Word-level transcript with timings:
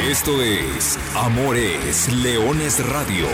Esto 0.00 0.42
es 0.42 0.98
Amores 1.14 2.12
Leones 2.12 2.86
Radio, 2.86 3.26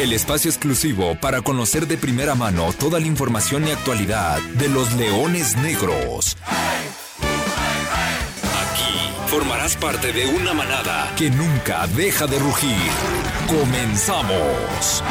el 0.00 0.12
espacio 0.12 0.50
exclusivo 0.50 1.14
para 1.14 1.40
conocer 1.40 1.86
de 1.86 1.96
primera 1.96 2.34
mano 2.34 2.72
toda 2.72 2.98
la 2.98 3.06
información 3.06 3.68
y 3.68 3.70
actualidad 3.70 4.40
de 4.40 4.68
los 4.68 4.92
leones 4.94 5.56
negros. 5.58 6.36
Aquí 8.42 9.28
formarás 9.28 9.76
parte 9.76 10.12
de 10.12 10.26
una 10.26 10.52
manada 10.52 11.14
que 11.16 11.30
nunca 11.30 11.86
deja 11.86 12.26
de 12.26 12.40
rugir. 12.40 12.90
Comenzamos. 13.46 15.04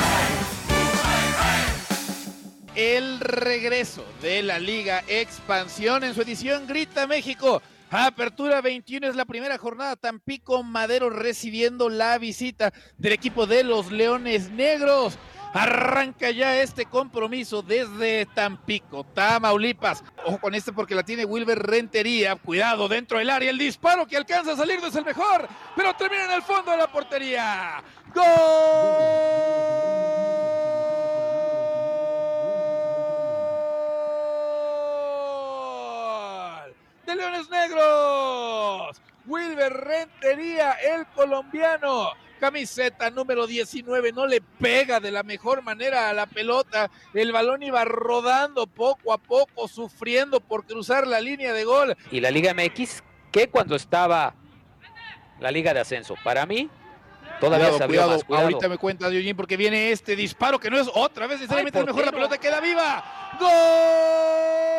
El 2.76 3.22
regreso 3.22 4.06
de 4.22 4.44
la 4.44 4.60
Liga 4.60 5.06
Expansión 5.08 6.04
en 6.04 6.14
su 6.14 6.22
edición 6.24 6.68
Grita 6.68 7.08
México 7.08 7.62
Apertura 7.92 8.62
21 8.62 9.08
es 9.08 9.16
la 9.16 9.26
primera 9.26 9.58
jornada. 9.58 9.96
Tampico 9.96 10.62
Madero 10.62 11.10
recibiendo 11.10 11.90
la 11.90 12.20
visita 12.20 12.72
del 12.98 13.14
equipo 13.14 13.48
de 13.48 13.64
los 13.64 13.92
Leones 13.92 14.52
Negros. 14.52 15.18
Arranca 15.54 16.30
ya 16.30 16.62
este 16.62 16.86
compromiso 16.86 17.64
desde 17.64 18.28
Tampico, 18.28 19.04
Tamaulipas. 19.04 20.04
Ojo 20.24 20.38
con 20.40 20.54
este 20.54 20.72
porque 20.72 20.94
la 20.94 21.02
tiene 21.02 21.26
Wilber 21.26 21.58
Rentería. 21.58 22.36
Cuidado 22.36 22.88
dentro 22.88 23.18
del 23.18 23.32
área. 23.32 23.50
El 23.50 23.58
disparo 23.58 24.06
que 24.06 24.18
alcanza 24.18 24.52
a 24.52 24.56
salir 24.56 24.80
no 24.80 24.88
es 24.88 24.96
el 24.96 25.06
mejor, 25.06 25.48
pero 25.76 25.96
termina 25.96 26.26
en 26.26 26.32
el 26.32 26.44
fondo 26.44 26.70
de 26.70 26.78
la 26.78 26.92
portería. 26.92 27.84
¡Gol! 28.14 28.24
De 37.10 37.16
Leones 37.16 37.50
Negros. 37.50 39.02
Wilber 39.26 39.74
Rentería, 39.74 40.74
el 40.74 41.08
colombiano. 41.08 42.10
Camiseta 42.40 43.10
número 43.10 43.48
19, 43.48 44.14
no 44.14 44.26
le 44.26 44.40
pega 44.42 45.00
de 45.00 45.12
la 45.12 45.24
mejor 45.24 45.62
manera 45.62 46.10
a 46.10 46.14
la 46.14 46.26
pelota. 46.26 46.90
El 47.14 47.32
balón 47.32 47.64
iba 47.64 47.84
rodando 47.84 48.66
poco 48.68 49.12
a 49.12 49.18
poco, 49.18 49.68
sufriendo 49.68 50.40
por 50.40 50.66
cruzar 50.66 51.06
la 51.06 51.20
línea 51.20 51.52
de 51.52 51.66
gol. 51.66 51.98
Y 52.12 52.22
la 52.22 52.32
Liga 52.32 52.54
MX, 52.54 53.04
que 53.32 53.50
cuando 53.50 53.76
estaba 53.76 54.36
la 55.40 55.52
Liga 55.52 55.74
de 55.74 55.82
Ascenso, 55.82 56.16
para 56.24 56.46
mí, 56.46 56.70
todavía 57.42 57.74
se 57.74 57.88
cuidado, 57.88 58.12
más. 58.12 58.24
Cuidado. 58.24 58.46
Ahorita 58.46 58.70
me 58.70 58.78
cuenta 58.78 59.10
Diogín 59.10 59.36
porque 59.36 59.58
viene 59.58 59.92
este 59.92 60.16
disparo 60.16 60.60
que 60.60 60.70
no 60.70 60.80
es 60.80 60.90
otra 60.94 61.28
vez 61.28 61.40
necesariamente 61.40 61.84
mejor, 61.84 62.06
la 62.06 62.12
pelota 62.12 62.38
queda 62.38 62.62
viva. 62.62 63.04
¡Gol! 63.40 64.79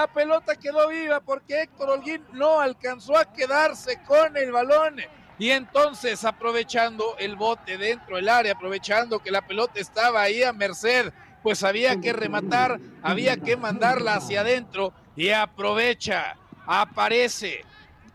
La 0.00 0.06
pelota 0.06 0.56
quedó 0.56 0.88
viva 0.88 1.20
porque 1.20 1.60
Héctor 1.60 1.90
Holguín 1.90 2.24
no 2.32 2.58
alcanzó 2.58 3.18
a 3.18 3.30
quedarse 3.30 4.00
con 4.04 4.34
el 4.34 4.50
balón. 4.50 4.96
Y 5.38 5.50
entonces, 5.50 6.24
aprovechando 6.24 7.18
el 7.18 7.36
bote 7.36 7.76
dentro 7.76 8.16
del 8.16 8.30
área, 8.30 8.54
aprovechando 8.54 9.18
que 9.18 9.30
la 9.30 9.46
pelota 9.46 9.78
estaba 9.78 10.22
ahí 10.22 10.42
a 10.42 10.54
merced, 10.54 11.12
pues 11.42 11.62
había 11.64 12.00
que 12.00 12.14
rematar, 12.14 12.80
había 13.02 13.36
que 13.36 13.58
mandarla 13.58 14.14
hacia 14.14 14.40
adentro 14.40 14.94
y 15.16 15.28
aprovecha, 15.28 16.34
aparece 16.64 17.66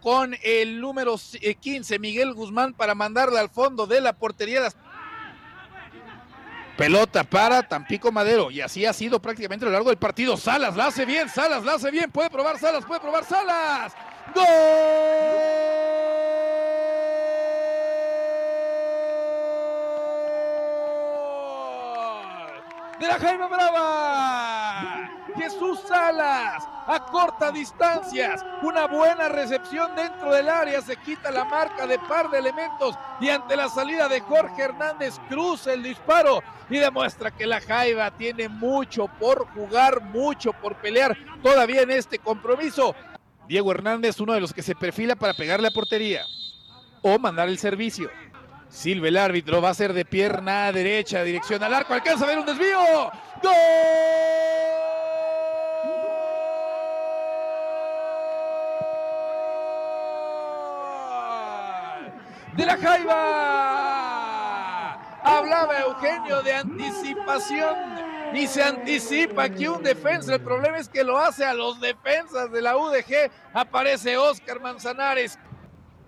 con 0.02 0.36
el 0.41 0.81
número 0.81 1.17
15, 1.59 2.00
Miguel 2.00 2.33
Guzmán, 2.33 2.73
para 2.73 2.95
mandarla 2.95 3.41
al 3.41 3.50
fondo 3.50 3.86
de 3.86 4.02
la 4.02 4.13
portería. 4.13 4.61
Pelota 6.78 7.23
para 7.23 7.64
Tampico 7.64 8.12
Madero. 8.12 8.52
Y 8.52 8.62
así 8.62 8.86
ha 8.86 8.94
sido 8.94 9.22
prácticamente 9.22 9.66
a 9.66 9.68
lo 9.68 9.73
largo 9.73 9.90
del 9.90 9.98
partido. 9.98 10.38
Salas 10.38 10.76
la 10.76 10.88
hace 10.88 11.06
bien, 11.06 11.30
Salas 11.30 11.64
la 11.64 11.73
hace 11.73 11.91
bien. 11.91 12.12
Puede 12.12 12.30
probar 12.30 12.59
Salas, 12.59 12.86
puede 12.86 13.00
probar 13.00 13.24
Salas. 13.24 13.94
¡Gol! 14.34 14.46
De 23.00 23.08
la 23.08 23.19
Jaime 23.19 23.47
Brava. 23.47 25.12
Jesús 25.38 25.80
Salas 25.88 26.75
a 26.88 27.00
corta 27.06 27.51
distancias. 27.51 28.46
Una 28.62 28.88
buena 28.88 29.29
recepción 29.29 29.96
dentro 29.96 30.34
del 30.34 30.50
área. 30.50 30.81
Se 30.81 30.97
quita 30.97 31.31
la 31.31 31.46
marca 31.46 31.88
de 31.88 32.00
par 32.00 32.29
de 32.29 32.40
elementos. 32.40 32.96
Y 33.19 33.29
ante 33.29 33.56
la 33.56 33.69
salida 33.69 34.07
de 34.07 34.22
Jorge 34.22 34.63
Hernández, 34.63 35.19
cruza 35.29 35.73
el 35.73 35.84
disparo 35.84 36.41
y 36.69 36.78
demuestra 36.78 37.31
que 37.31 37.46
la 37.46 37.62
Jaiba 37.62 38.12
tiene 38.12 38.50
mucho 38.50 39.07
por 39.19 39.47
jugar, 39.53 40.01
mucho 40.01 40.53
por 40.53 40.75
pelear 40.75 41.16
todavía 41.44 41.81
en 41.81 41.91
este 41.91 42.19
compromiso. 42.19 42.96
Diego 43.47 43.72
Hernández, 43.72 44.19
uno 44.19 44.34
de 44.34 44.41
los 44.41 44.53
que 44.53 44.63
se 44.63 44.75
perfila 44.75 45.16
para 45.16 45.34
pegarle 45.34 45.67
a 45.67 45.72
portería 45.72 46.23
o 47.02 47.19
mandar 47.19 47.47
el 47.47 47.59
servicio. 47.59 48.09
Silva 48.69 49.07
el 49.07 49.17
árbitro 49.17 49.62
va 49.62 49.69
a 49.69 49.73
ser 49.73 49.94
de 49.94 50.06
pierna 50.06 50.72
derecha, 50.72 51.23
dirección 51.23 51.63
al 51.63 51.73
arco, 51.73 51.94
alcanza 51.94 52.25
a 52.25 52.28
ver 52.28 52.40
un 52.40 52.46
desvío. 52.46 52.79
¡Gol! 53.44 54.75
De 62.55 62.66
la 62.66 62.77
Jaiba. 62.77 64.45
Hablaba 65.23 65.79
Eugenio 65.79 66.41
de 66.43 66.53
anticipación 66.53 67.75
y 68.33 68.47
se 68.47 68.63
anticipa 68.63 69.49
que 69.49 69.67
un 69.69 69.81
defensa, 69.81 70.35
el 70.35 70.41
problema 70.41 70.77
es 70.77 70.88
que 70.89 71.03
lo 71.03 71.17
hace 71.17 71.43
a 71.45 71.53
los 71.53 71.79
defensas 71.79 72.51
de 72.51 72.61
la 72.61 72.77
UDG. 72.77 73.31
Aparece 73.53 74.17
Oscar 74.17 74.59
Manzanares. 74.61 75.39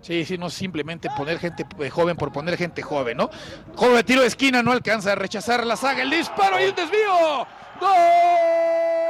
Sí, 0.01 0.23
sí, 0.25 0.37
no 0.37 0.49
simplemente 0.49 1.09
poner 1.17 1.39
gente 1.39 1.65
joven 1.89 2.15
por 2.15 2.31
poner 2.31 2.55
gente 2.57 2.83
joven, 2.83 3.17
¿no? 3.17 3.29
Joven 3.75 4.05
tiro 4.05 4.21
de 4.21 4.27
esquina 4.27 4.61
no 4.61 4.71
alcanza 4.71 5.13
a 5.13 5.15
rechazar 5.15 5.65
la 5.65 5.75
saga, 5.75 6.03
el 6.03 6.11
disparo 6.11 6.63
y 6.63 6.65
un 6.69 6.75
desvío. 6.75 7.47
¡Gol! 7.79 9.06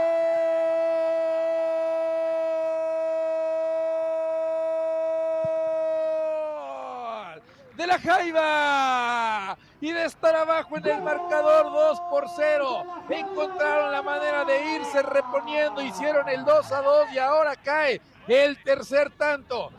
La 7.97 8.13
Jaiba. 8.13 9.58
Y 9.80 9.91
de 9.91 10.06
estar 10.06 10.35
abajo 10.35 10.78
en 10.78 10.88
el 10.88 11.02
marcador 11.02 11.66
2 11.72 12.00
por 12.09 12.25
0. 12.35 12.84
Encontraron 13.09 13.91
la 13.91 14.02
manera 14.02 14.44
de 14.46 14.75
irse 14.75 15.02
reponiendo. 15.03 15.81
Hicieron 15.81 16.28
el 16.30 16.44
2 16.44 16.72
a 16.72 16.81
2 16.81 17.08
y 17.13 17.18
ahora 17.19 17.56
cae 17.56 18.02
el 18.28 18.62
tercer 18.63 19.12
tanto. 19.12 19.72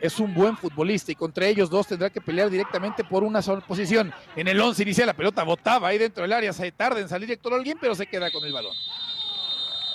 Es 0.00 0.18
un 0.18 0.34
buen 0.34 0.56
futbolista 0.56 1.12
y 1.12 1.14
contra 1.14 1.46
ellos 1.46 1.70
dos 1.70 1.86
tendrá 1.86 2.10
que 2.10 2.20
pelear 2.20 2.50
directamente 2.50 3.04
por 3.04 3.22
una 3.22 3.40
sola 3.40 3.60
posición. 3.60 4.12
En 4.34 4.48
el 4.48 4.60
11 4.60 4.82
inicial 4.82 5.06
la 5.06 5.14
pelota 5.14 5.44
botaba 5.44 5.88
ahí 5.88 5.98
dentro 5.98 6.22
del 6.22 6.32
área. 6.32 6.52
Se 6.52 6.72
tarda 6.72 6.98
en 6.98 7.08
salir 7.08 7.30
Héctor 7.30 7.52
Holguín, 7.54 7.78
pero 7.80 7.94
se 7.94 8.06
queda 8.06 8.30
con 8.32 8.44
el 8.44 8.52
balón. 8.52 8.74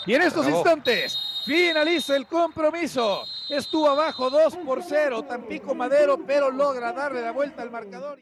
Y 0.05 0.13
en 0.13 0.21
estos 0.21 0.47
instantes 0.47 1.19
finaliza 1.45 2.15
el 2.15 2.25
compromiso. 2.25 3.27
Estuvo 3.49 3.89
abajo 3.89 4.29
2 4.29 4.57
por 4.57 4.83
0 4.83 5.23
Tampico 5.23 5.73
Madero, 5.73 6.19
pero 6.27 6.51
logra 6.51 6.91
darle 6.91 7.21
la 7.21 7.31
vuelta 7.31 7.61
al 7.61 7.71
marcador. 7.71 8.19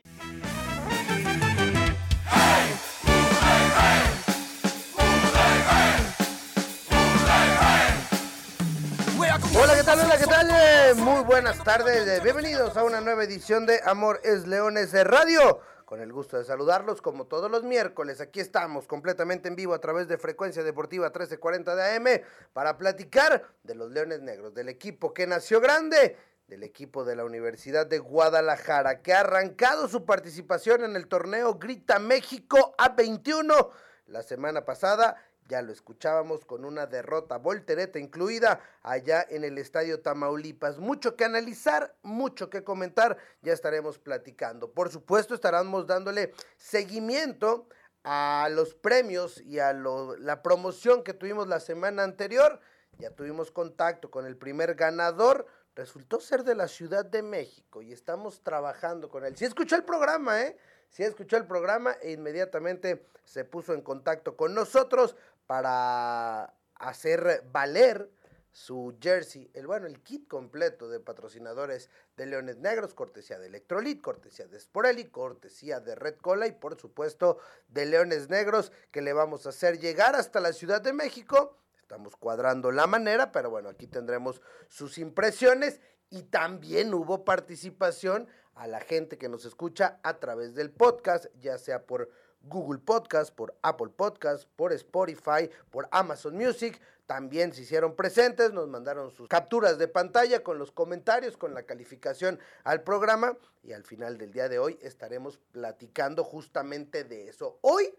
Hola, 9.57 9.75
¿qué 9.75 9.83
tal? 9.83 9.99
Hola, 9.99 10.17
¿qué 10.17 10.27
tal? 10.27 10.95
Muy 10.97 11.23
buenas 11.23 11.63
tardes. 11.63 12.21
Bienvenidos 12.21 12.77
a 12.77 12.83
una 12.83 13.01
nueva 13.01 13.23
edición 13.23 13.65
de 13.65 13.79
Amor 13.83 14.21
es 14.23 14.45
Leones 14.45 14.91
de 14.91 15.03
Radio. 15.03 15.61
Con 15.85 16.01
el 16.01 16.11
gusto 16.11 16.37
de 16.37 16.43
saludarlos 16.43 16.99
como 16.99 17.27
todos 17.27 17.51
los 17.51 17.63
miércoles. 17.63 18.19
Aquí 18.19 18.39
estamos 18.39 18.87
completamente 18.87 19.47
en 19.47 19.55
vivo 19.55 19.75
a 19.75 19.79
través 19.79 20.07
de 20.07 20.17
Frecuencia 20.17 20.63
Deportiva 20.63 21.05
1340 21.05 21.75
de 21.75 21.95
AM 21.95 22.21
para 22.53 22.75
platicar 22.79 23.45
de 23.61 23.75
los 23.75 23.91
Leones 23.91 24.21
Negros, 24.21 24.55
del 24.55 24.69
equipo 24.69 25.13
que 25.13 25.27
nació 25.27 25.61
grande, 25.61 26.17
del 26.47 26.63
equipo 26.63 27.05
de 27.05 27.15
la 27.15 27.23
Universidad 27.23 27.85
de 27.85 27.99
Guadalajara, 27.99 29.03
que 29.03 29.13
ha 29.13 29.19
arrancado 29.19 29.87
su 29.87 30.05
participación 30.05 30.83
en 30.83 30.95
el 30.95 31.07
torneo 31.07 31.53
Grita 31.53 31.99
México 31.99 32.73
A21 32.79 33.69
la 34.07 34.23
semana 34.23 34.65
pasada 34.65 35.15
ya 35.47 35.61
lo 35.61 35.71
escuchábamos 35.71 36.45
con 36.45 36.65
una 36.65 36.87
derrota 36.87 37.37
voltereta 37.37 37.99
incluida 37.99 38.59
allá 38.81 39.25
en 39.29 39.43
el 39.43 39.57
Estadio 39.57 40.01
Tamaulipas. 40.01 40.79
Mucho 40.79 41.15
que 41.15 41.25
analizar, 41.25 41.95
mucho 42.01 42.49
que 42.49 42.63
comentar, 42.63 43.17
ya 43.41 43.53
estaremos 43.53 43.99
platicando. 43.99 44.71
Por 44.71 44.89
supuesto, 44.89 45.35
estaremos 45.35 45.85
dándole 45.85 46.33
seguimiento 46.57 47.67
a 48.03 48.49
los 48.51 48.73
premios 48.73 49.41
y 49.41 49.59
a 49.59 49.73
la 49.73 50.41
promoción 50.41 51.03
que 51.03 51.13
tuvimos 51.13 51.47
la 51.47 51.59
semana 51.59 52.03
anterior. 52.03 52.59
Ya 52.97 53.11
tuvimos 53.11 53.51
contacto 53.51 54.09
con 54.09 54.25
el 54.25 54.37
primer 54.37 54.75
ganador. 54.75 55.45
Resultó 55.75 56.21
ser 56.21 56.43
de 56.43 56.55
la 56.55 56.67
Ciudad 56.67 57.05
de 57.05 57.21
México 57.21 57.81
y 57.81 57.91
estamos 57.91 58.41
trabajando 58.41 59.09
con 59.09 59.25
él. 59.25 59.35
Si 59.35 59.43
escuchó 59.43 59.75
el 59.75 59.83
programa, 59.83 60.41
¿eh? 60.41 60.57
sí 60.89 61.03
escuchó 61.03 61.35
el 61.35 61.45
programa 61.45 61.97
e 62.01 62.11
inmediatamente 62.13 63.05
se 63.25 63.43
puso 63.43 63.73
en 63.73 63.81
contacto 63.81 64.37
con 64.37 64.53
nosotros 64.53 65.15
para 65.47 66.53
hacer 66.75 67.43
valer 67.51 68.09
su 68.55 68.95
jersey, 69.01 69.51
el 69.53 69.67
bueno, 69.67 69.85
el 69.85 70.01
kit 70.01 70.29
completo 70.29 70.87
de 70.87 71.01
patrocinadores 71.01 71.89
de 72.15 72.25
Leones 72.25 72.57
Negros, 72.57 72.93
cortesía 72.93 73.37
de 73.37 73.47
Electrolit, 73.47 74.01
cortesía 74.01 74.47
de 74.47 74.57
Sporelli, 74.57 75.09
cortesía 75.09 75.81
de 75.81 75.93
Red 75.93 76.15
Cola 76.21 76.47
y 76.47 76.53
por 76.53 76.79
supuesto 76.79 77.37
de 77.67 77.85
Leones 77.85 78.29
Negros 78.29 78.71
que 78.91 79.01
le 79.01 79.11
vamos 79.11 79.45
a 79.45 79.49
hacer 79.49 79.77
llegar 79.77 80.15
hasta 80.15 80.39
la 80.39 80.53
Ciudad 80.53 80.81
de 80.81 80.93
México. 80.93 81.57
Estamos 81.81 82.15
cuadrando 82.15 82.71
la 82.71 82.87
manera, 82.87 83.33
pero 83.33 83.49
bueno, 83.49 83.67
aquí 83.67 83.87
tendremos 83.87 84.41
sus 84.69 84.97
impresiones 84.99 85.81
y 86.09 86.23
también 86.23 86.93
hubo 86.93 87.25
participación 87.25 88.29
a 88.53 88.67
la 88.67 88.79
gente 88.79 89.17
que 89.17 89.27
nos 89.27 89.43
escucha 89.43 89.99
a 90.01 90.17
través 90.19 90.55
del 90.55 90.71
podcast, 90.71 91.25
ya 91.41 91.57
sea 91.57 91.85
por 91.85 92.09
Google 92.45 92.79
Podcast, 92.79 93.33
por 93.33 93.55
Apple 93.61 93.89
Podcast, 93.95 94.47
por 94.55 94.71
Spotify, 94.73 95.49
por 95.71 95.87
Amazon 95.91 96.35
Music. 96.35 96.79
También 97.07 97.53
se 97.53 97.61
hicieron 97.61 97.95
presentes, 97.95 98.53
nos 98.53 98.67
mandaron 98.67 99.11
sus 99.11 99.27
capturas 99.27 99.77
de 99.77 99.87
pantalla 99.87 100.43
con 100.43 100.57
los 100.57 100.71
comentarios, 100.71 101.37
con 101.37 101.53
la 101.53 101.63
calificación 101.63 102.39
al 102.63 102.83
programa 102.83 103.37
y 103.63 103.73
al 103.73 103.83
final 103.83 104.17
del 104.17 104.31
día 104.31 104.49
de 104.49 104.59
hoy 104.59 104.79
estaremos 104.81 105.39
platicando 105.51 106.23
justamente 106.23 107.03
de 107.03 107.27
eso. 107.29 107.59
Hoy 107.61 107.93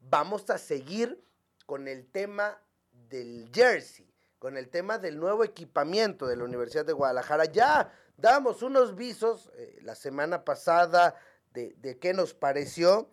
vamos 0.00 0.50
a 0.50 0.58
seguir 0.58 1.24
con 1.66 1.88
el 1.88 2.06
tema 2.10 2.60
del 3.08 3.50
jersey, 3.52 4.12
con 4.38 4.56
el 4.56 4.68
tema 4.68 4.98
del 4.98 5.18
nuevo 5.18 5.44
equipamiento 5.44 6.26
de 6.26 6.36
la 6.36 6.44
Universidad 6.44 6.84
de 6.84 6.92
Guadalajara. 6.92 7.46
Ya 7.46 7.92
damos 8.16 8.62
unos 8.62 8.94
visos 8.94 9.50
eh, 9.54 9.78
la 9.82 9.94
semana 9.94 10.44
pasada 10.44 11.16
de, 11.52 11.74
de 11.78 11.98
qué 11.98 12.12
nos 12.12 12.34
pareció 12.34 13.08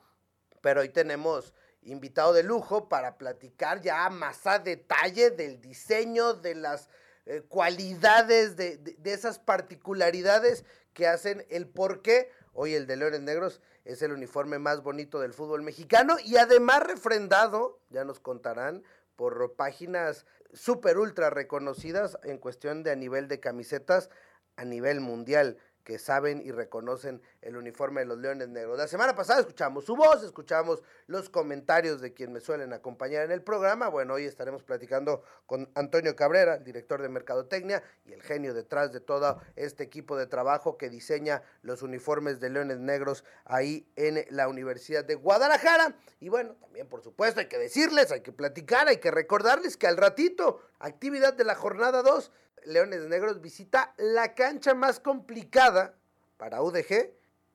pero 0.61 0.81
hoy 0.81 0.89
tenemos 0.89 1.53
invitado 1.83 2.33
de 2.33 2.43
lujo 2.43 2.87
para 2.87 3.17
platicar 3.17 3.81
ya 3.81 4.09
más 4.09 4.45
a 4.45 4.59
detalle 4.59 5.31
del 5.31 5.59
diseño, 5.59 6.33
de 6.33 6.55
las 6.55 6.89
eh, 7.25 7.41
cualidades, 7.47 8.55
de, 8.55 8.77
de, 8.77 9.13
esas 9.13 9.39
particularidades 9.39 10.63
que 10.93 11.07
hacen 11.07 11.45
el 11.49 11.67
por 11.67 12.01
qué 12.01 12.31
hoy 12.53 12.75
el 12.75 12.87
de 12.87 12.97
Leones 12.97 13.21
Negros 13.21 13.61
es 13.85 14.01
el 14.01 14.11
uniforme 14.11 14.59
más 14.59 14.83
bonito 14.83 15.19
del 15.19 15.33
fútbol 15.33 15.63
mexicano 15.63 16.17
y 16.23 16.37
además 16.37 16.83
refrendado, 16.83 17.79
ya 17.89 18.03
nos 18.03 18.19
contarán, 18.19 18.83
por 19.15 19.53
páginas 19.55 20.25
súper 20.53 20.97
ultra 20.97 21.29
reconocidas 21.29 22.17
en 22.23 22.37
cuestión 22.37 22.83
de 22.83 22.91
a 22.91 22.95
nivel 22.95 23.27
de 23.27 23.39
camisetas 23.39 24.09
a 24.55 24.65
nivel 24.65 24.99
mundial 24.99 25.57
que 25.83 25.99
saben 25.99 26.41
y 26.45 26.51
reconocen 26.51 27.21
el 27.41 27.57
uniforme 27.57 28.01
de 28.01 28.07
los 28.07 28.17
Leones 28.17 28.49
Negros. 28.49 28.77
La 28.77 28.87
semana 28.87 29.15
pasada 29.15 29.39
escuchamos 29.39 29.85
su 29.85 29.95
voz, 29.95 30.23
escuchamos 30.23 30.83
los 31.07 31.29
comentarios 31.29 32.01
de 32.01 32.13
quien 32.13 32.31
me 32.31 32.39
suelen 32.39 32.73
acompañar 32.73 33.23
en 33.23 33.31
el 33.31 33.41
programa. 33.41 33.87
Bueno, 33.89 34.13
hoy 34.13 34.25
estaremos 34.25 34.63
platicando 34.63 35.23
con 35.45 35.69
Antonio 35.75 36.15
Cabrera, 36.15 36.57
director 36.57 37.01
de 37.01 37.09
Mercadotecnia 37.09 37.83
y 38.05 38.13
el 38.13 38.21
genio 38.21 38.53
detrás 38.53 38.91
de 38.91 38.99
todo 38.99 39.41
este 39.55 39.83
equipo 39.83 40.17
de 40.17 40.27
trabajo 40.27 40.77
que 40.77 40.89
diseña 40.89 41.41
los 41.61 41.81
uniformes 41.81 42.39
de 42.39 42.49
Leones 42.49 42.79
Negros 42.79 43.23
ahí 43.45 43.87
en 43.95 44.25
la 44.29 44.47
Universidad 44.47 45.03
de 45.03 45.15
Guadalajara. 45.15 45.95
Y 46.19 46.29
bueno, 46.29 46.55
también 46.61 46.87
por 46.87 47.01
supuesto 47.01 47.39
hay 47.39 47.47
que 47.47 47.57
decirles, 47.57 48.11
hay 48.11 48.21
que 48.21 48.31
platicar, 48.31 48.87
hay 48.87 48.97
que 48.97 49.11
recordarles 49.11 49.77
que 49.77 49.87
al 49.87 49.97
ratito, 49.97 50.61
actividad 50.79 51.33
de 51.33 51.43
la 51.43 51.55
jornada 51.55 52.01
2, 52.01 52.31
Leones 52.65 53.07
Negros 53.07 53.41
visita 53.41 53.93
la 53.97 54.33
cancha 54.33 54.73
más 54.73 54.99
complicada 54.99 55.95
para 56.37 56.61
UDG 56.61 57.11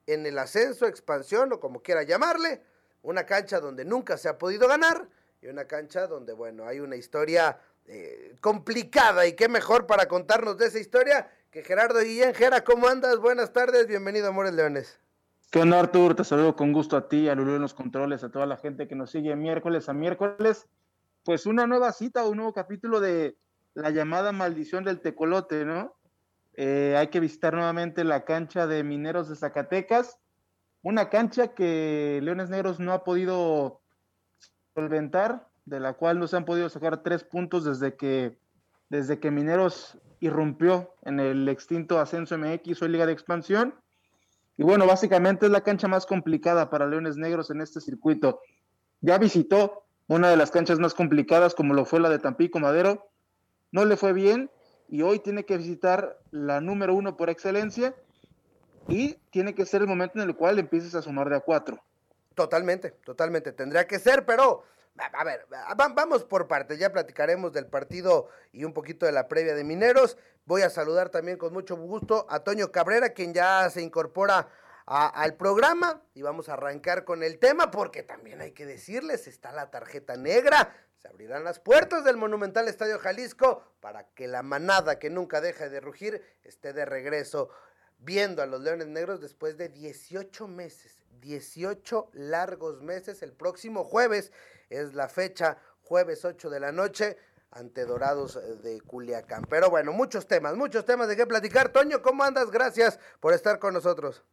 en 0.07 0.25
el 0.25 0.37
ascenso, 0.37 0.85
expansión 0.87 1.51
o 1.53 1.59
como 1.59 1.81
quiera 1.81 2.03
llamarle. 2.03 2.63
Una 3.01 3.25
cancha 3.25 3.59
donde 3.59 3.85
nunca 3.85 4.17
se 4.17 4.29
ha 4.29 4.37
podido 4.37 4.67
ganar 4.67 5.07
y 5.41 5.47
una 5.47 5.65
cancha 5.65 6.07
donde, 6.07 6.33
bueno, 6.33 6.65
hay 6.65 6.79
una 6.79 6.95
historia 6.95 7.59
eh, 7.85 8.35
complicada 8.41 9.27
y 9.27 9.33
qué 9.33 9.47
mejor 9.47 9.85
para 9.85 10.07
contarnos 10.07 10.57
de 10.57 10.67
esa 10.67 10.79
historia 10.79 11.29
que 11.51 11.63
Gerardo 11.63 11.99
Guillén. 11.99 12.33
Gera, 12.33 12.63
¿cómo 12.63 12.87
andas? 12.87 13.17
Buenas 13.19 13.53
tardes, 13.53 13.87
bienvenido 13.87 14.27
Amores 14.27 14.53
Leones. 14.53 14.99
Qué 15.51 15.59
honor, 15.59 15.85
Artur, 15.85 16.15
te 16.15 16.25
saludo 16.25 16.55
con 16.57 16.73
gusto 16.73 16.97
a 16.97 17.07
ti, 17.07 17.29
a 17.29 17.35
Lulú 17.35 17.55
en 17.55 17.61
los 17.61 17.73
controles, 17.73 18.23
a 18.23 18.29
toda 18.29 18.45
la 18.45 18.57
gente 18.57 18.87
que 18.87 18.95
nos 18.95 19.11
sigue 19.11 19.35
miércoles 19.37 19.87
a 19.87 19.93
miércoles. 19.93 20.67
Pues 21.23 21.45
una 21.45 21.67
nueva 21.67 21.93
cita, 21.93 22.27
un 22.27 22.37
nuevo 22.37 22.53
capítulo 22.53 22.99
de 22.99 23.37
la 23.77 23.91
llamada 23.91 24.31
maldición 24.31 24.83
del 24.83 25.01
tecolote, 25.01 25.63
¿no? 25.63 25.95
Eh, 26.55 26.95
hay 26.97 27.09
que 27.09 27.19
visitar 27.19 27.53
nuevamente 27.53 28.03
la 28.03 28.25
cancha 28.25 28.65
de 28.65 28.83
Mineros 28.83 29.29
de 29.29 29.35
Zacatecas, 29.35 30.17
una 30.81 31.09
cancha 31.09 31.49
que 31.49 32.19
Leones 32.23 32.49
Negros 32.49 32.79
no 32.79 32.91
ha 32.91 33.03
podido 33.03 33.81
solventar, 34.73 35.47
de 35.65 35.79
la 35.79 35.93
cual 35.93 36.17
no 36.17 36.27
se 36.27 36.37
han 36.37 36.45
podido 36.45 36.69
sacar 36.69 37.03
tres 37.03 37.23
puntos 37.23 37.65
desde 37.65 37.95
que, 37.95 38.39
desde 38.89 39.19
que 39.19 39.29
Mineros 39.29 39.99
irrumpió 40.21 40.95
en 41.03 41.19
el 41.19 41.47
extinto 41.47 41.99
Ascenso 41.99 42.35
MX 42.35 42.81
o 42.81 42.87
Liga 42.87 43.05
de 43.05 43.13
Expansión. 43.13 43.75
Y 44.57 44.63
bueno, 44.63 44.87
básicamente 44.87 45.45
es 45.45 45.51
la 45.51 45.61
cancha 45.61 45.87
más 45.87 46.07
complicada 46.07 46.71
para 46.71 46.87
Leones 46.87 47.17
Negros 47.17 47.51
en 47.51 47.61
este 47.61 47.79
circuito. 47.79 48.41
Ya 49.01 49.19
visitó 49.19 49.83
una 50.07 50.31
de 50.31 50.37
las 50.37 50.49
canchas 50.49 50.79
más 50.79 50.95
complicadas 50.95 51.53
como 51.53 51.75
lo 51.75 51.85
fue 51.85 51.99
la 51.99 52.09
de 52.09 52.17
Tampico 52.17 52.59
Madero, 52.59 53.11
no 53.71 53.85
le 53.85 53.97
fue 53.97 54.13
bien 54.13 54.49
y 54.87 55.01
hoy 55.01 55.19
tiene 55.19 55.45
que 55.45 55.57
visitar 55.57 56.17
la 56.31 56.61
número 56.61 56.93
uno 56.93 57.17
por 57.17 57.29
excelencia 57.29 57.93
y 58.87 59.15
tiene 59.31 59.53
que 59.53 59.65
ser 59.65 59.81
el 59.81 59.87
momento 59.87 60.19
en 60.19 60.29
el 60.29 60.35
cual 60.35 60.59
empieces 60.59 60.95
a 60.95 61.01
sumar 61.01 61.29
de 61.29 61.35
a 61.35 61.39
cuatro. 61.41 61.83
Totalmente, 62.35 62.91
totalmente, 62.91 63.51
tendría 63.51 63.87
que 63.87 63.99
ser, 63.99 64.25
pero 64.25 64.63
a 65.13 65.23
ver, 65.23 65.45
vamos 65.95 66.23
por 66.23 66.47
partes, 66.47 66.79
ya 66.79 66.91
platicaremos 66.91 67.53
del 67.53 67.67
partido 67.67 68.29
y 68.51 68.63
un 68.63 68.73
poquito 68.73 69.05
de 69.05 69.11
la 69.11 69.27
previa 69.27 69.53
de 69.55 69.63
Mineros. 69.63 70.17
Voy 70.45 70.61
a 70.61 70.69
saludar 70.69 71.09
también 71.09 71.37
con 71.37 71.53
mucho 71.53 71.75
gusto 71.75 72.25
a 72.29 72.39
Toño 72.39 72.71
Cabrera, 72.71 73.09
quien 73.09 73.33
ya 73.33 73.69
se 73.69 73.81
incorpora 73.81 74.49
al 74.85 75.35
programa 75.35 76.01
y 76.13 76.21
vamos 76.21 76.47
a 76.47 76.53
arrancar 76.53 77.03
con 77.03 77.21
el 77.21 77.39
tema 77.39 77.71
porque 77.71 78.03
también 78.03 78.39
hay 78.39 78.53
que 78.53 78.65
decirles, 78.65 79.27
está 79.27 79.51
la 79.51 79.69
tarjeta 79.69 80.15
negra, 80.15 80.73
se 80.97 81.07
abrirán 81.07 81.43
las 81.43 81.59
puertas 81.59 82.03
del 82.03 82.17
monumental 82.17 82.67
Estadio 82.67 82.97
Jalisco 82.97 83.63
para 83.79 84.07
que 84.15 84.27
la 84.27 84.41
manada 84.41 84.97
que 84.97 85.09
nunca 85.09 85.41
deja 85.41 85.69
de 85.69 85.79
rugir 85.79 86.23
esté 86.43 86.73
de 86.73 86.85
regreso 86.85 87.49
viendo 87.99 88.41
a 88.41 88.47
los 88.47 88.61
Leones 88.61 88.87
Negros 88.87 89.21
después 89.21 89.57
de 89.57 89.69
18 89.69 90.47
meses, 90.47 90.99
18 91.21 92.09
largos 92.13 92.81
meses. 92.81 93.21
El 93.21 93.33
próximo 93.33 93.83
jueves 93.83 94.31
es 94.69 94.93
la 94.93 95.07
fecha, 95.07 95.57
jueves 95.81 96.25
8 96.25 96.49
de 96.49 96.59
la 96.59 96.71
noche 96.71 97.17
ante 97.51 97.85
Dorados 97.85 98.39
de 98.63 98.81
Culiacán. 98.81 99.45
Pero 99.49 99.69
bueno, 99.69 99.93
muchos 99.93 100.27
temas, 100.27 100.55
muchos 100.55 100.83
temas 100.85 101.07
de 101.07 101.15
qué 101.15 101.25
platicar. 101.25 101.69
Toño, 101.69 102.01
¿cómo 102.01 102.23
andas? 102.23 102.49
Gracias 102.51 102.99
por 103.19 103.33
estar 103.33 103.59
con 103.59 103.73
nosotros. 103.73 104.23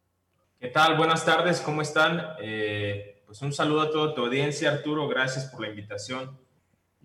¿Qué 0.59 0.69
tal? 0.69 0.97
Buenas 0.97 1.25
tardes, 1.25 1.61
¿cómo 1.61 1.81
están? 1.81 2.35
Eh, 2.39 3.21
pues 3.25 3.41
un 3.41 3.53
saludo 3.53 3.81
a 3.81 3.91
toda 3.91 4.15
tu 4.15 4.25
audiencia, 4.25 4.71
Arturo, 4.71 5.07
gracias 5.07 5.45
por 5.45 5.61
la 5.61 5.69
invitación. 5.69 6.44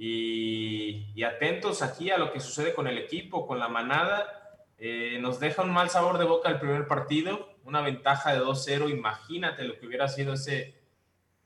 Y, 0.02 1.22
atentos 1.24 1.82
aquí 1.82 2.10
a 2.10 2.16
lo 2.16 2.32
que 2.32 2.40
sucede 2.40 2.72
con 2.72 2.86
el 2.86 2.96
equipo, 2.96 3.46
con 3.46 3.58
la 3.58 3.68
manada. 3.68 4.56
Eh, 4.78 5.18
nos 5.20 5.38
deja 5.38 5.60
un 5.60 5.70
mal 5.70 5.90
sabor 5.90 6.16
de 6.16 6.24
boca 6.24 6.48
el 6.48 6.58
primer 6.58 6.86
partido, 6.86 7.50
una 7.64 7.82
ventaja 7.82 8.32
de 8.32 8.40
2-0, 8.40 8.88
imagínate 8.88 9.64
lo 9.64 9.78
que 9.78 9.86
hubiera 9.86 10.08
sido 10.08 10.32
ese, 10.32 10.74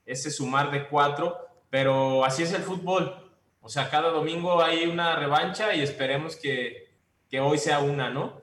ese 0.07 0.31
sumar 0.31 0.71
de 0.71 0.87
4, 0.87 1.37
pero 1.69 2.25
así 2.25 2.45
es 2.45 2.53
el 2.53 2.63
fútbol. 2.63 3.29
O 3.61 3.69
sea, 3.69 3.91
cada 3.91 4.11
domingo 4.11 4.63
hay 4.63 4.87
una 4.87 5.17
revancha 5.17 5.75
y 5.75 5.83
esperemos 5.83 6.37
que, 6.37 6.95
que 7.29 7.41
hoy 7.41 7.59
sea 7.59 7.81
una, 7.81 8.09
¿no? 8.09 8.41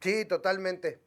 Sí, 0.00 0.24
totalmente. 0.24 1.02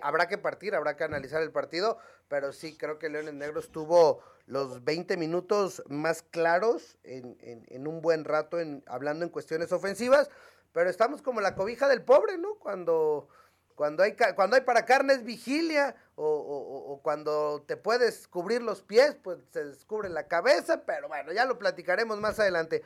habrá 0.00 0.28
que 0.28 0.38
partir, 0.38 0.76
habrá 0.76 0.96
que 0.96 1.02
analizar 1.02 1.42
el 1.42 1.50
partido, 1.50 1.98
pero 2.28 2.52
sí, 2.52 2.76
creo 2.78 3.00
que 3.00 3.08
Leones 3.08 3.34
Negros 3.34 3.72
tuvo 3.72 4.22
los 4.50 4.84
20 4.84 5.16
minutos 5.16 5.82
más 5.88 6.22
claros 6.22 6.98
en, 7.04 7.86
un 7.86 8.02
buen 8.02 8.24
rato 8.24 8.58
en, 8.58 8.82
hablando 8.86 9.24
en 9.24 9.30
cuestiones 9.30 9.72
ofensivas, 9.72 10.28
pero 10.72 10.90
estamos 10.90 11.22
como 11.22 11.40
la 11.40 11.54
cobija 11.54 11.88
del 11.88 12.02
pobre, 12.02 12.36
¿no? 12.36 12.56
Cuando, 12.56 13.28
cuando, 13.76 14.02
hay, 14.02 14.16
cuando 14.34 14.56
hay 14.56 14.62
para 14.62 14.84
carnes 14.84 15.24
vigilia 15.24 15.94
o, 16.16 16.26
o 16.26 17.00
cuando 17.02 17.62
te 17.66 17.76
puedes 17.76 18.26
cubrir 18.26 18.60
los 18.62 18.82
pies, 18.82 19.16
pues 19.22 19.38
se 19.52 19.64
descubre 19.64 20.08
la 20.08 20.26
cabeza, 20.26 20.84
pero 20.84 21.08
bueno, 21.08 21.32
ya 21.32 21.44
lo 21.44 21.58
platicaremos 21.58 22.18
más 22.18 22.38
adelante. 22.40 22.82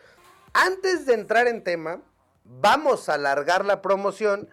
Antes 0.53 1.07
de 1.07 1.15
entrar 1.15 1.49
en 1.49 1.65
tema, 1.65 2.03
vamos 2.45 3.09
a 3.09 3.15
alargar 3.15 3.65
la 3.65 3.81
promoción 3.81 4.51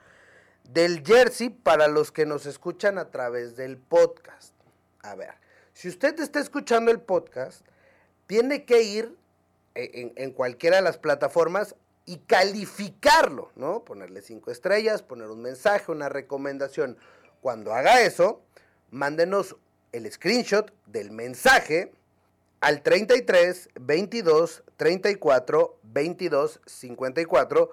del 0.63 1.03
jersey 1.05 1.49
para 1.49 1.89
los 1.89 2.11
que 2.11 2.25
nos 2.25 2.45
escuchan 2.45 2.97
a 2.97 3.11
través 3.11 3.57
del 3.57 3.77
podcast. 3.77 4.53
A 5.03 5.15
ver, 5.15 5.40
si 5.81 5.89
usted 5.89 6.19
está 6.19 6.39
escuchando 6.39 6.91
el 6.91 7.01
podcast, 7.01 7.65
tiene 8.27 8.65
que 8.65 8.83
ir 8.83 9.17
en, 9.73 10.13
en, 10.15 10.29
cualquiera 10.29 10.75
de 10.75 10.83
las 10.83 10.99
plataformas 10.99 11.73
y 12.05 12.17
calificarlo, 12.17 13.51
¿no? 13.55 13.83
Ponerle 13.83 14.21
cinco 14.21 14.51
estrellas, 14.51 15.01
poner 15.01 15.29
un 15.29 15.41
mensaje, 15.41 15.91
una 15.91 16.07
recomendación. 16.07 16.99
Cuando 17.41 17.73
haga 17.73 18.01
eso, 18.01 18.43
mándenos 18.91 19.55
el 19.91 20.11
screenshot 20.11 20.71
del 20.85 21.09
mensaje 21.09 21.91
al 22.59 22.83
33 22.83 23.69
22 23.79 24.63
34 24.77 25.79
22 25.81 26.61
54, 26.63 27.71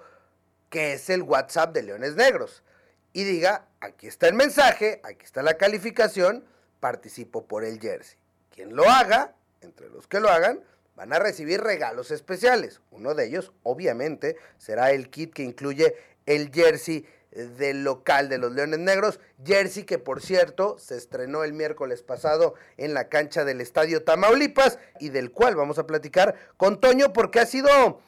que 0.71 0.93
es 0.93 1.11
el 1.11 1.21
WhatsApp 1.21 1.75
de 1.75 1.83
Leones 1.83 2.15
Negros. 2.15 2.63
Y 3.13 3.23
diga, 3.23 3.67
aquí 3.81 4.07
está 4.07 4.27
el 4.27 4.33
mensaje, 4.33 4.99
aquí 5.03 5.25
está 5.25 5.43
la 5.43 5.57
calificación, 5.59 6.43
participo 6.79 7.45
por 7.45 7.63
el 7.63 7.79
jersey. 7.79 8.17
Quien 8.53 8.75
lo 8.75 8.89
haga, 8.89 9.35
entre 9.61 9.89
los 9.89 10.07
que 10.07 10.19
lo 10.19 10.29
hagan, 10.29 10.63
van 10.95 11.13
a 11.13 11.19
recibir 11.19 11.61
regalos 11.61 12.11
especiales. 12.11 12.81
Uno 12.91 13.15
de 13.15 13.27
ellos, 13.27 13.53
obviamente, 13.63 14.35
será 14.57 14.91
el 14.91 15.09
kit 15.09 15.33
que 15.33 15.43
incluye 15.43 15.95
el 16.25 16.51
jersey 16.51 17.05
del 17.31 17.83
local 17.83 18.27
de 18.27 18.37
los 18.37 18.51
Leones 18.51 18.79
Negros, 18.79 19.19
jersey 19.45 19.83
que 19.83 19.99
por 19.99 20.21
cierto 20.21 20.77
se 20.79 20.97
estrenó 20.97 21.43
el 21.43 21.53
miércoles 21.53 22.01
pasado 22.01 22.55
en 22.77 22.93
la 22.93 23.07
cancha 23.07 23.45
del 23.45 23.61
Estadio 23.61 24.03
Tamaulipas 24.03 24.79
y 24.99 25.09
del 25.09 25.31
cual 25.31 25.55
vamos 25.55 25.77
a 25.77 25.85
platicar 25.85 26.35
con 26.57 26.81
Toño 26.81 27.13
porque 27.13 27.39
ha 27.39 27.45
sido, 27.45 28.01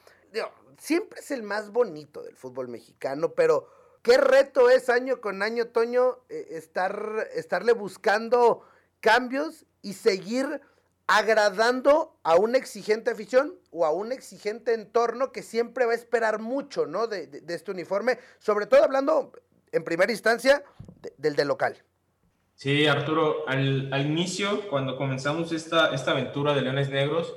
siempre 0.78 1.20
es 1.20 1.30
el 1.30 1.44
más 1.44 1.70
bonito 1.70 2.22
del 2.22 2.36
fútbol 2.36 2.68
mexicano, 2.68 3.32
pero 3.32 3.68
qué 4.02 4.18
reto 4.18 4.68
es 4.68 4.88
año 4.88 5.20
con 5.20 5.42
año, 5.42 5.68
Toño, 5.68 6.18
eh, 6.28 6.48
estar, 6.50 7.28
estarle 7.34 7.72
buscando 7.72 8.66
cambios 9.00 9.64
y 9.80 9.94
seguir 9.94 10.60
agradando 11.06 12.16
a 12.22 12.36
una 12.36 12.58
exigente 12.58 13.10
afición 13.10 13.54
o 13.70 13.84
a 13.84 13.90
un 13.90 14.12
exigente 14.12 14.74
entorno 14.74 15.32
que 15.32 15.42
siempre 15.42 15.84
va 15.84 15.92
a 15.92 15.96
esperar 15.96 16.38
mucho, 16.40 16.86
¿no? 16.86 17.06
De, 17.06 17.42
este 17.48 17.70
uniforme, 17.70 18.18
sobre 18.38 18.66
todo 18.66 18.82
hablando 18.84 19.32
en 19.72 19.84
primera 19.84 20.12
instancia 20.12 20.62
del 21.16 21.36
de 21.36 21.44
local. 21.44 21.76
Sí, 22.54 22.86
Arturo, 22.86 23.48
al, 23.48 24.06
inicio, 24.06 24.68
cuando 24.68 24.96
comenzamos 24.96 25.52
esta, 25.52 25.92
esta 25.94 26.12
aventura 26.12 26.54
de 26.54 26.62
Leones 26.62 26.90
Negros, 26.90 27.34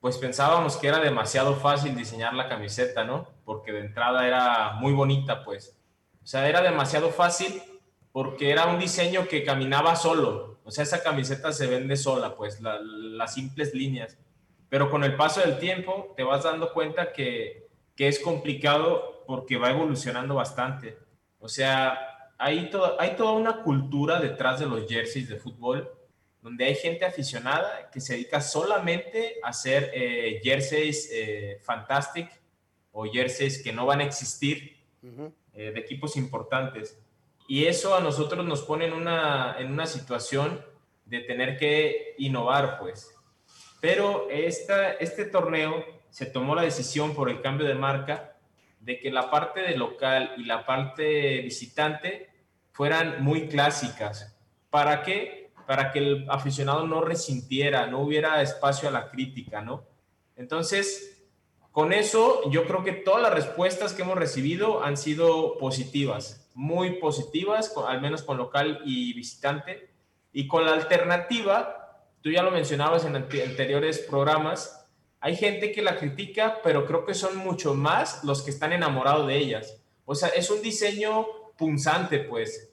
pues 0.00 0.16
pensábamos 0.18 0.76
que 0.76 0.88
era 0.88 1.00
demasiado 1.00 1.56
fácil 1.56 1.94
diseñar 1.94 2.34
la 2.34 2.48
camiseta, 2.48 3.04
¿no? 3.04 3.28
Porque 3.44 3.72
de 3.72 3.80
entrada 3.80 4.26
era 4.26 4.72
muy 4.74 4.92
bonita, 4.92 5.44
pues. 5.44 5.76
O 6.24 6.26
sea, 6.26 6.48
era 6.48 6.62
demasiado 6.62 7.10
fácil 7.10 7.62
porque 8.10 8.50
era 8.50 8.66
un 8.66 8.78
diseño 8.78 9.28
que 9.28 9.44
caminaba 9.44 9.94
solo, 9.94 10.58
o 10.64 10.70
sea, 10.70 10.84
esa 10.84 11.02
camiseta 11.02 11.52
se 11.52 11.66
vende 11.66 11.96
sola, 11.96 12.34
pues 12.34 12.60
las 12.60 13.34
simples 13.34 13.74
líneas. 13.74 14.16
Pero 14.70 14.90
con 14.90 15.04
el 15.04 15.14
paso 15.14 15.40
del 15.40 15.58
tiempo 15.58 16.14
te 16.16 16.22
vas 16.22 16.44
dando 16.44 16.72
cuenta 16.72 17.12
que, 17.12 17.68
que 17.94 18.08
es 18.08 18.18
complicado 18.18 19.24
porque 19.26 19.58
va 19.58 19.70
evolucionando 19.70 20.34
bastante. 20.34 20.96
O 21.38 21.48
sea, 21.48 22.30
hay, 22.38 22.70
hay 22.98 23.16
toda 23.16 23.32
una 23.32 23.62
cultura 23.62 24.18
detrás 24.18 24.60
de 24.60 24.66
los 24.66 24.88
jerseys 24.88 25.28
de 25.28 25.36
fútbol 25.36 25.90
donde 26.40 26.64
hay 26.64 26.74
gente 26.74 27.04
aficionada 27.04 27.90
que 27.90 28.00
se 28.00 28.14
dedica 28.14 28.40
solamente 28.40 29.36
a 29.42 29.48
hacer 29.48 29.90
eh, 29.94 30.40
jerseys 30.42 31.08
eh, 31.12 31.58
fantastic 31.62 32.30
o 32.92 33.04
jerseys 33.04 33.62
que 33.62 33.72
no 33.72 33.86
van 33.86 34.00
a 34.00 34.04
existir 34.04 34.76
eh, 35.54 35.72
de 35.72 35.80
equipos 35.80 36.16
importantes. 36.16 37.00
Y 37.46 37.66
eso 37.66 37.94
a 37.94 38.00
nosotros 38.00 38.44
nos 38.44 38.62
pone 38.62 38.86
en 38.86 38.92
una, 38.92 39.56
en 39.58 39.72
una 39.72 39.86
situación 39.86 40.64
de 41.04 41.20
tener 41.20 41.58
que 41.58 42.14
innovar, 42.18 42.78
pues. 42.78 43.14
Pero 43.80 44.28
esta, 44.30 44.92
este 44.92 45.26
torneo 45.26 45.84
se 46.10 46.26
tomó 46.26 46.54
la 46.54 46.62
decisión 46.62 47.14
por 47.14 47.28
el 47.28 47.42
cambio 47.42 47.66
de 47.66 47.74
marca 47.74 48.36
de 48.80 48.98
que 48.98 49.10
la 49.10 49.30
parte 49.30 49.60
de 49.60 49.76
local 49.76 50.34
y 50.36 50.44
la 50.44 50.64
parte 50.64 51.40
visitante 51.42 52.30
fueran 52.72 53.22
muy 53.22 53.48
clásicas. 53.48 54.36
¿Para 54.70 55.02
qué? 55.02 55.52
Para 55.66 55.92
que 55.92 55.98
el 56.00 56.26
aficionado 56.28 56.86
no 56.86 57.00
resintiera, 57.00 57.86
no 57.86 58.00
hubiera 58.00 58.42
espacio 58.42 58.88
a 58.88 58.92
la 58.92 59.10
crítica, 59.10 59.62
¿no? 59.62 59.84
Entonces, 60.36 61.13
con 61.74 61.92
eso 61.92 62.48
yo 62.50 62.66
creo 62.68 62.84
que 62.84 62.92
todas 62.92 63.20
las 63.20 63.34
respuestas 63.34 63.92
que 63.92 64.02
hemos 64.02 64.16
recibido 64.16 64.84
han 64.84 64.96
sido 64.96 65.58
positivas 65.58 66.44
muy 66.54 67.00
positivas, 67.00 67.74
al 67.86 68.00
menos 68.00 68.22
con 68.22 68.38
local 68.38 68.80
y 68.84 69.12
visitante. 69.12 69.90
Y 70.32 70.46
con 70.46 70.64
la 70.64 70.72
alternativa, 70.72 72.06
tú 72.22 72.30
ya 72.30 72.44
lo 72.44 72.52
mencionabas 72.52 73.04
en 73.04 73.16
anteriores 73.16 73.98
programas, 73.98 74.86
hay 75.20 75.36
gente 75.36 75.72
que 75.72 75.82
la 75.82 75.98
critica, 75.98 76.60
pero 76.62 76.86
creo 76.86 77.04
que 77.04 77.14
son 77.14 77.36
mucho 77.36 77.74
más 77.74 78.22
los 78.22 78.42
que 78.42 78.50
están 78.50 78.72
enamorados 78.72 79.26
de 79.26 79.36
ellas. 79.36 79.82
O 80.04 80.14
sea, 80.14 80.28
es 80.28 80.50
un 80.50 80.62
diseño 80.62 81.26
punzante, 81.56 82.20
pues. 82.20 82.70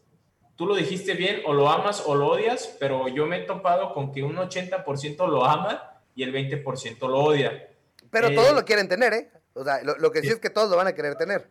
Tú 0.56 0.68
lo 0.68 0.76
dijiste 0.76 1.14
bien, 1.14 1.42
o 1.46 1.54
lo 1.54 1.70
amas 1.70 2.04
o 2.06 2.14
lo 2.14 2.28
odias, 2.28 2.78
pero 2.80 3.08
yo 3.08 3.26
me 3.26 3.38
he 3.38 3.42
topado 3.46 3.94
con 3.94 4.12
que 4.12 4.22
un 4.22 4.36
80% 4.36 5.28
lo 5.28 5.44
ama 5.44 6.02
y 6.14 6.22
el 6.22 6.32
20% 6.34 7.08
lo 7.08 7.20
odia. 7.20 7.71
Pero 8.12 8.34
todos 8.34 8.52
eh, 8.52 8.56
lo 8.56 8.66
quieren 8.66 8.88
tener, 8.88 9.14
¿eh? 9.14 9.32
O 9.54 9.64
sea, 9.64 9.82
lo, 9.84 10.12
que 10.12 10.22
sí 10.22 10.28
es 10.28 10.40
que 10.40 10.50
todos 10.50 10.70
lo 10.70 10.78
van 10.78 10.88
a 10.88 10.94
querer 10.94 11.16
tener. 11.16 11.50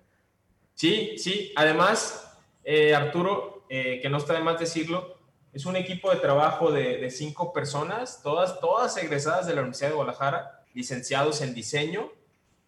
Sí, 0.74 1.16
sí. 1.18 1.52
Además, 1.56 2.38
eh, 2.64 2.94
Arturo, 2.94 3.66
eh, 3.68 3.98
que 4.00 4.08
no 4.08 4.18
está 4.18 4.34
de 4.34 4.40
más 4.40 4.58
decirlo, 4.58 5.18
es 5.52 5.66
un 5.66 5.76
equipo 5.76 6.10
de 6.10 6.18
trabajo 6.18 6.70
de, 6.70 7.10
cinco 7.10 7.52
personas, 7.52 8.22
todas, 8.22 8.60
todas 8.60 8.96
egresadas 8.96 9.46
de 9.46 9.54
la 9.54 9.62
Universidad 9.62 9.88
de 9.88 9.96
Guadalajara, 9.96 10.64
licenciados 10.74 11.40
en 11.40 11.54
diseño 11.54 12.12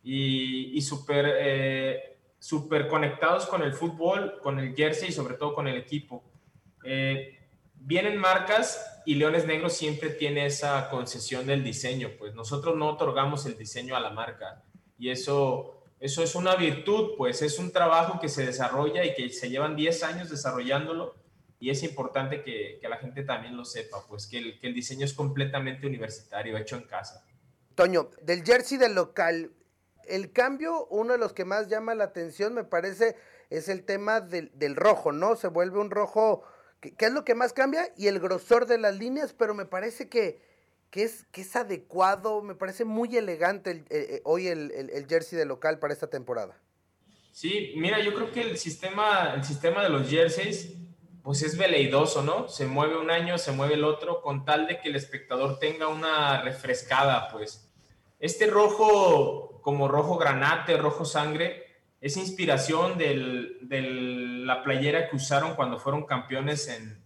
y, 0.03 0.77
y 0.77 0.83
súper 0.83 1.27
eh, 1.39 2.19
super 2.39 2.89
conectados 2.89 3.47
con 3.47 3.63
el 3.63 3.73
fútbol, 3.73 4.41
con 4.43 4.59
el 4.59 4.75
jersey 4.75 5.11
y 5.11 5.13
sobre 5.13 5.35
todo 5.35 5.55
con 5.55 5.69
el 5.69 5.77
equipo. 5.77 6.25
vienen 7.77 8.19
marcas 8.19 8.92
y 9.07 9.17
Leones 9.17 9.47
Negros 9.47 9.75
siempre 9.75 10.11
tiene 10.11 10.47
esa 10.47 10.89
concesión 10.91 11.47
del 11.47 11.65
diseño, 11.65 12.11
pues 12.19 12.35
nosotros 12.35 12.77
no 12.77 12.89
otorgamos 12.89 13.47
el 13.47 13.57
diseño 13.57 13.97
a 13.97 14.01
la 14.01 14.11
marca 14.11 14.65
y 14.99 15.11
eso 15.11 15.79
eso 16.03 16.25
es 16.25 16.35
una 16.35 16.57
virtud, 16.57 17.13
pues 17.17 17.43
es 17.43 17.61
un 17.61 17.71
trabajo 17.71 18.19
que 18.19 18.29
se 18.29 18.45
desarrolla 18.45 19.05
y 19.05 19.15
que 19.15 19.31
se 19.31 19.49
llevan 19.49 19.77
10 19.77 20.03
años 20.03 20.31
desarrollándolo 20.31 21.15
y 21.61 21.71
es 21.71 21.85
importante 21.85 22.43
que, 22.43 22.81
la 22.83 22.97
gente 22.97 23.23
también 23.23 23.57
lo 23.57 23.65
sepa, 23.65 24.05
pues 24.09 24.27
que 24.27 24.39
el, 24.39 24.59
que 24.59 24.67
el, 24.67 24.75
diseño 24.75 25.05
es 25.05 25.15
completamente 25.15 25.87
universitario, 25.87 26.59
hecho 26.59 26.75
en 26.75 26.89
casa. 26.89 27.25
Toño, 27.77 28.11
del 28.21 28.43
jersey 28.43 28.79
del 28.79 28.97
local, 28.97 29.53
el 30.09 30.33
cambio, 30.33 30.87
uno 30.87 31.13
de 31.13 31.21
los 31.21 31.33
que 31.33 31.45
más 31.45 31.69
llama 31.69 31.95
la 31.95 32.03
atención, 32.03 32.53
me 32.53 32.65
parece, 32.65 33.15
es 33.49 33.69
el 33.69 33.85
tema 33.85 34.21
del, 34.21 34.51
del 34.55 34.75
rojo, 34.75 35.13
¿no? 35.13 35.37
Se 35.37 35.47
vuelve 35.47 35.79
un 35.79 35.93
rojo, 35.93 36.43
¿qué 36.91 37.07
es 37.07 37.13
lo 37.13 37.25
que 37.25 37.35
más 37.35 37.53
cambia? 37.53 37.93
Y 37.97 38.09
el 38.09 38.21
grosor 38.21 38.67
de 38.67 38.79
las 38.79 38.99
líneas, 38.99 39.33
pero 39.33 39.55
me 39.55 39.65
parece 39.65 40.09
que 40.09 40.53
que 40.93 41.05
es, 41.05 41.25
que 41.33 41.41
es 41.41 41.57
adecuado, 41.57 42.43
me 42.43 42.55
parece 42.55 42.85
muy 42.85 43.17
elegante 43.17 43.71
eh, 43.71 43.85
eh, 43.89 44.21
hoy 44.25 44.49
el, 44.49 44.71
el, 44.71 45.07
jersey 45.09 45.39
de 45.39 45.47
local 45.47 45.79
para 45.79 45.95
esta 45.95 46.09
temporada. 46.09 46.61
Sí, 47.33 47.73
mira, 47.77 47.99
yo 48.01 48.13
creo 48.13 48.31
que 48.31 48.43
el 48.43 48.59
sistema, 48.59 49.33
el 49.35 49.43
sistema 49.43 49.83
de 49.83 49.89
los 49.89 50.11
jerseys, 50.11 50.75
pues 51.23 51.43
es 51.43 51.57
veleidoso, 51.57 52.21
¿no? 52.21 52.47
Se 52.47 52.67
mueve 52.67 52.99
un 52.99 53.11
año, 53.11 53.39
se 53.39 53.53
mueve 53.53 53.73
el 53.73 53.85
otro, 53.85 54.21
con 54.21 54.45
tal 54.45 54.67
de 54.67 54.81
que 54.81 54.91
el 54.91 54.97
espectador 54.97 55.59
tenga 55.59 55.89
una 55.89 56.43
refrescada, 56.43 57.31
pues. 57.31 57.73
Este 58.19 58.47
rojo, 58.47 59.63
como 59.63 59.89
rojo 59.89 60.19
granate, 60.19 60.77
rojo 60.77 61.07
sangre, 61.07 61.62
es 62.03 62.17
inspiración 62.17 62.99
de 62.99 63.15
la 64.45 64.63
playera 64.65 65.09
que 65.09 65.15
usaron 65.15 65.55
cuando 65.55 65.79
fueron 65.79 66.05
campeones 66.05 66.67
en, 66.69 67.01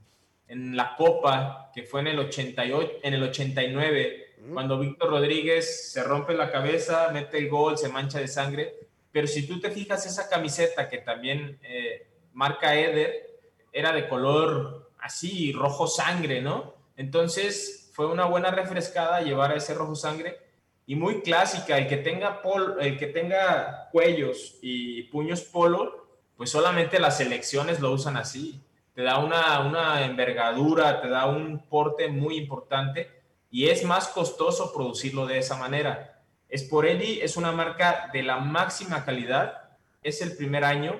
en 0.48 0.74
la 0.74 0.96
Copa, 0.96 1.70
que 1.74 1.82
fue 1.82 2.00
en 2.00 2.06
el, 2.06 2.18
88, 2.18 2.92
en 3.02 3.12
el 3.12 3.22
89, 3.22 4.36
cuando 4.54 4.78
Víctor 4.78 5.10
Rodríguez 5.10 5.92
se 5.92 6.02
rompe 6.02 6.32
la 6.32 6.50
cabeza, 6.50 7.10
mete 7.12 7.36
el 7.36 7.50
gol, 7.50 7.76
se 7.76 7.90
mancha 7.90 8.18
de 8.20 8.26
sangre. 8.26 8.74
Pero 9.12 9.26
si 9.26 9.46
tú 9.46 9.60
te 9.60 9.70
fijas, 9.70 10.06
esa 10.06 10.30
camiseta 10.30 10.88
que 10.88 10.98
también 10.98 11.58
eh, 11.62 12.06
marca 12.32 12.74
Eder, 12.74 13.38
era 13.72 13.92
de 13.92 14.08
color 14.08 14.92
así, 14.98 15.52
rojo 15.52 15.86
sangre, 15.86 16.40
¿no? 16.40 16.74
Entonces 16.96 17.90
fue 17.92 18.06
una 18.06 18.24
buena 18.24 18.50
refrescada 18.50 19.20
llevar 19.20 19.52
a 19.52 19.56
ese 19.56 19.74
rojo 19.74 19.94
sangre 19.94 20.45
y 20.86 20.96
muy 20.96 21.20
clásica. 21.20 21.76
El 21.76 21.88
que 21.88 21.96
tenga, 21.98 22.40
pol, 22.42 22.76
el 22.80 22.98
que 22.98 23.08
tenga 23.08 23.88
cuellos 23.92 24.58
y 24.62 25.04
puños 25.04 25.42
polo, 25.42 26.06
pues 26.36 26.50
solamente 26.50 26.98
las 27.00 27.16
selecciones 27.18 27.80
lo 27.80 27.92
usan 27.92 28.16
así 28.16 28.62
te 28.96 29.02
da 29.02 29.18
una, 29.18 29.60
una 29.60 30.06
envergadura, 30.06 31.02
te 31.02 31.08
da 31.10 31.26
un 31.26 31.68
porte 31.68 32.08
muy 32.08 32.38
importante 32.38 33.10
y 33.50 33.68
es 33.68 33.84
más 33.84 34.08
costoso 34.08 34.72
producirlo 34.72 35.26
de 35.26 35.36
esa 35.36 35.54
manera. 35.58 36.22
Sporelli 36.50 37.20
es 37.20 37.36
una 37.36 37.52
marca 37.52 38.08
de 38.14 38.22
la 38.22 38.38
máxima 38.38 39.04
calidad, 39.04 39.68
es 40.02 40.22
el 40.22 40.34
primer 40.34 40.64
año, 40.64 40.98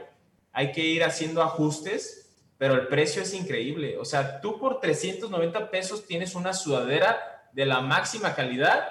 hay 0.52 0.72
que 0.72 0.82
ir 0.82 1.04
haciendo 1.04 1.42
ajustes, 1.42 2.36
pero 2.58 2.74
el 2.74 2.86
precio 2.88 3.22
es 3.22 3.32
increíble. 3.32 3.96
O 3.96 4.04
sea, 4.04 4.42
tú 4.42 4.58
por 4.58 4.78
390 4.78 5.70
pesos 5.70 6.06
tienes 6.06 6.34
una 6.34 6.52
sudadera 6.52 7.48
de 7.54 7.64
la 7.64 7.80
máxima 7.80 8.34
calidad. 8.34 8.86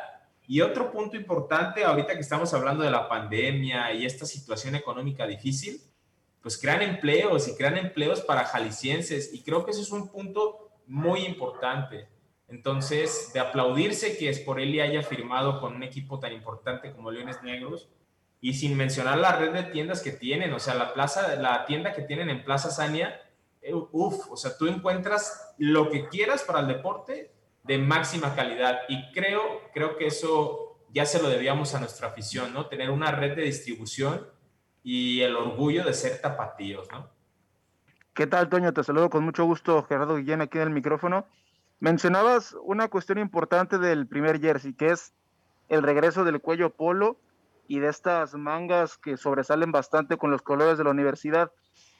Y 0.47 0.61
otro 0.61 0.91
punto 0.91 1.17
importante, 1.17 1.83
ahorita 1.83 2.13
que 2.13 2.19
estamos 2.19 2.53
hablando 2.53 2.83
de 2.83 2.91
la 2.91 3.09
pandemia 3.09 3.93
y 3.93 4.05
esta 4.05 4.25
situación 4.25 4.75
económica 4.75 5.25
difícil, 5.25 5.81
pues 6.41 6.59
crean 6.59 6.83
empleos 6.83 7.47
y 7.47 7.55
crean 7.55 7.77
empleos 7.77 8.21
para 8.21 8.45
jaliscienses 8.45 9.33
y 9.33 9.41
creo 9.41 9.65
que 9.65 9.71
eso 9.71 9.81
es 9.81 9.91
un 9.91 10.09
punto 10.09 10.69
muy 10.85 11.25
importante. 11.25 12.07
Entonces, 12.47 13.31
de 13.33 13.39
aplaudirse 13.39 14.17
que 14.17 14.31
Sporelli 14.31 14.79
haya 14.79 15.01
firmado 15.01 15.59
con 15.59 15.75
un 15.75 15.81
equipo 15.81 16.19
tan 16.19 16.31
importante 16.31 16.91
como 16.91 17.09
Leones 17.09 17.41
Negros 17.41 17.89
y 18.39 18.53
sin 18.53 18.77
mencionar 18.77 19.17
la 19.17 19.35
red 19.35 19.51
de 19.53 19.63
tiendas 19.63 20.03
que 20.03 20.11
tienen, 20.11 20.53
o 20.53 20.59
sea, 20.59 20.75
la 20.75 20.93
plaza, 20.93 21.35
la 21.37 21.65
tienda 21.65 21.93
que 21.93 22.03
tienen 22.03 22.29
en 22.29 22.43
Plaza 22.43 22.69
Sania, 22.69 23.19
eh, 23.63 23.73
uff, 23.73 24.31
o 24.31 24.37
sea, 24.37 24.55
tú 24.55 24.67
encuentras 24.67 25.55
lo 25.57 25.89
que 25.89 26.07
quieras 26.07 26.43
para 26.43 26.59
el 26.59 26.67
deporte 26.67 27.31
de 27.65 27.77
máxima 27.77 28.35
calidad 28.35 28.81
y 28.87 29.11
creo, 29.11 29.41
creo 29.73 29.97
que 29.97 30.07
eso 30.07 30.77
ya 30.93 31.05
se 31.05 31.21
lo 31.21 31.29
debíamos 31.29 31.73
a 31.73 31.79
nuestra 31.79 32.07
afición, 32.07 32.53
¿no? 32.53 32.67
Tener 32.67 32.89
una 32.89 33.11
red 33.11 33.35
de 33.35 33.43
distribución 33.43 34.27
y 34.83 35.21
el 35.21 35.35
orgullo 35.35 35.83
de 35.83 35.93
ser 35.93 36.21
tapatíos, 36.21 36.87
¿no? 36.91 37.09
¿Qué 38.13 38.27
tal, 38.27 38.47
Toño? 38.47 38.71
Te 38.71 38.83
saludo 38.83 39.09
con 39.09 39.25
mucho 39.25 39.43
gusto, 39.43 39.83
Gerardo 39.83 40.15
Guillén, 40.15 40.41
aquí 40.41 40.57
en 40.57 40.65
el 40.65 40.69
micrófono. 40.69 41.25
Mencionabas 41.79 42.55
una 42.63 42.87
cuestión 42.87 43.17
importante 43.17 43.77
del 43.77 44.07
primer 44.07 44.39
jersey, 44.39 44.73
que 44.73 44.91
es 44.91 45.13
el 45.67 45.83
regreso 45.83 46.23
del 46.23 46.39
cuello 46.39 46.69
polo 46.69 47.17
y 47.67 47.79
de 47.79 47.89
estas 47.89 48.35
mangas 48.35 48.97
que 48.97 49.17
sobresalen 49.17 49.71
bastante 49.71 50.17
con 50.17 50.31
los 50.31 50.41
colores 50.41 50.77
de 50.77 50.85
la 50.85 50.91
universidad. 50.91 51.51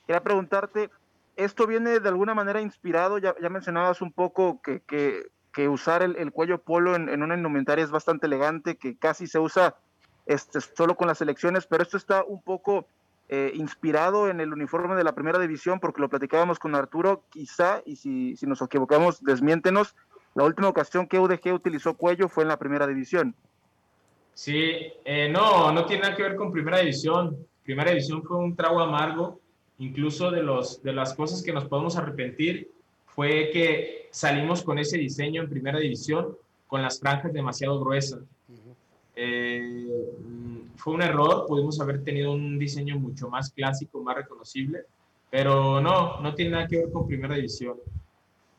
Quería 0.07 0.23
preguntarte, 0.23 0.89
¿esto 1.35 1.67
viene 1.67 1.99
de 1.99 2.07
alguna 2.07 2.33
manera 2.33 2.61
inspirado? 2.61 3.17
Ya, 3.17 3.35
ya 3.41 3.49
mencionabas 3.49 4.01
un 4.01 4.13
poco 4.13 4.61
que, 4.61 4.81
que, 4.81 5.23
que 5.55 5.69
usar 5.69 6.03
el, 6.03 6.17
el, 6.17 6.33
cuello 6.33 6.61
polo 6.61 6.95
en, 6.95 7.07
en, 7.07 7.23
una 7.23 7.35
indumentaria 7.35 7.83
es 7.83 7.89
bastante 7.89 8.27
elegante, 8.27 8.75
que 8.75 8.97
casi 8.97 9.25
se 9.25 9.39
usa 9.39 9.77
este, 10.25 10.59
solo 10.59 10.95
con 10.97 11.07
las 11.07 11.19
selecciones, 11.19 11.65
pero 11.65 11.81
esto 11.81 11.95
está 11.95 12.25
un 12.25 12.41
poco 12.41 12.87
eh, 13.29 13.53
inspirado 13.55 14.29
en 14.29 14.41
el 14.41 14.51
uniforme 14.51 14.95
de 14.95 15.05
la 15.05 15.15
primera 15.15 15.39
división, 15.39 15.79
porque 15.79 16.01
lo 16.01 16.09
platicábamos 16.09 16.59
con 16.59 16.75
Arturo, 16.75 17.23
quizá, 17.29 17.81
y 17.85 17.95
si, 17.95 18.35
si 18.35 18.45
nos 18.45 18.61
equivocamos, 18.61 19.23
desmiéntenos, 19.23 19.95
la 20.33 20.43
última 20.43 20.67
ocasión 20.67 21.07
que 21.07 21.19
UDG 21.19 21.53
utilizó 21.53 21.93
cuello 21.93 22.27
fue 22.27 22.43
en 22.43 22.49
la 22.49 22.59
primera 22.59 22.85
división. 22.85 23.33
Sí, 24.33 24.91
eh, 25.05 25.29
no, 25.29 25.71
no 25.71 25.85
tiene 25.85 26.03
nada 26.03 26.15
que 26.17 26.23
ver 26.23 26.35
con 26.35 26.51
primera 26.51 26.79
división. 26.79 27.37
Primera 27.63 27.91
división 27.91 28.21
fue 28.23 28.35
un 28.35 28.57
trago 28.57 28.81
amargo, 28.81 29.39
incluso 29.77 30.31
de, 30.31 30.43
los, 30.43 30.83
de 30.83 30.91
las 30.91 31.13
cosas 31.13 31.41
que 31.41 31.53
nos 31.53 31.63
podemos 31.65 31.95
arrepentir 31.95 32.74
fue 33.15 33.49
que 33.51 34.09
salimos 34.11 34.61
con 34.61 34.77
ese 34.77 34.97
diseño 34.97 35.41
en 35.41 35.49
primera 35.49 35.79
división 35.79 36.37
con 36.67 36.81
las 36.81 36.99
franjas 36.99 37.31
demasiado 37.31 37.79
gruesas. 37.79 38.19
Uh 38.19 38.53
-huh. 38.53 38.75
eh, 39.15 40.11
fue 40.75 40.93
un 40.93 41.01
error, 41.01 41.45
pudimos 41.47 41.79
haber 41.79 42.03
tenido 42.03 42.33
un 42.33 42.59
diseño 42.59 42.99
mucho 42.99 43.29
más 43.29 43.51
clásico, 43.51 44.01
más 44.03 44.17
reconocible, 44.17 44.83
pero 45.29 45.79
no, 45.79 46.19
no 46.21 46.35
tiene 46.35 46.51
nada 46.51 46.67
que 46.67 46.77
ver 46.77 46.91
con 46.91 47.07
primera 47.07 47.35
división. 47.35 47.77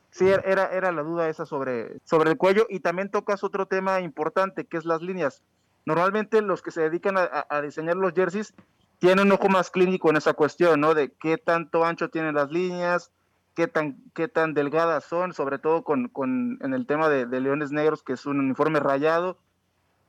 Sí, 0.09 0.27
era, 0.27 0.65
era 0.71 0.91
la 0.91 1.03
duda 1.03 1.29
esa 1.29 1.45
sobre, 1.45 1.99
sobre 2.03 2.31
el 2.31 2.37
cuello 2.37 2.65
y 2.69 2.79
también 2.79 3.11
tocas 3.11 3.43
otro 3.43 3.67
tema 3.67 3.99
importante 4.01 4.65
que 4.65 4.77
es 4.77 4.85
las 4.85 5.01
líneas. 5.01 5.43
Normalmente 5.85 6.41
los 6.41 6.61
que 6.61 6.71
se 6.71 6.81
dedican 6.81 7.17
a, 7.17 7.45
a 7.49 7.61
diseñar 7.61 7.97
los 7.97 8.13
jerseys 8.13 8.53
tienen 8.99 9.27
un 9.27 9.33
ojo 9.33 9.47
más 9.47 9.69
clínico 9.69 10.09
en 10.09 10.17
esa 10.17 10.33
cuestión, 10.33 10.81
¿no? 10.81 10.95
De 10.95 11.11
qué 11.19 11.37
tanto 11.37 11.85
ancho 11.85 12.09
tienen 12.09 12.33
las 12.33 12.49
líneas, 12.49 13.11
qué 13.57 13.67
tan, 13.67 13.97
qué 14.13 14.27
tan 14.27 14.53
delgadas 14.53 15.05
son, 15.05 15.33
sobre 15.33 15.57
todo 15.57 15.83
con, 15.83 16.09
con 16.09 16.59
en 16.61 16.75
el 16.75 16.85
tema 16.85 17.09
de, 17.09 17.25
Leones 17.41 17.71
Negros, 17.71 18.03
que 18.03 18.13
es 18.13 18.27
un 18.27 18.39
uniforme 18.39 18.79
rayado. 18.79 19.39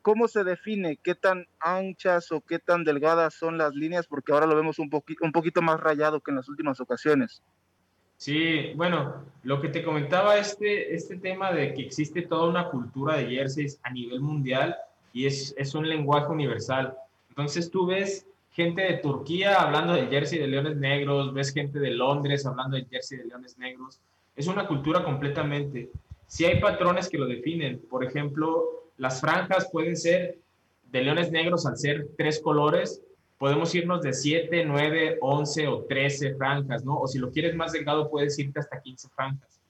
¿Cómo 0.02 0.28
se 0.28 0.44
define 0.44 0.98
qué 1.02 1.14
tan 1.14 1.46
anchas 1.58 2.30
o 2.30 2.42
qué 2.42 2.58
tan 2.58 2.84
delgadas 2.84 3.32
son 3.32 3.56
las 3.56 3.72
líneas? 3.72 4.06
Porque 4.06 4.32
ahora 4.32 4.44
lo 4.44 4.54
vemos 4.54 4.78
un, 4.78 4.90
poqui, 4.90 5.16
un 5.22 5.32
poquito 5.32 5.62
más 5.62 5.80
rayado 5.80 6.20
que 6.20 6.30
en 6.30 6.36
las 6.36 6.48
últimas 6.50 6.78
ocasiones. 6.78 7.42
Sí, 8.18 8.74
bueno, 8.76 9.24
lo 9.44 9.62
que 9.62 9.70
te 9.70 9.82
comentaba 9.82 10.36
este, 10.36 10.94
este 10.94 11.16
tema 11.16 11.50
de 11.50 11.72
que 11.72 11.80
existe 11.86 12.20
toda 12.20 12.50
una 12.50 12.68
cultura 12.68 13.16
de 13.16 13.28
jerseys 13.28 13.80
a 13.82 13.90
nivel 13.90 14.20
mundial 14.20 14.76
y 15.14 15.24
es, 15.24 15.54
es 15.56 15.74
un 15.74 15.88
lenguaje 15.88 16.30
universal. 16.30 16.98
Entonces 17.30 17.70
tú 17.70 17.86
ves 17.86 18.26
gente 18.58 18.82
de 18.82 18.94
Turquía 18.94 19.62
hablando 19.62 19.92
del 19.92 20.08
jersey 20.08 20.36
de 20.36 20.48
leones 20.48 20.76
negros, 20.76 21.32
ves 21.32 21.52
gente 21.54 21.78
de 21.78 21.92
Londres 21.92 22.44
hablando 22.44 22.76
del 22.76 22.88
jersey 22.88 23.18
de 23.18 23.26
leones 23.26 23.56
negros. 23.56 24.00
Es 24.34 24.48
una 24.48 24.66
cultura 24.66 25.04
completamente. 25.04 25.90
Si 26.26 26.38
sí 26.38 26.44
hay 26.44 26.60
patrones 26.60 27.08
que 27.08 27.18
lo 27.18 27.26
definen, 27.26 27.80
por 27.88 28.02
ejemplo, 28.02 28.64
las 28.96 29.20
franjas 29.20 29.68
pueden 29.70 29.96
ser 29.96 30.38
de 30.90 31.02
leones 31.02 31.30
negros 31.30 31.66
al 31.66 31.76
ser 31.76 32.08
tres 32.16 32.40
colores, 32.40 33.00
podemos 33.38 33.72
irnos 33.76 34.02
de 34.02 34.12
7, 34.12 34.64
9, 34.64 35.18
11 35.20 35.68
o 35.68 35.84
13 35.84 36.34
franjas, 36.34 36.84
¿no? 36.84 36.98
O 36.98 37.06
si 37.06 37.20
lo 37.20 37.30
quieres 37.30 37.54
más 37.54 37.70
delgado, 37.70 38.10
puedes 38.10 38.36
irte 38.40 38.58
hasta 38.58 38.80
15 38.80 39.08
franjas. 39.10 39.60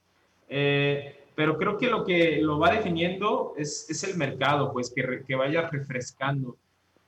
Eh, 0.48 1.26
pero 1.34 1.58
creo 1.58 1.76
que 1.76 1.88
lo 1.88 2.06
que 2.06 2.38
lo 2.40 2.58
va 2.58 2.72
definiendo 2.72 3.52
es, 3.58 3.84
es 3.90 4.02
el 4.04 4.16
mercado, 4.16 4.72
pues 4.72 4.90
que, 4.90 5.24
que 5.26 5.34
vaya 5.34 5.68
refrescando. 5.68 6.56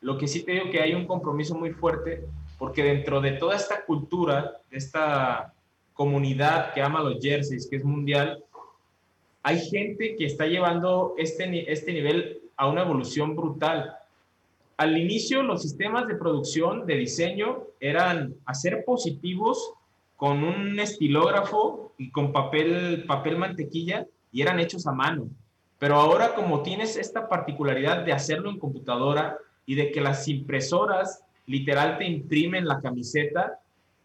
Lo 0.01 0.17
que 0.17 0.29
sí 0.29 0.45
te 0.45 0.53
digo 0.53 0.71
que 0.71 0.81
hay 0.81 0.95
un 0.95 1.07
compromiso 1.07 1.55
muy 1.55 1.73
fuerte 1.73 2.25
porque 2.59 2.83
dentro 2.83 3.21
de 3.21 3.33
toda 3.33 3.57
esta 3.57 3.85
cultura, 3.85 4.59
de 4.71 4.77
esta 4.77 5.55
comunidad 5.95 6.73
que 6.75 6.83
ama 6.83 7.03
los 7.03 7.19
jerseys, 7.21 7.67
que 7.69 7.77
es 7.77 7.85
mundial, 7.85 8.45
hay 9.43 9.61
gente 9.61 10.17
que 10.17 10.27
está 10.27 10.47
llevando 10.47 11.15
este, 11.17 11.73
este 11.73 11.93
nivel 11.93 12.41
a 12.57 12.69
una 12.69 12.83
evolución 12.83 13.35
brutal. 13.35 13.97
Al 14.77 14.97
inicio, 14.97 15.43
los 15.43 15.63
sistemas 15.63 16.07
de 16.07 16.17
producción, 16.17 16.87
de 16.87 16.97
diseño, 16.97 17.65
eran 17.81 18.35
hacer 18.45 18.85
positivos 18.85 19.73
con 20.17 20.45
un 20.45 20.79
estilógrafo 20.79 21.93
y 21.97 22.11
con 22.11 22.33
papel, 22.33 23.05
papel 23.07 23.39
mantequilla 23.39 24.07
y 24.33 24.43
eran 24.43 24.61
hechos 24.61 24.87
a 24.87 24.93
mano. 24.93 25.29
Pero 25.79 25.97
ahora, 25.97 26.35
como 26.35 26.63
tienes 26.63 26.99
esta 26.99 27.27
particularidad 27.27 28.05
de 28.05 28.13
hacerlo 28.13 28.51
en 28.51 28.59
computadora, 28.59 29.39
y 29.71 29.77
de 29.77 29.93
que 29.93 30.01
las 30.01 30.27
impresoras 30.27 31.23
literal 31.47 31.97
te 31.97 32.05
imprimen 32.05 32.67
la 32.67 32.81
camiseta, 32.81 33.61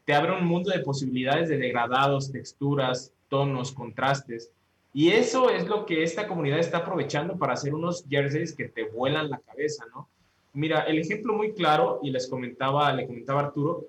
te 0.06 0.14
abre 0.14 0.34
un 0.34 0.46
mundo 0.46 0.70
de 0.70 0.82
posibilidades 0.82 1.50
de 1.50 1.58
degradados, 1.58 2.32
texturas, 2.32 3.12
tonos, 3.30 3.72
contrastes. 3.72 4.52
Y 4.94 5.10
eso 5.10 5.50
es 5.50 5.68
lo 5.68 5.88
que 5.88 6.04
esta 6.04 6.28
comunidad 6.28 6.60
está 6.60 6.78
aprovechando 6.78 7.36
para 7.40 7.54
hacer 7.54 7.74
unos 7.74 8.06
jerseys 8.08 8.54
que 8.54 8.66
te 8.66 8.84
vuelan 8.84 9.32
la 9.32 9.40
cabeza, 9.40 9.86
¿no? 9.92 10.08
Mira, 10.54 10.82
el 10.82 11.00
ejemplo 11.00 11.34
muy 11.34 11.54
claro, 11.54 12.00
y 12.04 12.12
les 12.12 12.28
comentaba, 12.28 12.94
le 12.94 13.08
comentaba 13.08 13.40
Arturo, 13.40 13.86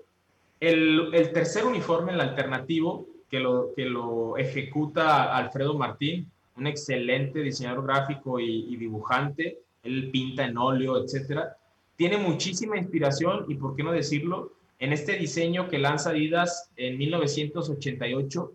el, 0.59 1.11
el 1.13 1.31
tercer 1.31 1.67
uniforme, 1.67 2.15
el 2.15 2.23
alternativo, 2.23 3.07
que 3.29 3.39
lo, 3.39 3.75
que 3.77 3.85
lo 3.85 4.39
ejecuta 4.39 5.37
Alfredo 5.37 5.75
Martín, 5.75 6.27
un 6.57 6.69
excelente 6.69 7.41
diseñador 7.41 7.85
gráfico 7.85 8.41
y, 8.41 8.73
y 8.73 8.79
dibujante, 8.79 9.59
él 9.83 10.09
pinta 10.11 10.47
en 10.47 10.57
óleo, 10.57 11.05
etcétera 11.05 11.55
tiene 11.97 12.19
muchísima 12.19 12.77
inspiración 12.77 13.47
y, 13.49 13.55
por 13.55 13.75
qué 13.75 13.83
no 13.83 13.93
decirlo, 13.93 14.53
en 14.79 14.93
este 14.93 15.17
diseño 15.17 15.69
que 15.69 15.79
lanza 15.79 16.11
Adidas 16.11 16.71
en 16.77 16.99
1988 16.99 18.53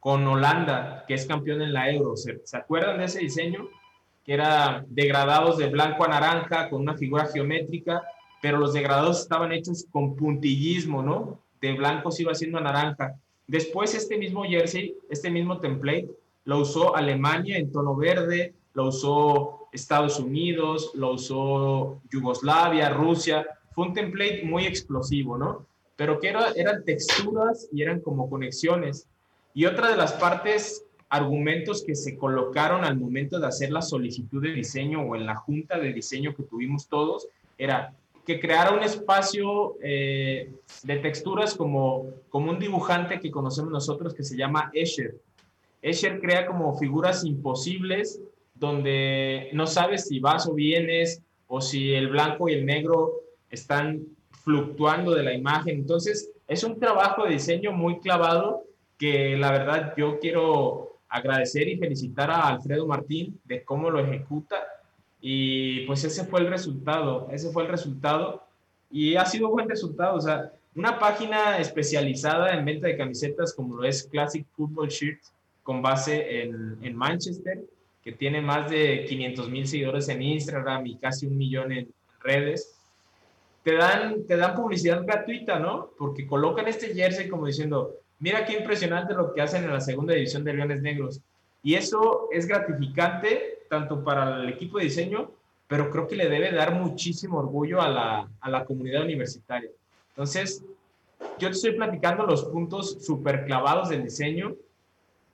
con 0.00 0.26
Holanda, 0.26 1.04
que 1.06 1.14
es 1.14 1.26
campeón 1.26 1.60
en 1.60 1.72
la 1.72 1.90
Euro. 1.90 2.16
¿Se, 2.16 2.40
¿Se, 2.44 2.56
acuerdan 2.56 2.98
de 2.98 3.04
ese 3.04 3.20
diseño? 3.20 3.68
Que 4.24 4.34
era 4.34 4.84
degradados 4.88 5.58
de 5.58 5.68
blanco 5.68 6.04
a 6.04 6.08
naranja 6.08 6.70
con 6.70 6.80
una 6.80 6.96
figura 6.96 7.26
geométrica, 7.26 8.02
pero 8.40 8.58
los 8.58 8.72
degradados 8.72 9.20
estaban 9.20 9.52
hechos 9.52 9.86
con 9.90 10.16
puntillismo, 10.16 11.02
¿no? 11.02 11.40
De 11.60 11.72
blanco 11.72 12.10
se 12.10 12.22
iba 12.22 12.32
haciendo 12.32 12.58
a 12.58 12.62
naranja. 12.62 13.14
Después 13.46 13.94
este 13.94 14.16
mismo 14.16 14.44
jersey, 14.44 14.94
este 15.10 15.30
mismo 15.30 15.58
template, 15.58 16.08
lo 16.44 16.60
usó 16.60 16.96
Alemania 16.96 17.58
en 17.58 17.70
tono 17.72 17.96
verde, 17.96 18.54
lo 18.78 18.86
usó 18.86 19.68
Estados 19.72 20.20
Unidos, 20.20 20.92
lo 20.94 21.14
usó 21.14 22.00
Yugoslavia, 22.12 22.90
Rusia. 22.90 23.44
Fue 23.72 23.88
un 23.88 23.92
template 23.92 24.44
muy 24.44 24.66
explosivo, 24.66 25.36
¿no? 25.36 25.66
Pero 25.96 26.20
que 26.20 26.28
era, 26.28 26.52
eran 26.54 26.84
texturas 26.84 27.68
y 27.72 27.82
eran 27.82 27.98
como 28.00 28.30
conexiones. 28.30 29.08
Y 29.52 29.66
otra 29.66 29.90
de 29.90 29.96
las 29.96 30.12
partes, 30.12 30.84
argumentos 31.08 31.82
que 31.82 31.96
se 31.96 32.16
colocaron 32.16 32.84
al 32.84 32.96
momento 32.96 33.40
de 33.40 33.48
hacer 33.48 33.72
la 33.72 33.82
solicitud 33.82 34.40
de 34.40 34.52
diseño 34.52 35.02
o 35.02 35.16
en 35.16 35.26
la 35.26 35.34
junta 35.34 35.76
de 35.76 35.92
diseño 35.92 36.36
que 36.36 36.44
tuvimos 36.44 36.86
todos, 36.86 37.26
era 37.58 37.92
que 38.24 38.38
creara 38.38 38.76
un 38.76 38.84
espacio 38.84 39.74
eh, 39.82 40.52
de 40.84 40.96
texturas 40.98 41.56
como, 41.56 42.06
como 42.28 42.52
un 42.52 42.60
dibujante 42.60 43.18
que 43.18 43.32
conocemos 43.32 43.72
nosotros 43.72 44.14
que 44.14 44.22
se 44.22 44.36
llama 44.36 44.70
Escher. 44.72 45.16
Escher 45.82 46.20
crea 46.20 46.46
como 46.46 46.78
figuras 46.78 47.24
imposibles 47.24 48.20
donde 48.58 49.50
no 49.52 49.66
sabes 49.66 50.08
si 50.08 50.20
vas 50.20 50.48
o 50.48 50.54
vienes 50.54 51.22
o 51.46 51.60
si 51.60 51.94
el 51.94 52.08
blanco 52.08 52.48
y 52.48 52.54
el 52.54 52.66
negro 52.66 53.20
están 53.50 54.00
fluctuando 54.44 55.14
de 55.14 55.22
la 55.22 55.34
imagen. 55.34 55.76
Entonces, 55.76 56.30
es 56.46 56.64
un 56.64 56.78
trabajo 56.78 57.24
de 57.24 57.32
diseño 57.32 57.72
muy 57.72 58.00
clavado 58.00 58.64
que 58.98 59.36
la 59.36 59.52
verdad 59.52 59.94
yo 59.96 60.18
quiero 60.18 60.98
agradecer 61.08 61.68
y 61.68 61.78
felicitar 61.78 62.30
a 62.30 62.48
Alfredo 62.48 62.86
Martín 62.86 63.40
de 63.44 63.62
cómo 63.64 63.90
lo 63.90 64.00
ejecuta. 64.00 64.56
Y 65.20 65.86
pues 65.86 66.04
ese 66.04 66.24
fue 66.24 66.40
el 66.40 66.48
resultado, 66.48 67.28
ese 67.30 67.50
fue 67.50 67.64
el 67.64 67.68
resultado. 67.68 68.42
Y 68.90 69.16
ha 69.16 69.24
sido 69.24 69.48
buen 69.48 69.68
resultado. 69.68 70.16
O 70.16 70.20
sea, 70.20 70.52
una 70.74 70.98
página 70.98 71.58
especializada 71.58 72.54
en 72.54 72.64
venta 72.64 72.86
de 72.86 72.96
camisetas 72.96 73.54
como 73.54 73.76
lo 73.76 73.84
es 73.84 74.04
Classic 74.04 74.46
Football 74.56 74.88
Shirts 74.88 75.32
con 75.62 75.82
base 75.82 76.42
en, 76.42 76.78
en 76.82 76.96
Manchester, 76.96 77.62
que 78.08 78.14
tiene 78.14 78.40
más 78.40 78.70
de 78.70 79.04
500 79.06 79.50
mil 79.50 79.68
seguidores 79.68 80.08
en 80.08 80.22
Instagram 80.22 80.86
y 80.86 80.96
casi 80.96 81.26
un 81.26 81.36
millón 81.36 81.72
en 81.72 81.92
redes, 82.22 82.80
te 83.62 83.74
dan, 83.74 84.26
te 84.26 84.34
dan 84.34 84.54
publicidad 84.56 85.04
gratuita, 85.04 85.58
¿no? 85.58 85.90
Porque 85.98 86.26
colocan 86.26 86.68
este 86.68 86.94
jersey 86.94 87.28
como 87.28 87.44
diciendo, 87.44 87.96
mira 88.18 88.46
qué 88.46 88.60
impresionante 88.60 89.12
lo 89.12 89.34
que 89.34 89.42
hacen 89.42 89.64
en 89.64 89.74
la 89.74 89.82
segunda 89.82 90.14
división 90.14 90.42
de 90.42 90.54
Leones 90.54 90.80
Negros. 90.80 91.20
Y 91.62 91.74
eso 91.74 92.30
es 92.32 92.46
gratificante 92.46 93.58
tanto 93.68 94.02
para 94.02 94.40
el 94.40 94.48
equipo 94.48 94.78
de 94.78 94.84
diseño, 94.84 95.30
pero 95.66 95.90
creo 95.90 96.08
que 96.08 96.16
le 96.16 96.30
debe 96.30 96.50
dar 96.50 96.72
muchísimo 96.76 97.40
orgullo 97.40 97.82
a 97.82 97.88
la, 97.88 98.28
a 98.40 98.48
la 98.48 98.64
comunidad 98.64 99.02
universitaria. 99.02 99.68
Entonces, 100.12 100.64
yo 101.38 101.48
te 101.48 101.54
estoy 101.54 101.72
platicando 101.72 102.24
los 102.24 102.46
puntos 102.46 103.04
súper 103.04 103.44
clavados 103.44 103.90
del 103.90 104.04
diseño. 104.04 104.54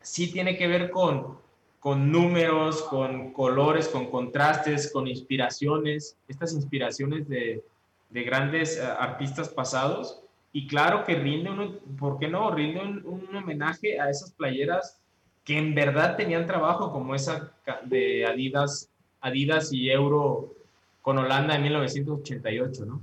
Sí 0.00 0.32
tiene 0.32 0.56
que 0.56 0.66
ver 0.66 0.90
con, 0.90 1.43
con 1.84 2.10
números, 2.10 2.80
con 2.84 3.30
colores, 3.34 3.88
con 3.88 4.10
contrastes, 4.10 4.90
con 4.90 5.06
inspiraciones, 5.06 6.16
estas 6.28 6.54
inspiraciones 6.54 7.28
de, 7.28 7.62
de 8.08 8.22
grandes 8.22 8.78
eh, 8.78 8.82
artistas 8.82 9.50
pasados. 9.50 10.22
Y 10.54 10.66
claro 10.66 11.04
que 11.04 11.14
rinde, 11.14 11.50
un, 11.50 11.78
¿por 11.98 12.18
qué 12.18 12.26
no? 12.26 12.50
Rinde 12.50 12.80
un, 12.80 13.04
un, 13.04 13.36
homenaje 13.36 14.00
a 14.00 14.08
esas 14.08 14.32
playeras 14.32 14.98
que 15.44 15.58
en 15.58 15.74
verdad 15.74 16.16
tenían 16.16 16.46
trabajo, 16.46 16.90
como 16.90 17.14
esa 17.14 17.52
de 17.84 18.24
Adidas, 18.24 18.88
Adidas 19.20 19.70
y 19.70 19.90
Euro 19.90 20.54
con 21.02 21.18
Holanda 21.18 21.54
en 21.54 21.64
1988, 21.64 22.86
¿no? 22.86 23.02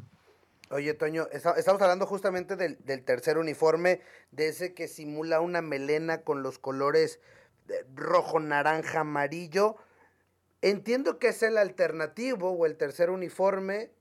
Oye, 0.71 0.95
Toño, 0.95 1.27
estamos 1.31 1.81
hablando 1.83 2.07
justamente 2.07 2.55
del, 2.55 2.83
del, 2.83 3.03
tercer 3.03 3.37
uniforme, 3.37 4.01
de 4.31 4.47
ese 4.47 4.73
que 4.73 4.87
simula 4.87 5.39
una 5.39 5.61
melena 5.61 6.21
con 6.21 6.41
los 6.41 6.57
colores 6.57 7.19
rojo, 7.95 8.39
naranja, 8.39 9.01
amarillo. 9.01 9.75
Entiendo 10.61 11.19
que 11.19 11.29
es 11.29 11.43
el 11.43 11.57
alternativo 11.57 12.51
o 12.51 12.65
el 12.65 12.77
tercer 12.77 13.09
uniforme, 13.09 13.91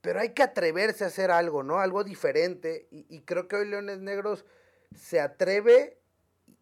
pero 0.00 0.20
hay 0.20 0.30
que 0.30 0.42
atreverse 0.42 1.04
a 1.04 1.08
hacer 1.08 1.30
algo, 1.30 1.62
¿no? 1.62 1.78
Algo 1.80 2.04
diferente. 2.04 2.88
Y, 2.90 3.20
creo 3.22 3.48
que 3.48 3.56
hoy 3.56 3.68
Leones 3.68 4.00
Negros 4.00 4.44
se 4.94 5.20
atreve 5.20 5.98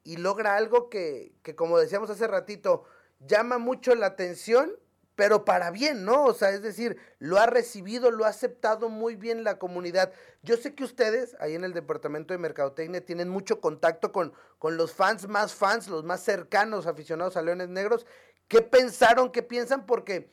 y 0.04 0.16
logra 0.18 0.56
algo 0.56 0.88
que, 0.88 1.32
que, 1.42 1.56
como 1.56 1.78
decíamos 1.78 2.10
hace 2.10 2.26
ratito, 2.26 2.84
llama 3.20 3.58
mucho 3.58 3.94
la 3.94 4.06
atención, 4.06 4.72
pero 5.20 5.44
para 5.44 5.70
bien, 5.70 6.06
¿no? 6.06 6.24
O 6.24 6.32
sea, 6.32 6.48
es 6.48 6.62
decir, 6.62 6.96
lo 7.18 7.38
ha 7.38 7.44
recibido, 7.44 8.10
lo 8.10 8.24
ha 8.24 8.28
aceptado 8.28 8.88
muy 8.88 9.16
bien 9.16 9.44
la 9.44 9.58
comunidad. 9.58 10.14
Yo 10.42 10.56
sé 10.56 10.74
que 10.74 10.82
ustedes, 10.82 11.36
ahí 11.40 11.54
en 11.54 11.62
el 11.62 11.74
departamento 11.74 12.32
de 12.32 12.38
Mercadotecnia, 12.38 13.04
tienen 13.04 13.28
mucho 13.28 13.60
contacto 13.60 14.12
con, 14.12 14.32
con 14.58 14.78
los 14.78 14.94
fans 14.94 15.28
más 15.28 15.54
fans, 15.54 15.88
los 15.88 16.04
más 16.04 16.22
cercanos 16.22 16.86
aficionados 16.86 17.36
a 17.36 17.42
Leones 17.42 17.68
Negros. 17.68 18.06
¿Qué 18.48 18.62
pensaron, 18.62 19.30
qué 19.30 19.42
piensan? 19.42 19.84
Porque 19.84 20.32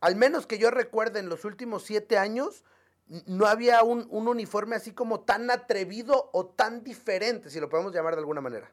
al 0.00 0.16
menos 0.16 0.46
que 0.46 0.56
yo 0.56 0.70
recuerde, 0.70 1.20
en 1.20 1.28
los 1.28 1.44
últimos 1.44 1.82
siete 1.82 2.16
años, 2.16 2.64
no 3.26 3.44
había 3.44 3.82
un, 3.82 4.08
uniforme 4.08 4.76
así 4.76 4.92
como 4.92 5.20
tan 5.20 5.50
atrevido 5.50 6.30
o 6.32 6.46
tan 6.46 6.82
diferente, 6.84 7.50
si 7.50 7.60
lo 7.60 7.68
podemos 7.68 7.92
llamar 7.94 8.14
de 8.14 8.20
alguna 8.20 8.40
manera. 8.40 8.72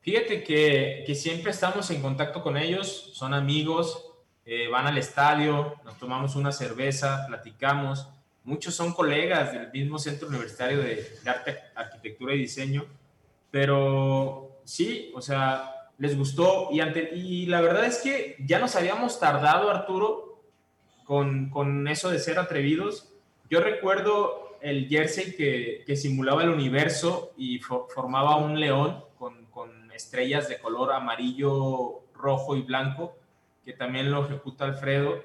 Fíjate 0.00 0.42
que, 0.42 1.14
siempre 1.14 1.52
estamos 1.52 1.88
en 1.92 2.02
contacto 2.02 2.42
con 2.42 2.56
ellos, 2.56 3.12
son 3.14 3.32
amigos, 3.32 4.09
eh, 4.52 4.66
van 4.66 4.88
al 4.88 4.98
estadio, 4.98 5.76
nos 5.84 5.96
tomamos 5.96 6.34
una 6.34 6.50
cerveza, 6.50 7.24
platicamos. 7.28 8.08
Muchos 8.42 8.74
son 8.74 8.92
colegas 8.92 9.52
del 9.52 9.70
mismo 9.70 9.96
Centro 9.96 10.26
Universitario 10.26 10.78
de, 10.78 11.08
de 11.22 11.30
Arte, 11.30 11.56
Arquitectura 11.72 12.34
y 12.34 12.38
Diseño, 12.38 12.84
pero 13.52 14.60
sí, 14.64 15.12
o 15.14 15.22
sea, 15.22 15.72
les 15.98 16.18
gustó 16.18 16.66
y, 16.72 16.80
ante, 16.80 17.14
y 17.14 17.46
la 17.46 17.60
verdad 17.60 17.84
es 17.84 17.98
que 17.98 18.34
ya 18.40 18.58
nos 18.58 18.74
habíamos 18.74 19.20
tardado, 19.20 19.70
Arturo, 19.70 20.42
con, 21.04 21.48
con 21.50 21.86
eso 21.86 22.10
de 22.10 22.18
ser 22.18 22.40
atrevidos. 22.40 23.12
Yo 23.48 23.60
recuerdo 23.60 24.58
el 24.62 24.88
jersey 24.88 25.36
que, 25.36 25.84
que 25.86 25.94
simulaba 25.94 26.42
el 26.42 26.50
universo 26.50 27.34
y 27.36 27.60
formaba 27.60 28.34
un 28.34 28.58
león 28.58 29.04
con, 29.16 29.46
con, 29.46 29.92
estrellas 29.92 30.48
de 30.48 30.58
color 30.58 30.92
amarillo, 30.92 32.00
rojo 32.14 32.56
y 32.56 32.62
blanco, 32.62 33.19
que 33.64 33.72
también 33.72 34.10
lo 34.10 34.24
ejecuta 34.24 34.64
Alfredo. 34.64 35.22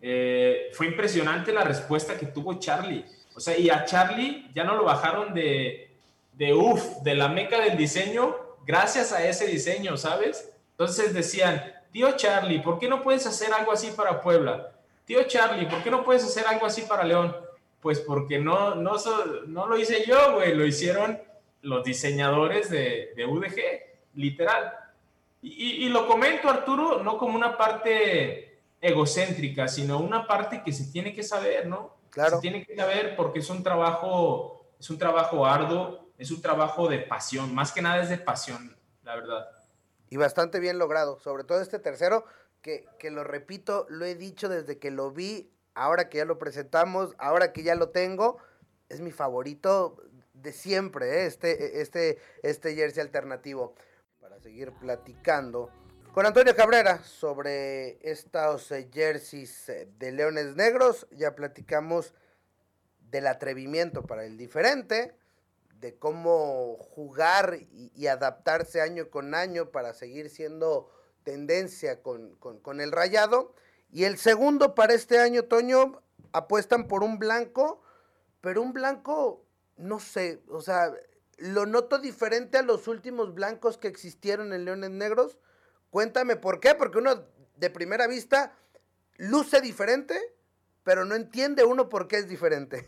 Eh, 0.00 0.70
fue 0.72 0.86
impresionante 0.86 1.52
la 1.52 1.64
respuesta 1.64 2.16
que 2.16 2.26
tuvo 2.26 2.58
Charlie. 2.58 3.04
O 3.34 3.40
sea, 3.40 3.56
y 3.58 3.70
a 3.70 3.84
Charlie 3.84 4.50
ya 4.54 4.64
no 4.64 4.76
lo 4.76 4.84
bajaron 4.84 5.34
de, 5.34 5.96
de 6.32 6.54
uff, 6.54 7.02
de 7.02 7.14
la 7.14 7.28
meca 7.28 7.60
del 7.60 7.76
diseño 7.76 8.48
gracias 8.68 9.12
a 9.12 9.26
ese 9.26 9.46
diseño, 9.46 9.96
¿sabes? 9.96 10.52
Entonces 10.72 11.14
decían, 11.14 11.72
tío 11.90 12.12
Charlie, 12.16 12.60
¿por 12.60 12.78
qué 12.78 12.86
no 12.86 13.02
puedes 13.02 13.26
hacer 13.26 13.52
algo 13.52 13.72
así 13.72 13.90
para 13.96 14.20
Puebla? 14.20 14.72
Tío 15.06 15.22
Charlie, 15.24 15.66
¿por 15.66 15.82
qué 15.82 15.90
no 15.90 16.04
puedes 16.04 16.22
hacer 16.22 16.46
algo 16.46 16.66
así 16.66 16.82
para 16.82 17.04
León? 17.04 17.34
Pues 17.80 18.00
porque 18.00 18.38
no, 18.38 18.74
no, 18.74 18.96
no 19.46 19.66
lo 19.66 19.78
hice 19.78 20.04
yo, 20.06 20.34
güey, 20.34 20.54
lo 20.54 20.66
hicieron 20.66 21.18
los 21.62 21.82
diseñadores 21.82 22.70
de, 22.70 23.12
de 23.16 23.24
UDG, 23.24 23.56
literal. 24.14 24.74
Y, 25.40 25.86
y, 25.86 25.88
lo 25.88 26.06
comento, 26.06 26.48
Arturo, 26.48 27.02
no 27.02 27.16
como 27.16 27.36
una 27.36 27.56
parte 27.56 28.60
egocéntrica, 28.80 29.68
sino 29.68 29.98
una 29.98 30.26
parte 30.26 30.62
que 30.64 30.72
se 30.72 30.90
tiene 30.90 31.14
que 31.14 31.22
saber, 31.22 31.66
¿no? 31.66 31.96
Claro. 32.10 32.36
Se 32.36 32.42
tiene 32.42 32.64
que 32.64 32.74
saber 32.74 33.14
porque 33.16 33.38
es 33.38 33.50
un 33.50 33.62
trabajo, 33.62 34.66
es 34.80 34.90
un 34.90 34.98
trabajo 34.98 35.46
arduo, 35.46 36.10
es 36.18 36.30
un 36.30 36.42
trabajo 36.42 36.88
de 36.88 36.98
pasión, 36.98 37.54
más 37.54 37.72
que 37.72 37.82
nada 37.82 38.02
es 38.02 38.08
de 38.08 38.18
pasión, 38.18 38.76
la 39.04 39.14
verdad. 39.14 39.48
Y 40.10 40.16
bastante 40.16 40.58
bien 40.58 40.78
logrado, 40.78 41.20
sobre 41.20 41.44
todo 41.44 41.60
este 41.60 41.78
tercero, 41.78 42.24
que, 42.62 42.86
que 42.98 43.10
lo 43.10 43.22
repito, 43.22 43.86
lo 43.88 44.04
he 44.04 44.16
dicho 44.16 44.48
desde 44.48 44.78
que 44.78 44.90
lo 44.90 45.12
vi, 45.12 45.52
ahora 45.74 46.08
que 46.08 46.18
ya 46.18 46.24
lo 46.24 46.38
presentamos, 46.38 47.14
ahora 47.18 47.52
que 47.52 47.62
ya 47.62 47.76
lo 47.76 47.90
tengo, 47.90 48.38
es 48.88 49.00
mi 49.00 49.12
favorito 49.12 50.02
de 50.34 50.52
siempre, 50.52 51.22
¿eh? 51.22 51.26
este, 51.26 51.80
este, 51.80 52.18
este 52.42 52.74
jersey 52.74 53.02
alternativo. 53.02 53.74
Seguir 54.42 54.72
platicando 54.72 55.70
con 56.12 56.24
Antonio 56.24 56.54
Cabrera 56.54 57.02
sobre 57.02 57.98
estos 58.08 58.70
eh, 58.70 58.88
jerseys 58.92 59.68
eh, 59.68 59.88
de 59.98 60.12
Leones 60.12 60.54
Negros, 60.54 61.08
ya 61.10 61.34
platicamos 61.34 62.14
del 63.10 63.26
atrevimiento 63.26 64.04
para 64.04 64.24
el 64.24 64.36
diferente, 64.36 65.16
de 65.80 65.96
cómo 65.96 66.76
jugar 66.76 67.58
y, 67.72 68.06
adaptarse 68.06 68.80
año 68.80 69.10
con 69.10 69.34
año 69.34 69.70
para 69.70 69.92
seguir 69.92 70.30
siendo 70.30 70.90
tendencia 71.24 72.02
con, 72.02 72.36
con, 72.36 72.80
el 72.80 72.92
rayado. 72.92 73.54
Y 73.90 74.04
el 74.04 74.18
segundo 74.18 74.74
para 74.74 74.94
este 74.94 75.18
año, 75.18 75.44
Toño, 75.44 76.02
apuestan 76.32 76.86
por 76.86 77.02
un 77.02 77.18
blanco, 77.18 77.82
pero 78.40 78.62
un 78.62 78.72
blanco, 78.72 79.44
no 79.76 79.98
sé, 80.00 80.42
o 80.48 80.60
sea, 80.60 80.92
lo 81.38 81.66
noto 81.66 81.98
diferente 81.98 82.58
a 82.58 82.62
los 82.62 82.88
últimos 82.88 83.34
blancos 83.34 83.78
que 83.78 83.88
existieron 83.88 84.52
en 84.52 84.64
Leones 84.64 84.90
Negros. 84.90 85.38
Cuéntame 85.90 86.36
por 86.36 86.60
qué, 86.60 86.74
porque 86.74 86.98
uno 86.98 87.24
de 87.56 87.70
primera 87.70 88.06
vista 88.06 88.52
luce 89.16 89.60
diferente, 89.60 90.18
pero 90.82 91.04
no 91.04 91.14
entiende 91.14 91.64
uno 91.64 91.88
por 91.88 92.08
qué 92.08 92.16
es 92.16 92.28
diferente. 92.28 92.86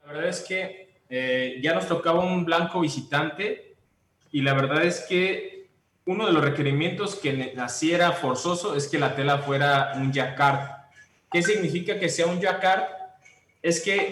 La 0.00 0.12
verdad 0.12 0.28
es 0.28 0.40
que 0.40 0.94
eh, 1.08 1.60
ya 1.62 1.74
nos 1.74 1.86
tocaba 1.86 2.24
un 2.24 2.44
blanco 2.44 2.80
visitante 2.80 3.76
y 4.30 4.42
la 4.42 4.54
verdad 4.54 4.84
es 4.84 5.00
que 5.00 5.70
uno 6.06 6.26
de 6.26 6.32
los 6.32 6.42
requerimientos 6.42 7.14
que 7.16 7.54
naciera 7.54 8.12
forzoso 8.12 8.74
es 8.74 8.88
que 8.88 8.98
la 8.98 9.14
tela 9.14 9.38
fuera 9.38 9.92
un 9.96 10.12
jacquard. 10.12 10.70
¿Qué 11.30 11.42
significa 11.42 11.98
que 11.98 12.08
sea 12.08 12.26
un 12.26 12.40
jacquard? 12.40 12.84
Es 13.62 13.80
que 13.80 14.10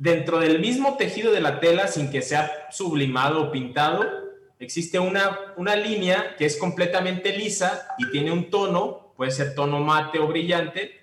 dentro 0.00 0.38
del 0.38 0.60
mismo 0.60 0.96
tejido 0.96 1.30
de 1.30 1.42
la 1.42 1.60
tela, 1.60 1.86
sin 1.86 2.10
que 2.10 2.22
sea 2.22 2.68
sublimado 2.70 3.42
o 3.42 3.52
pintado, 3.52 4.02
existe 4.58 4.98
una, 4.98 5.38
una 5.58 5.76
línea 5.76 6.36
que 6.38 6.46
es 6.46 6.56
completamente 6.56 7.36
lisa 7.36 7.86
y 7.98 8.10
tiene 8.10 8.32
un 8.32 8.48
tono, 8.48 9.12
puede 9.14 9.30
ser 9.30 9.54
tono 9.54 9.78
mate 9.80 10.18
o 10.18 10.26
brillante, 10.26 10.98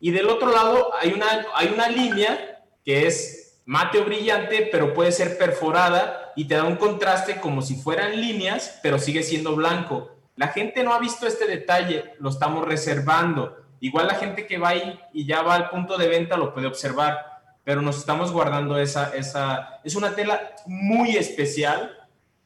y 0.00 0.12
del 0.12 0.30
otro 0.30 0.50
lado 0.50 0.92
hay 0.98 1.12
una, 1.12 1.26
hay 1.56 1.68
una 1.74 1.90
línea 1.90 2.64
que 2.86 3.06
es 3.06 3.60
mate 3.66 3.98
o 3.98 4.06
brillante, 4.06 4.66
pero 4.72 4.94
puede 4.94 5.12
ser 5.12 5.36
perforada 5.36 6.32
y 6.34 6.46
te 6.46 6.54
da 6.54 6.64
un 6.64 6.76
contraste 6.76 7.40
como 7.40 7.60
si 7.60 7.74
fueran 7.74 8.18
líneas, 8.18 8.80
pero 8.82 8.98
sigue 8.98 9.22
siendo 9.22 9.56
blanco. 9.56 10.10
La 10.36 10.48
gente 10.48 10.82
no 10.82 10.94
ha 10.94 10.98
visto 10.98 11.26
este 11.26 11.46
detalle, 11.46 12.14
lo 12.18 12.30
estamos 12.30 12.66
reservando. 12.66 13.58
Igual 13.80 14.06
la 14.06 14.14
gente 14.14 14.46
que 14.46 14.56
va 14.56 14.70
ahí 14.70 14.98
y 15.12 15.26
ya 15.26 15.42
va 15.42 15.54
al 15.54 15.68
punto 15.68 15.98
de 15.98 16.08
venta 16.08 16.38
lo 16.38 16.54
puede 16.54 16.66
observar, 16.66 17.27
pero 17.68 17.82
nos 17.82 17.98
estamos 17.98 18.32
guardando 18.32 18.78
esa, 18.78 19.14
esa, 19.14 19.80
es 19.84 19.94
una 19.94 20.14
tela 20.14 20.54
muy 20.64 21.18
especial. 21.18 21.98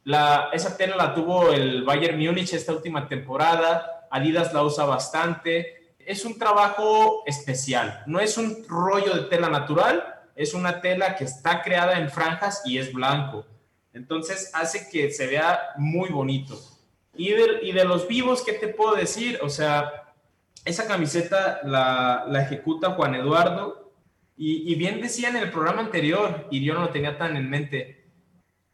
La, 0.03 0.49
esa 0.53 0.77
tela 0.77 0.97
la 0.97 1.15
tuvo 1.15 1.53
el 1.53 1.85
Bayern 1.85 2.19
Múnich 2.19 2.53
esta 2.55 2.73
última 2.73 3.07
temporada, 3.07 4.09
Adidas 4.11 4.53
la 4.53 4.65
usa 4.65 4.85
bastante. 4.85 5.95
Es 6.01 6.25
un 6.25 6.41
trabajo 6.41 7.23
especial, 7.25 8.03
no 8.07 8.19
es 8.19 8.37
un 8.37 8.67
rollo 8.67 9.15
de 9.15 9.23
tela 9.29 9.49
natural, 9.49 10.05
es 10.35 10.55
una 10.55 10.81
tela 10.81 11.15
que 11.15 11.23
está 11.23 11.63
creada 11.63 12.01
en 12.01 12.11
franjas 12.11 12.61
y 12.65 12.79
es 12.79 12.93
blanco. 12.93 13.47
Entonces 13.93 14.51
hace 14.55 14.89
que 14.91 15.13
se 15.13 15.29
vea 15.29 15.69
muy 15.77 16.11
bonito. 16.11 16.59
Y 17.15 17.31
de, 17.31 17.61
y 17.63 17.71
de 17.71 17.85
los 17.85 18.09
vivos, 18.09 18.43
¿qué 18.43 18.55
te 18.55 18.67
puedo 18.67 18.97
decir? 18.97 19.39
O 19.41 19.49
sea, 19.49 20.15
esa 20.65 20.89
camiseta 20.89 21.61
la, 21.63 22.25
la 22.27 22.43
ejecuta 22.43 22.91
Juan 22.91 23.15
Eduardo 23.15 23.82
y, 24.37 24.75
bien 24.75 25.01
decía 25.01 25.29
en 25.29 25.37
el 25.37 25.51
programa 25.51 25.83
anterior, 25.83 26.49
y 26.51 26.65
yo 26.65 26.75
no 26.75 26.81
lo 26.81 26.91
tenía 26.91 27.19
tan 27.19 27.37
en 27.37 27.49
mente, 27.49 28.07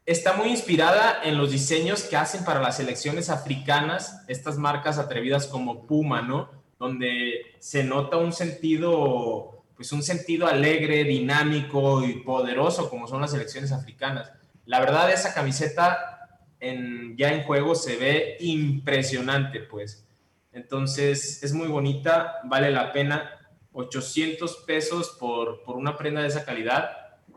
está 0.05 0.33
muy 0.33 0.49
inspirada 0.49 1.21
en 1.23 1.37
los 1.37 1.51
diseños 1.51 2.03
que 2.03 2.17
hacen 2.17 2.43
para 2.43 2.61
las 2.61 2.77
selecciones 2.77 3.29
africanas, 3.29 4.23
estas 4.27 4.57
marcas 4.57 4.97
atrevidas 4.97 5.47
como 5.47 5.85
Puma, 5.85 6.21
¿no? 6.21 6.49
Donde 6.79 7.55
se 7.59 7.83
nota 7.83 8.17
un 8.17 8.33
sentido, 8.33 9.65
pues 9.75 9.91
un 9.91 10.01
sentido 10.01 10.47
alegre, 10.47 11.03
dinámico 11.03 12.03
y 12.03 12.21
poderoso 12.21 12.89
como 12.89 13.07
son 13.07 13.21
las 13.21 13.31
selecciones 13.31 13.71
africanas. 13.71 14.31
La 14.65 14.79
verdad, 14.79 15.11
esa 15.11 15.33
camiseta 15.33 16.19
ya 16.59 17.31
en 17.31 17.43
juego 17.43 17.75
se 17.75 17.95
ve 17.97 18.37
impresionante, 18.39 19.59
pues. 19.59 20.05
Entonces, 20.51 21.43
es 21.43 21.53
muy 21.53 21.67
bonita, 21.67 22.39
vale 22.45 22.71
la 22.71 22.91
pena. 22.91 23.38
800 23.73 24.63
pesos 24.67 25.17
por, 25.19 25.63
por 25.63 25.77
una 25.77 25.97
prenda 25.97 26.21
de 26.21 26.27
esa 26.27 26.45
calidad. 26.45 26.89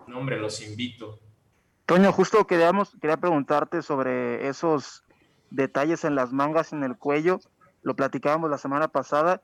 No, 0.06 0.18
hombre, 0.18 0.38
los 0.38 0.60
invito. 0.62 1.18
Toño, 1.86 2.12
justo 2.12 2.46
queríamos, 2.46 2.96
quería 3.00 3.16
preguntarte 3.16 3.82
sobre 3.82 4.48
esos 4.48 5.04
detalles 5.50 6.04
en 6.04 6.14
las 6.14 6.32
mangas, 6.32 6.72
en 6.72 6.84
el 6.84 6.96
cuello. 6.96 7.40
Lo 7.82 7.94
platicábamos 7.96 8.50
la 8.50 8.58
semana 8.58 8.88
pasada, 8.88 9.42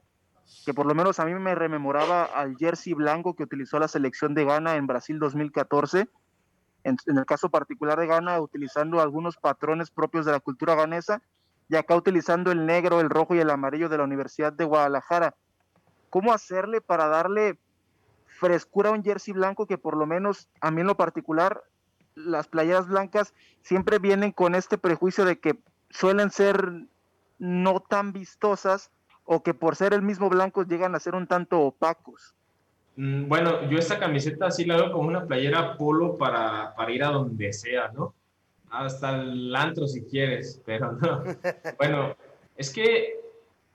que 0.64 0.72
por 0.72 0.87
lo 0.87 0.94
menos 0.94 1.20
a 1.20 1.27
mí 1.27 1.35
me 1.35 1.55
rememoraba 1.55 2.24
al 2.24 2.57
jersey 2.57 2.94
blanco 2.94 3.35
que 3.35 3.42
utilizó 3.42 3.79
la 3.79 3.88
selección 3.88 4.35
de 4.35 4.44
Ghana 4.44 4.77
en 4.77 4.87
Brasil 4.87 5.18
2014 5.18 6.09
en, 6.85 6.96
el 7.07 7.27
caso 7.27 7.51
particular 7.51 7.98
de 7.98 8.07
Ghana, 8.07 8.40
utilizando 8.40 9.01
algunos 9.01 9.37
patrones 9.37 9.90
propios 9.90 10.27
de 10.27 10.33
la 10.33 10.40
cultura 10.40 10.74
ganesa, 10.74 11.22
y 11.68 11.77
acá 11.77 11.94
utilizando 11.94 12.51
el 12.51 12.64
negro, 12.66 13.01
el 13.01 13.11
rojo 13.11 13.35
y 13.35 13.40
el 13.40 13.51
amarillo 13.51 13.88
de 13.88 13.98
la 13.98 14.05
Universidad 14.05 14.53
de 14.53 14.64
Guadalajara. 14.64 15.35
¿Cómo 16.11 16.33
hacerle 16.33 16.81
para 16.81 17.09
darle 17.09 17.59
frescura 18.27 18.90
a 18.90 18.92
un 18.92 19.03
jersey 19.03 19.35
blanco 19.35 19.66
que 19.66 19.79
por 19.79 19.97
lo 19.97 20.07
menos 20.07 20.49
a 20.61 20.71
mí 20.71 20.81
en 20.81 20.87
lo 20.87 20.97
particular, 20.97 21.62
las 22.14 22.49
playeras 22.49 22.88
blancas 22.88 23.35
siempre 23.62 23.99
vienen 23.99 24.33
con 24.33 24.55
este 24.55 24.79
prejuicio 24.79 25.25
de 25.25 25.38
que 25.38 25.59
suelen 25.90 26.31
ser 26.31 26.73
no 27.38 27.81
tan 27.81 28.12
vistosas 28.12 28.90
o 29.25 29.42
que 29.42 29.55
por 29.55 29.77
ser 29.77 29.92
el 29.92 30.03
mismo 30.03 30.29
blanco 30.29 30.62
llegan 30.62 30.94
a 30.94 31.01
ser 31.01 31.14
un 31.14 31.27
tanto 31.27 31.61
opacos? 31.61 32.35
Mm, 32.97 33.29
bueno, 33.29 33.68
yo 33.68 33.79
esta 33.79 33.99
camiseta 33.99 34.51
sí 34.51 34.64
la 34.64 34.77
veo 34.77 34.92
como 34.92 35.09
una 35.09 35.27
playera 35.27 35.77
polo 35.77 36.16
para, 36.16 36.75
para 36.75 36.90
ir 36.90 37.05
a 37.05 37.11
donde 37.11 37.53
sea, 37.53 37.88
¿no? 37.92 38.14
Hasta 38.71 39.21
el 39.21 39.55
antro 39.55 39.87
si 39.87 40.03
quieres, 40.05 40.61
pero 40.64 40.92
no. 40.92 41.23
Bueno, 41.79 42.16
es 42.57 42.73
que 42.73 43.18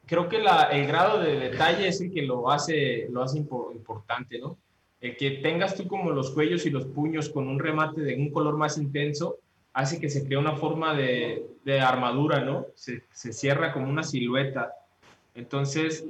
creo 0.05 0.27
que 0.29 0.37
el 0.37 0.87
grado 0.87 1.19
de 1.19 1.39
detalle 1.39 1.87
es 1.87 2.01
el 2.01 2.11
que 2.11 2.23
lo 2.23 2.51
hace, 2.51 3.07
lo 3.09 3.23
hace 3.23 3.39
importante, 3.39 4.39
¿no? 4.39 4.57
El 5.01 5.17
que 5.17 5.31
tengas 5.31 5.75
tú 5.75 5.87
como 5.87 6.11
los 6.11 6.31
cuellos 6.31 6.65
y 6.65 6.69
los 6.69 6.85
puños 6.85 7.29
con 7.29 7.47
un 7.47 7.59
remate 7.59 8.01
de 8.01 8.15
un 8.15 8.31
color 8.31 8.57
más 8.57 8.77
intenso 8.77 9.37
hace 9.73 9.99
que 9.99 10.09
se 10.09 10.25
cree 10.25 10.37
una 10.37 10.55
forma 10.55 10.93
de, 10.93 11.45
de 11.65 11.81
armadura, 11.81 12.41
¿no? 12.41 12.67
Se, 12.75 13.03
se, 13.11 13.33
cierra 13.33 13.73
como 13.73 13.89
una 13.89 14.03
silueta. 14.03 14.73
Entonces, 15.35 16.05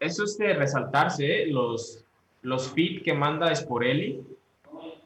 eso 0.00 0.24
es 0.24 0.36
de 0.36 0.52
resaltarse, 0.52 1.42
¿eh? 1.42 1.46
Los, 1.46 2.04
los 2.42 2.70
fit 2.70 3.02
que 3.02 3.14
manda 3.14 3.54
Sporelli, 3.54 4.20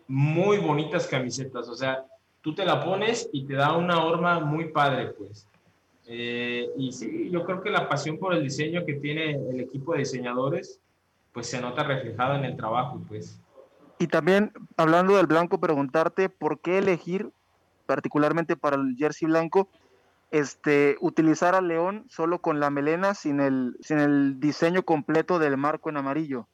muy 0.08 0.58
bonitas 0.58 1.06
camisetas, 1.06 1.68
o 1.68 1.74
sea, 1.74 2.04
tú 2.40 2.54
te 2.54 2.64
la 2.64 2.84
pones 2.84 3.28
y 3.32 3.44
te 3.44 3.54
da 3.54 3.76
una 3.76 4.04
horma 4.04 4.40
muy 4.40 4.70
padre, 4.70 5.12
pues. 5.12 5.46
Eh, 6.06 6.68
y 6.76 6.92
sí, 6.92 7.30
yo 7.30 7.44
creo 7.44 7.62
que 7.62 7.70
la 7.70 7.88
pasión 7.88 8.18
por 8.18 8.34
el 8.34 8.42
diseño 8.42 8.84
que 8.84 8.94
tiene 8.94 9.32
el 9.32 9.60
equipo 9.60 9.92
de 9.92 10.00
diseñadores, 10.00 10.80
pues 11.32 11.46
se 11.46 11.60
nota 11.60 11.84
reflejada 11.84 12.38
en 12.38 12.44
el 12.44 12.56
trabajo, 12.56 13.00
pues. 13.08 13.40
Y 13.98 14.08
también, 14.08 14.52
hablando 14.76 15.16
del 15.16 15.26
blanco, 15.26 15.60
preguntarte 15.60 16.28
por 16.28 16.60
qué 16.60 16.78
elegir, 16.78 17.30
particularmente 17.86 18.56
para 18.56 18.76
el 18.76 18.96
jersey 18.96 19.28
blanco, 19.28 19.68
este, 20.30 20.96
utilizar 21.00 21.54
al 21.54 21.68
león 21.68 22.04
solo 22.08 22.40
con 22.40 22.58
la 22.58 22.70
melena, 22.70 23.14
sin 23.14 23.40
el, 23.40 23.76
sin 23.80 23.98
el 23.98 24.40
diseño 24.40 24.82
completo 24.82 25.38
del 25.38 25.56
marco 25.56 25.90
en 25.90 25.98
amarillo 25.98 26.48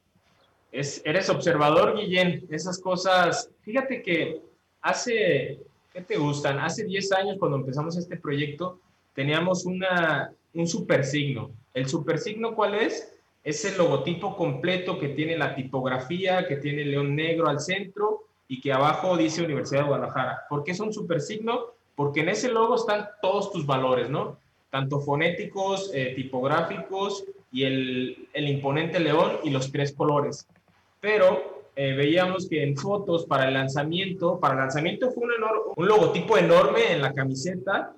eres 0.72 1.28
observador, 1.30 1.96
Guillén, 1.96 2.46
esas 2.50 2.78
cosas. 2.80 3.50
Fíjate 3.62 4.02
que 4.02 4.40
hace, 4.82 5.60
¿qué 5.92 6.02
te 6.02 6.16
gustan? 6.16 6.58
Hace 6.58 6.84
10 6.84 7.12
años 7.12 7.36
cuando 7.38 7.58
empezamos 7.58 7.96
este 7.96 8.16
proyecto 8.16 8.80
teníamos 9.18 9.66
una, 9.66 10.32
un 10.54 10.68
supersigno. 10.68 11.50
¿El 11.74 11.88
supersigno 11.88 12.54
cuál 12.54 12.76
es? 12.76 13.12
Es 13.42 13.64
el 13.64 13.76
logotipo 13.76 14.36
completo 14.36 14.96
que 14.96 15.08
tiene 15.08 15.36
la 15.36 15.56
tipografía, 15.56 16.46
que 16.46 16.54
tiene 16.58 16.82
el 16.82 16.92
león 16.92 17.16
negro 17.16 17.48
al 17.48 17.58
centro 17.58 18.26
y 18.46 18.60
que 18.60 18.72
abajo 18.72 19.16
dice 19.16 19.42
Universidad 19.42 19.80
de 19.80 19.88
Guadalajara. 19.88 20.42
¿Por 20.48 20.62
qué 20.62 20.70
es 20.70 20.78
un 20.78 20.92
supersigno? 20.92 21.72
Porque 21.96 22.20
en 22.20 22.28
ese 22.28 22.48
logo 22.48 22.76
están 22.76 23.08
todos 23.20 23.50
tus 23.50 23.66
valores, 23.66 24.08
¿no? 24.08 24.38
Tanto 24.70 25.00
fonéticos, 25.00 25.90
eh, 25.92 26.12
tipográficos 26.14 27.24
y 27.50 27.64
el, 27.64 28.28
el 28.32 28.48
imponente 28.48 29.00
león 29.00 29.38
y 29.42 29.50
los 29.50 29.72
tres 29.72 29.92
colores 29.94 30.46
pero 31.00 31.62
eh, 31.76 31.92
veíamos 31.94 32.48
que 32.48 32.62
en 32.62 32.76
fotos 32.76 33.24
para 33.26 33.46
el 33.48 33.54
lanzamiento, 33.54 34.40
para 34.40 34.54
el 34.54 34.60
lanzamiento 34.60 35.10
fue 35.10 35.24
un, 35.24 35.32
un 35.76 35.86
logotipo 35.86 36.36
enorme 36.36 36.92
en 36.92 37.02
la 37.02 37.12
camiseta, 37.12 37.94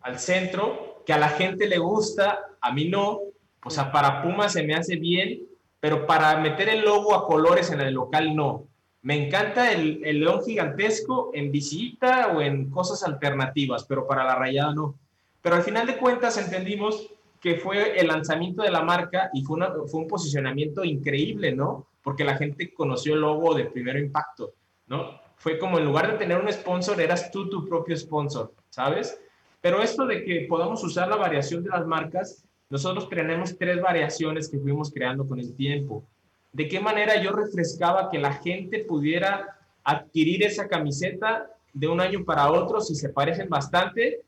al 0.00 0.18
centro, 0.18 1.02
que 1.04 1.12
a 1.12 1.18
la 1.18 1.28
gente 1.28 1.66
le 1.66 1.78
gusta, 1.78 2.40
a 2.60 2.72
mí 2.72 2.88
no, 2.88 3.20
o 3.64 3.70
sea, 3.70 3.92
para 3.92 4.22
Puma 4.22 4.48
se 4.48 4.62
me 4.62 4.74
hace 4.74 4.96
bien, 4.96 5.42
pero 5.80 6.06
para 6.06 6.38
meter 6.38 6.68
el 6.68 6.82
logo 6.82 7.14
a 7.14 7.26
colores 7.26 7.70
en 7.70 7.80
el 7.80 7.94
local 7.94 8.34
no. 8.34 8.66
Me 9.02 9.26
encanta 9.26 9.72
el, 9.72 10.02
el 10.04 10.20
león 10.20 10.42
gigantesco 10.44 11.30
en 11.32 11.50
visita 11.50 12.28
o 12.28 12.40
en 12.40 12.70
cosas 12.70 13.02
alternativas, 13.02 13.84
pero 13.84 14.06
para 14.06 14.24
la 14.24 14.34
rayada 14.34 14.74
no. 14.74 14.94
Pero 15.40 15.56
al 15.56 15.62
final 15.62 15.86
de 15.86 15.96
cuentas 15.96 16.36
entendimos 16.36 17.08
que 17.40 17.56
fue 17.56 17.98
el 17.98 18.08
lanzamiento 18.08 18.62
de 18.62 18.70
la 18.70 18.82
marca 18.82 19.30
y 19.32 19.42
fue, 19.42 19.58
fue 19.86 20.00
un 20.00 20.06
posicionamiento 20.06 20.84
increíble, 20.84 21.52
¿no? 21.52 21.86
porque 22.02 22.24
la 22.24 22.36
gente 22.36 22.72
conoció 22.72 23.14
el 23.14 23.20
logo 23.20 23.54
de 23.54 23.66
Primero 23.66 23.98
Impacto, 23.98 24.54
¿no? 24.86 25.20
Fue 25.36 25.58
como 25.58 25.78
en 25.78 25.84
lugar 25.84 26.10
de 26.10 26.18
tener 26.18 26.38
un 26.38 26.52
sponsor, 26.52 27.00
eras 27.00 27.30
tú 27.30 27.48
tu 27.48 27.66
propio 27.66 27.96
sponsor, 27.96 28.52
¿sabes? 28.68 29.18
Pero 29.60 29.82
esto 29.82 30.06
de 30.06 30.24
que 30.24 30.46
podamos 30.48 30.82
usar 30.84 31.08
la 31.08 31.16
variación 31.16 31.62
de 31.62 31.70
las 31.70 31.86
marcas, 31.86 32.44
nosotros 32.68 33.08
tenemos 33.08 33.56
tres 33.58 33.80
variaciones 33.80 34.48
que 34.48 34.58
fuimos 34.58 34.90
creando 34.90 35.26
con 35.26 35.38
el 35.38 35.54
tiempo. 35.54 36.04
¿De 36.52 36.68
qué 36.68 36.80
manera 36.80 37.20
yo 37.22 37.32
refrescaba 37.32 38.10
que 38.10 38.18
la 38.18 38.34
gente 38.34 38.84
pudiera 38.84 39.58
adquirir 39.84 40.44
esa 40.44 40.68
camiseta 40.68 41.50
de 41.72 41.88
un 41.88 42.00
año 42.00 42.24
para 42.24 42.50
otro 42.50 42.80
si 42.80 42.94
se 42.94 43.10
parecen 43.10 43.48
bastante? 43.48 44.22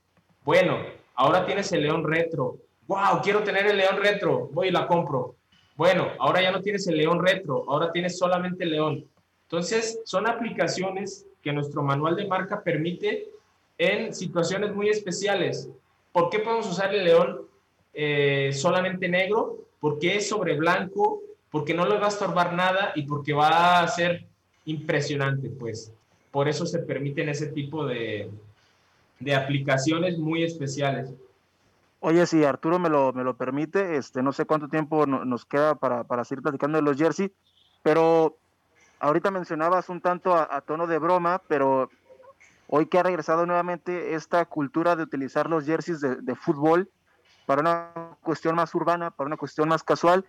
Bueno, 0.45 0.79
ahora 1.15 1.47
tienes 1.47 1.73
el 1.73 1.83
León 1.83 2.05
Retro. 2.05 2.59
¡Wow! 2.87 3.21
Quiero 3.23 3.43
tener 3.43 3.67
el 3.67 3.77
León 3.77 3.97
Retro. 4.03 4.51
Voy 4.53 4.69
y 4.69 4.71
la 4.71 4.87
compro. 4.87 5.37
Bueno, 5.77 6.09
ahora 6.19 6.43
ya 6.43 6.53
no 6.53 6.61
tienes 6.61 6.87
el 6.87 6.99
león 6.99 7.25
retro, 7.25 7.65
ahora 7.69 7.91
tienes 7.93 8.19
solamente 8.19 8.65
el 8.65 8.71
león. 8.71 9.05
Entonces, 9.45 10.01
son 10.05 10.29
aplicaciones 10.29 11.27
que 11.43 11.53
nuestro 11.53 11.83
manual 11.83 12.15
de 12.15 12.29
marca 12.29 12.63
permite 12.63 13.32
en 13.79 14.15
situaciones 14.15 14.75
muy 14.75 14.89
especiales. 14.89 15.69
¿Por 16.13 16.31
qué 16.31 16.41
podemos 16.41 16.71
usar 16.71 16.95
el 16.95 17.05
león 17.05 17.43
eh, 17.95 18.51
solamente 18.53 19.09
negro? 19.09 19.59
Porque 19.81 20.17
es 20.17 20.29
sobre 20.29 20.57
blanco, 20.57 21.21
porque 21.51 21.75
no 21.75 21.87
le 21.87 21.99
va 21.99 22.07
a 22.07 22.11
estorbar 22.11 22.53
nada 22.55 22.93
y 22.95 23.03
porque 23.03 23.33
va 23.33 23.81
a 23.81 23.89
ser 23.89 24.27
impresionante, 24.65 25.49
pues. 25.49 25.93
Por 26.31 26.49
eso 26.49 26.67
se 26.67 26.79
permiten 26.79 27.29
ese 27.29 27.49
tipo 27.49 27.87
de, 27.87 28.31
de 29.21 29.35
aplicaciones 29.35 30.19
muy 30.19 30.43
especiales. 30.43 31.13
Oye, 32.01 32.27
si 32.27 32.45
Arturo 32.45 32.79
me 32.79 32.89
lo, 32.89 33.13
me 33.13 33.23
lo 33.23 33.37
permite, 33.37 33.97
este, 33.97 34.23
no 34.23 34.33
sé 34.33 34.45
cuánto 34.45 34.69
tiempo 34.69 35.07
nos 35.07 35.45
queda 35.45 35.77
para, 35.77 36.03
para, 36.03 36.25
seguir 36.25 36.43
platicando 36.43 36.77
de 36.77 36.83
los 36.83 36.97
jerseys, 36.97 37.31
pero 37.85 38.37
ahorita 38.99 39.31
mencionabas 39.31 39.89
un 39.89 40.01
tanto 40.01 40.35
a, 40.35 40.61
tono 40.63 40.89
de 40.89 40.99
broma, 40.99 41.41
pero 41.47 41.91
hoy 42.75 42.87
que 42.87 42.99
ha 42.99 43.03
regresado 43.03 43.45
nuevamente 43.45 44.15
esta 44.15 44.47
cultura 44.47 44.97
de 44.97 45.03
utilizar 45.03 45.51
los 45.51 45.67
jerseys 45.67 46.01
de, 46.01 46.35
fútbol 46.35 46.89
para 47.45 47.61
una 47.61 48.17
cuestión 48.23 48.55
más 48.55 48.75
urbana, 48.75 49.11
para 49.11 49.27
una 49.27 49.37
cuestión 49.37 49.69
más 49.69 49.83
casual, 49.83 50.25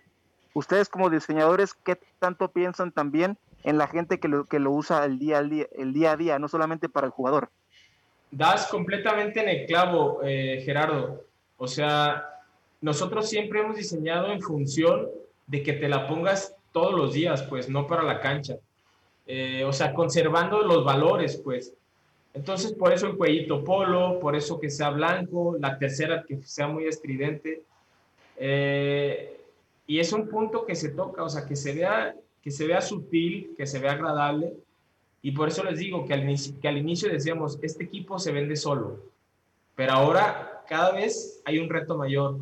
ustedes 0.52 0.90
como 0.90 1.08
diseñadores, 1.08 1.72
¿qué 1.72 1.98
tanto 2.18 2.52
piensan 2.52 2.92
también 2.92 3.38
en 3.62 3.78
la 3.78 3.86
gente 3.86 4.20
que 4.20 4.28
lo, 4.28 4.44
que 4.44 4.58
lo 4.58 4.72
usa 4.72 5.06
el 5.06 5.18
día, 5.18 5.42
día, 5.42 5.66
el 5.72 5.94
día 5.94 6.12
a 6.12 6.16
día, 6.18 6.38
no 6.38 6.48
solamente 6.48 6.90
para 6.90 7.06
el 7.06 7.12
jugador? 7.14 7.48
Das 8.30 8.66
completamente 8.66 9.40
en 9.40 9.48
el 9.48 9.66
clavo, 9.66 10.20
eh, 10.22 10.60
Gerardo. 10.66 11.24
O 11.56 11.66
sea, 11.66 12.28
nosotros 12.82 13.26
siempre 13.26 13.60
hemos 13.60 13.76
diseñado 13.76 14.30
en 14.30 14.42
función 14.42 15.08
de 15.46 15.62
que 15.62 15.72
te 15.72 15.88
la 15.88 16.06
pongas 16.06 16.54
todos 16.72 16.92
los 16.92 17.14
días, 17.14 17.42
pues, 17.44 17.70
no 17.70 17.86
para 17.86 18.02
la 18.02 18.20
cancha. 18.20 18.56
Eh, 19.26 19.64
o 19.64 19.72
sea, 19.72 19.94
conservando 19.94 20.60
los 20.60 20.84
valores, 20.84 21.40
pues. 21.42 21.72
Entonces, 22.34 22.72
por 22.72 22.92
eso 22.92 23.06
el 23.06 23.16
cuellito 23.16 23.62
polo, 23.62 24.18
por 24.18 24.34
eso 24.34 24.58
que 24.58 24.68
sea 24.68 24.90
blanco, 24.90 25.56
la 25.58 25.78
tercera 25.78 26.24
que 26.26 26.42
sea 26.42 26.66
muy 26.66 26.84
estridente. 26.86 27.62
Eh, 28.36 29.40
y 29.86 30.00
es 30.00 30.12
un 30.12 30.28
punto 30.28 30.66
que 30.66 30.74
se 30.74 30.90
toca, 30.90 31.22
o 31.22 31.28
sea, 31.28 31.46
que 31.46 31.54
se 31.54 31.72
vea, 31.72 32.14
que 32.42 32.50
se 32.50 32.66
vea 32.66 32.80
sutil, 32.80 33.54
que 33.56 33.66
se 33.66 33.78
vea 33.78 33.92
agradable. 33.92 34.52
Y 35.22 35.30
por 35.30 35.48
eso 35.48 35.62
les 35.62 35.78
digo 35.78 36.04
que 36.04 36.12
al, 36.12 36.24
inicio, 36.24 36.54
que 36.60 36.66
al 36.66 36.76
inicio 36.76 37.08
decíamos, 37.08 37.58
este 37.62 37.84
equipo 37.84 38.18
se 38.18 38.32
vende 38.32 38.56
solo. 38.56 38.98
Pero 39.76 39.92
ahora 39.92 40.64
cada 40.68 40.92
vez 40.92 41.40
hay 41.44 41.60
un 41.60 41.70
reto 41.70 41.96
mayor. 41.96 42.38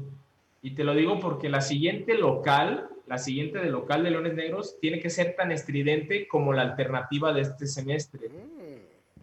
Y 0.63 0.75
te 0.75 0.85
lo 0.85 0.95
digo 0.95 1.21
porque 1.21 1.51
la 1.51 1.61
siguiente 1.61 2.15
local, 2.15 2.89
la 3.07 3.19
siguiente 3.19 3.59
de 3.59 3.69
local 3.69 4.05
de 4.05 4.11
Leones 4.11 4.35
Negros, 4.35 4.79
tiene 4.81 5.01
que 5.01 5.11
ser 5.11 5.37
tan 5.37 5.53
estridente 5.53 6.27
como 6.29 6.55
la 6.55 6.63
alternativa 6.63 7.33
de 7.33 7.43
este 7.43 7.67
semestre. 7.67 8.31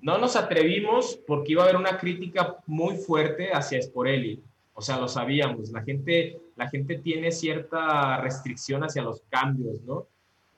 No 0.01 0.17
nos 0.17 0.35
atrevimos 0.35 1.19
porque 1.27 1.53
iba 1.53 1.63
a 1.63 1.65
haber 1.65 1.77
una 1.77 1.97
crítica 1.97 2.57
muy 2.65 2.95
fuerte 2.97 3.51
hacia 3.51 3.81
Sporelli. 3.81 4.41
O 4.73 4.81
sea, 4.81 4.97
lo 4.97 5.07
sabíamos. 5.07 5.71
La 5.71 5.81
gente, 5.83 6.39
la 6.55 6.69
gente 6.69 6.97
tiene 6.97 7.31
cierta 7.31 8.21
restricción 8.21 8.83
hacia 8.83 9.03
los 9.03 9.21
cambios, 9.29 9.81
¿no? 9.81 10.05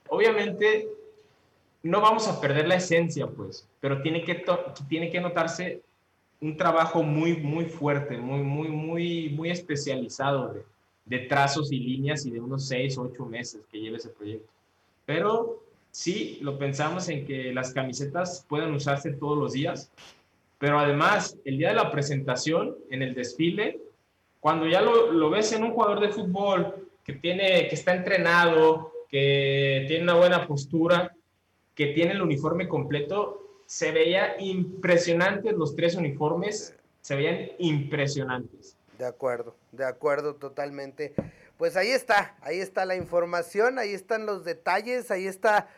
Obviamente, 0.08 0.88
no 1.82 2.00
vamos 2.00 2.28
a 2.28 2.40
perder 2.40 2.68
la 2.68 2.76
esencia, 2.76 3.26
pues, 3.26 3.68
pero 3.80 4.00
tiene 4.02 4.22
que, 4.22 4.44
tiene 4.88 5.10
que 5.10 5.20
notarse 5.20 5.82
un 6.40 6.56
trabajo 6.56 7.02
muy, 7.02 7.36
muy 7.36 7.64
fuerte, 7.64 8.18
muy, 8.18 8.42
muy, 8.42 8.68
muy, 8.68 9.30
muy 9.30 9.50
especializado 9.50 10.52
de, 10.52 10.64
de 11.04 11.26
trazos 11.26 11.72
y 11.72 11.78
líneas 11.78 12.24
y 12.26 12.30
de 12.30 12.40
unos 12.40 12.66
seis 12.66 12.96
o 12.98 13.02
ocho 13.02 13.24
meses 13.24 13.62
que 13.70 13.80
lleve 13.80 13.96
ese 13.96 14.10
proyecto. 14.10 14.50
Pero 15.04 15.62
sí 15.92 16.38
lo 16.40 16.58
pensamos 16.58 17.08
en 17.08 17.24
que 17.24 17.52
las 17.52 17.72
camisetas 17.72 18.44
pueden 18.48 18.74
usarse 18.74 19.12
todos 19.12 19.38
los 19.38 19.52
días, 19.52 19.90
pero 20.58 20.78
además 20.78 21.36
el 21.44 21.58
día 21.58 21.68
de 21.68 21.74
la 21.74 21.90
presentación, 21.90 22.76
en 22.90 23.02
el 23.02 23.14
desfile, 23.14 23.78
cuando 24.40 24.66
ya 24.66 24.80
lo, 24.80 25.30
ves 25.30 25.52
en 25.52 25.62
un 25.62 25.72
jugador 25.72 26.00
de 26.00 26.08
fútbol 26.08 26.88
que, 27.04 27.12
tiene, 27.12 27.68
que 27.68 27.74
está 27.74 27.94
entrenado, 27.94 28.92
que 29.08 29.84
tiene 29.86 30.02
una 30.02 30.14
buena 30.14 30.48
postura, 30.48 31.14
que 31.74 31.88
tiene 31.88 32.12
el 32.12 32.22
uniforme 32.22 32.66
completo, 32.66 33.60
se 33.66 33.92
veía 33.92 34.40
impresionantes 34.40 35.52
los 35.52 35.76
tres 35.76 35.94
uniformes, 35.94 36.74
se 37.00 37.16
veían 37.16 37.50
impresionantes. 37.58 38.76
De 38.98 39.04
acuerdo, 39.04 39.54
de 39.72 39.84
acuerdo 39.84 40.34
totalmente. 40.34 41.14
Pues 41.56 41.76
ahí 41.76 41.88
está, 41.88 42.36
ahí 42.40 42.58
está 42.58 42.84
la 42.84 42.96
información, 42.96 43.78
ahí 43.78 43.94
están 43.94 44.26
los 44.26 44.44
detalles, 44.44 45.10
ahí 45.10 45.26
está 45.26 45.68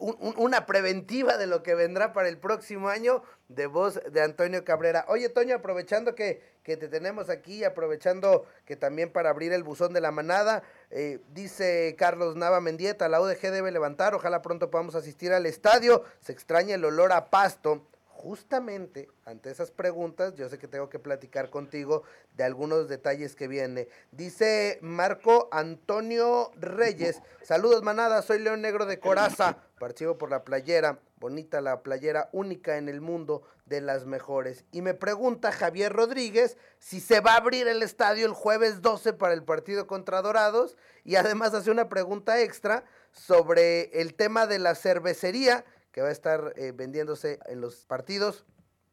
una 0.00 0.66
preventiva 0.66 1.36
de 1.36 1.46
lo 1.46 1.62
que 1.62 1.74
vendrá 1.74 2.12
para 2.12 2.28
el 2.28 2.38
próximo 2.38 2.88
año 2.88 3.22
de 3.48 3.66
voz 3.66 4.00
de 4.10 4.22
Antonio 4.22 4.64
Cabrera. 4.64 5.04
Oye, 5.08 5.28
Toño, 5.28 5.56
aprovechando 5.56 6.14
que, 6.14 6.42
que 6.62 6.76
te 6.76 6.88
tenemos 6.88 7.28
aquí, 7.28 7.64
aprovechando 7.64 8.46
que 8.64 8.76
también 8.76 9.12
para 9.12 9.30
abrir 9.30 9.52
el 9.52 9.62
buzón 9.62 9.92
de 9.92 10.00
la 10.00 10.10
manada, 10.10 10.62
eh, 10.90 11.18
dice 11.32 11.94
Carlos 11.98 12.34
Nava 12.36 12.60
Mendieta, 12.60 13.08
la 13.08 13.20
UDG 13.20 13.50
debe 13.50 13.70
levantar, 13.70 14.14
ojalá 14.14 14.40
pronto 14.40 14.70
podamos 14.70 14.94
asistir 14.94 15.32
al 15.32 15.46
estadio, 15.46 16.04
se 16.20 16.32
extraña 16.32 16.76
el 16.76 16.84
olor 16.84 17.12
a 17.12 17.28
pasto 17.28 17.86
justamente 18.20 19.08
ante 19.24 19.50
esas 19.50 19.70
preguntas, 19.70 20.34
yo 20.34 20.48
sé 20.50 20.58
que 20.58 20.68
tengo 20.68 20.90
que 20.90 20.98
platicar 20.98 21.48
contigo 21.48 22.02
de 22.36 22.44
algunos 22.44 22.86
detalles 22.86 23.34
que 23.34 23.48
viene. 23.48 23.88
Dice 24.12 24.78
Marco 24.82 25.48
Antonio 25.50 26.50
Reyes, 26.56 27.22
saludos 27.42 27.82
manada, 27.82 28.20
soy 28.20 28.40
León 28.40 28.60
Negro 28.60 28.84
de 28.84 29.00
Coraza, 29.00 29.56
participo 29.78 30.18
por 30.18 30.30
la 30.30 30.44
playera, 30.44 30.98
bonita 31.18 31.62
la 31.62 31.82
playera, 31.82 32.28
única 32.32 32.76
en 32.76 32.90
el 32.90 33.00
mundo, 33.00 33.42
de 33.64 33.80
las 33.80 34.04
mejores. 34.04 34.64
Y 34.72 34.82
me 34.82 34.94
pregunta 34.94 35.52
Javier 35.52 35.92
Rodríguez 35.92 36.58
si 36.78 37.00
se 37.00 37.20
va 37.20 37.34
a 37.34 37.36
abrir 37.36 37.68
el 37.68 37.82
estadio 37.82 38.26
el 38.26 38.32
jueves 38.32 38.82
12 38.82 39.12
para 39.14 39.32
el 39.32 39.44
partido 39.44 39.86
contra 39.86 40.20
Dorados 40.20 40.76
y 41.04 41.14
además 41.14 41.54
hace 41.54 41.70
una 41.70 41.88
pregunta 41.88 42.40
extra 42.40 42.84
sobre 43.12 44.00
el 44.00 44.14
tema 44.14 44.46
de 44.46 44.58
la 44.58 44.74
cervecería 44.74 45.64
que 45.92 46.02
va 46.02 46.08
a 46.08 46.12
estar 46.12 46.52
eh, 46.56 46.72
vendiéndose 46.74 47.38
en 47.46 47.60
los 47.60 47.86
partidos. 47.86 48.44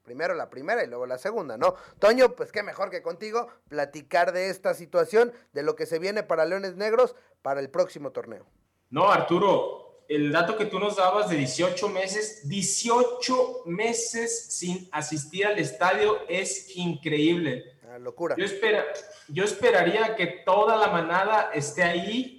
Primero 0.03 0.33
la 0.35 0.49
primera 0.49 0.83
y 0.83 0.87
luego 0.87 1.05
la 1.05 1.17
segunda, 1.17 1.57
¿no? 1.57 1.75
Toño, 1.99 2.35
pues 2.35 2.51
qué 2.51 2.63
mejor 2.63 2.89
que 2.89 3.01
contigo 3.01 3.49
platicar 3.67 4.31
de 4.31 4.49
esta 4.49 4.73
situación, 4.73 5.33
de 5.51 5.63
lo 5.63 5.75
que 5.75 5.85
se 5.85 5.99
viene 5.99 6.23
para 6.23 6.45
Leones 6.45 6.75
Negros 6.75 7.15
para 7.41 7.59
el 7.59 7.69
próximo 7.69 8.11
torneo. 8.11 8.45
No, 8.89 9.11
Arturo, 9.11 9.87
el 10.07 10.31
dato 10.31 10.57
que 10.57 10.65
tú 10.65 10.79
nos 10.79 10.95
dabas 10.95 11.29
de 11.29 11.35
18 11.35 11.89
meses, 11.89 12.47
18 12.47 13.63
meses 13.65 14.53
sin 14.53 14.87
asistir 14.93 15.45
al 15.45 15.59
estadio 15.59 16.19
es 16.29 16.75
increíble. 16.77 17.77
Una 17.83 17.99
locura. 17.99 18.35
Yo, 18.37 18.45
espera, 18.45 18.85
yo 19.27 19.43
esperaría 19.43 20.15
que 20.15 20.27
toda 20.45 20.77
la 20.77 20.87
manada 20.87 21.51
esté 21.53 21.83
ahí 21.83 22.36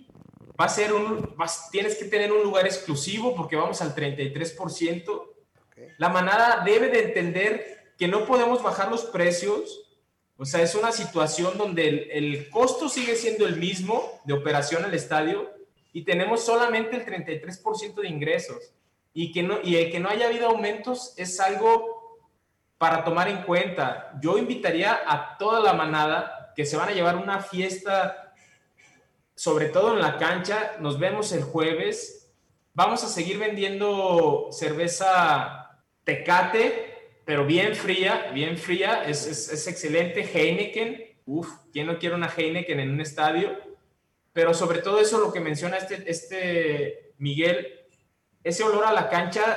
va 0.58 0.64
a 0.64 0.68
ser 0.68 0.92
un, 0.92 1.34
tienes 1.70 1.96
que 1.96 2.06
tener 2.06 2.32
un 2.32 2.42
lugar 2.42 2.66
exclusivo 2.66 3.34
porque 3.34 3.56
vamos 3.56 3.80
al 3.80 3.94
33%. 3.94 5.22
La 5.98 6.08
manada 6.08 6.62
debe 6.64 6.88
de 6.88 7.04
entender 7.04 7.92
que 7.96 8.08
no 8.08 8.24
podemos 8.24 8.62
bajar 8.62 8.90
los 8.90 9.04
precios. 9.04 9.84
O 10.36 10.44
sea, 10.44 10.62
es 10.62 10.74
una 10.74 10.92
situación 10.92 11.58
donde 11.58 11.88
el, 11.88 12.10
el 12.10 12.50
costo 12.50 12.88
sigue 12.88 13.14
siendo 13.16 13.46
el 13.46 13.56
mismo 13.56 14.20
de 14.24 14.34
operación 14.34 14.84
al 14.84 14.94
estadio 14.94 15.50
y 15.92 16.02
tenemos 16.02 16.44
solamente 16.44 16.96
el 16.96 17.04
33% 17.04 17.94
de 18.00 18.08
ingresos. 18.08 18.72
Y, 19.14 19.32
que 19.32 19.42
no, 19.42 19.58
y 19.62 19.76
el 19.76 19.90
que 19.90 19.98
no 19.98 20.08
haya 20.08 20.26
habido 20.26 20.48
aumentos 20.48 21.14
es 21.16 21.40
algo 21.40 22.18
para 22.78 23.04
tomar 23.04 23.28
en 23.28 23.42
cuenta. 23.42 24.12
Yo 24.20 24.38
invitaría 24.38 25.00
a 25.06 25.36
toda 25.38 25.60
la 25.60 25.72
manada 25.72 26.52
que 26.54 26.66
se 26.66 26.76
van 26.76 26.88
a 26.88 26.92
llevar 26.92 27.16
una 27.16 27.40
fiesta 27.40 28.27
sobre 29.38 29.66
todo 29.66 29.94
en 29.94 30.00
la 30.00 30.18
cancha. 30.18 30.72
Nos 30.80 30.98
vemos 30.98 31.30
el 31.30 31.44
jueves. 31.44 32.28
Vamos 32.74 33.04
a 33.04 33.08
seguir 33.08 33.38
vendiendo 33.38 34.48
cerveza 34.50 35.80
Tecate, 36.02 37.20
pero 37.24 37.46
bien 37.46 37.76
fría, 37.76 38.32
bien 38.34 38.58
fría. 38.58 39.04
Es, 39.04 39.28
es, 39.28 39.68
excelente. 39.68 40.22
Heineken. 40.22 41.20
Uf, 41.24 41.48
¿quién 41.72 41.86
no 41.86 42.00
quiere 42.00 42.16
una 42.16 42.26
Heineken 42.26 42.80
en 42.80 42.90
un 42.90 43.00
estadio? 43.00 43.56
Pero 44.32 44.52
sobre 44.54 44.80
todo 44.80 44.98
eso, 44.98 45.20
lo 45.20 45.32
que 45.32 45.38
menciona 45.38 45.76
este, 45.76 46.10
este 46.10 47.12
Miguel, 47.18 47.86
ese 48.42 48.64
olor 48.64 48.86
a 48.86 48.92
la 48.92 49.08
cancha, 49.08 49.56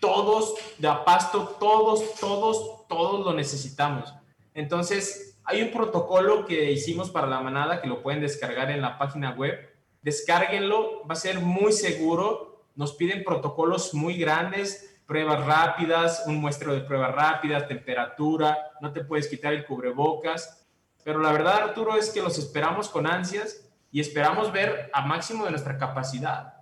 todos 0.00 0.56
de 0.78 0.88
apasto, 0.88 1.56
todos, 1.60 2.16
todos, 2.16 2.88
todos 2.88 3.24
lo 3.24 3.32
necesitamos. 3.34 4.12
Entonces, 4.52 5.31
hay 5.44 5.62
un 5.62 5.70
protocolo 5.70 6.46
que 6.46 6.70
hicimos 6.70 7.10
para 7.10 7.26
la 7.26 7.40
manada 7.40 7.80
que 7.80 7.88
lo 7.88 8.02
pueden 8.02 8.20
descargar 8.20 8.70
en 8.70 8.80
la 8.80 8.98
página 8.98 9.32
web. 9.32 9.58
Descárguenlo, 10.02 11.06
va 11.06 11.14
a 11.14 11.16
ser 11.16 11.40
muy 11.40 11.72
seguro. 11.72 12.66
Nos 12.74 12.94
piden 12.94 13.24
protocolos 13.24 13.92
muy 13.92 14.16
grandes, 14.16 15.00
pruebas 15.06 15.44
rápidas, 15.44 16.24
un 16.26 16.36
muestreo 16.36 16.74
de 16.74 16.80
pruebas 16.80 17.14
rápidas, 17.14 17.68
temperatura, 17.68 18.56
no 18.80 18.92
te 18.92 19.04
puedes 19.04 19.28
quitar 19.28 19.52
el 19.52 19.66
cubrebocas. 19.66 20.66
Pero 21.04 21.20
la 21.20 21.32
verdad, 21.32 21.64
Arturo, 21.64 21.96
es 21.96 22.10
que 22.10 22.22
los 22.22 22.38
esperamos 22.38 22.88
con 22.88 23.06
ansias 23.06 23.68
y 23.90 24.00
esperamos 24.00 24.52
ver 24.52 24.90
a 24.92 25.04
máximo 25.04 25.44
de 25.44 25.50
nuestra 25.50 25.76
capacidad, 25.76 26.54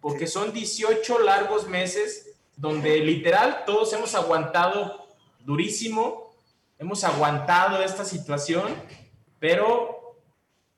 porque 0.00 0.26
son 0.26 0.52
18 0.52 1.18
largos 1.20 1.68
meses 1.68 2.40
donde 2.56 2.98
literal 2.98 3.64
todos 3.66 3.92
hemos 3.92 4.14
aguantado 4.14 5.08
durísimo 5.40 6.29
hemos 6.80 7.04
aguantado 7.04 7.82
esta 7.82 8.04
situación, 8.04 8.74
pero 9.38 10.18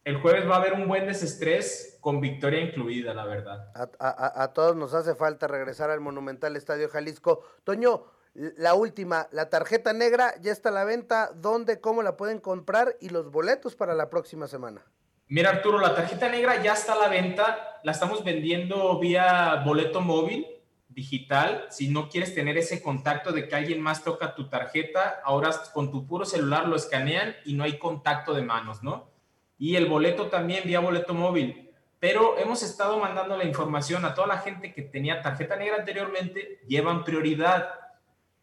el 0.04 0.20
jueves 0.20 0.48
va 0.48 0.56
a 0.56 0.58
haber 0.58 0.74
un 0.74 0.88
buen 0.88 1.06
desestrés 1.06 1.96
con 2.00 2.20
victoria 2.20 2.60
incluida, 2.60 3.14
la 3.14 3.24
verdad. 3.24 3.70
A, 4.00 4.52
todos 4.52 4.76
nos 4.76 4.92
hace 4.94 5.14
falta 5.14 5.46
regresar 5.46 5.90
al 5.90 6.00
Monumental 6.00 6.56
Estadio 6.56 6.88
Jalisco. 6.88 7.44
Toño, 7.62 8.04
la 8.34 8.74
última, 8.74 9.28
la 9.30 9.48
tarjeta 9.48 9.92
negra 9.92 10.34
ya 10.40 10.50
está 10.50 10.70
a 10.70 10.72
la 10.72 10.84
venta. 10.84 11.30
¿Dónde, 11.36 11.80
cómo 11.80 12.02
la 12.02 12.16
pueden 12.16 12.40
comprar 12.40 12.96
y 13.00 13.10
los 13.10 13.30
boletos 13.30 13.76
para 13.76 13.94
la 13.94 14.10
próxima 14.10 14.48
semana? 14.48 14.82
Mira, 15.28 15.50
Arturo, 15.50 15.78
la 15.78 15.94
tarjeta 15.94 16.28
negra 16.28 16.60
ya 16.60 16.72
está 16.72 16.94
a 16.94 16.98
la 16.98 17.08
venta. 17.08 17.80
La 17.84 17.92
estamos 17.92 18.24
vendiendo 18.24 18.98
vía 18.98 19.62
boleto 19.64 20.00
móvil 20.00 20.46
digital, 20.94 21.66
si 21.70 21.88
no 21.88 22.08
quieres 22.08 22.34
tener 22.34 22.58
ese 22.58 22.82
contacto 22.82 23.32
de 23.32 23.48
que 23.48 23.54
alguien 23.54 23.80
más 23.80 24.04
toca 24.04 24.34
tu 24.34 24.48
tarjeta, 24.48 25.20
ahora 25.24 25.50
con 25.72 25.90
tu 25.90 26.06
puro 26.06 26.24
celular 26.24 26.68
lo 26.68 26.76
escanean 26.76 27.34
y 27.44 27.54
no 27.54 27.64
hay 27.64 27.78
contacto 27.78 28.34
de 28.34 28.42
manos, 28.42 28.82
¿no? 28.82 29.10
Y 29.58 29.76
el 29.76 29.86
boleto 29.86 30.26
también 30.26 30.64
vía 30.64 30.80
boleto 30.80 31.14
móvil. 31.14 31.70
Pero 32.00 32.36
hemos 32.38 32.64
estado 32.64 32.98
mandando 32.98 33.36
la 33.36 33.44
información 33.44 34.04
a 34.04 34.14
toda 34.14 34.26
la 34.26 34.38
gente 34.38 34.72
que 34.72 34.82
tenía 34.82 35.22
tarjeta 35.22 35.54
negra 35.54 35.76
anteriormente, 35.76 36.60
llevan 36.66 37.04
prioridad. 37.04 37.68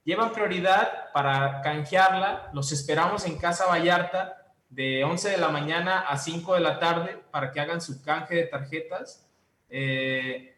Llevan 0.05 0.31
prioridad 0.31 1.11
para 1.13 1.61
canjearla. 1.61 2.49
Los 2.53 2.71
esperamos 2.71 3.25
en 3.25 3.37
Casa 3.37 3.65
Vallarta 3.65 4.53
de 4.69 5.03
11 5.03 5.31
de 5.31 5.37
la 5.37 5.49
mañana 5.49 5.99
a 6.01 6.17
5 6.17 6.53
de 6.53 6.61
la 6.61 6.79
tarde 6.79 7.21
para 7.31 7.51
que 7.51 7.59
hagan 7.59 7.81
su 7.81 8.01
canje 8.01 8.35
de 8.35 8.43
tarjetas. 8.45 9.27
Eh, 9.67 10.55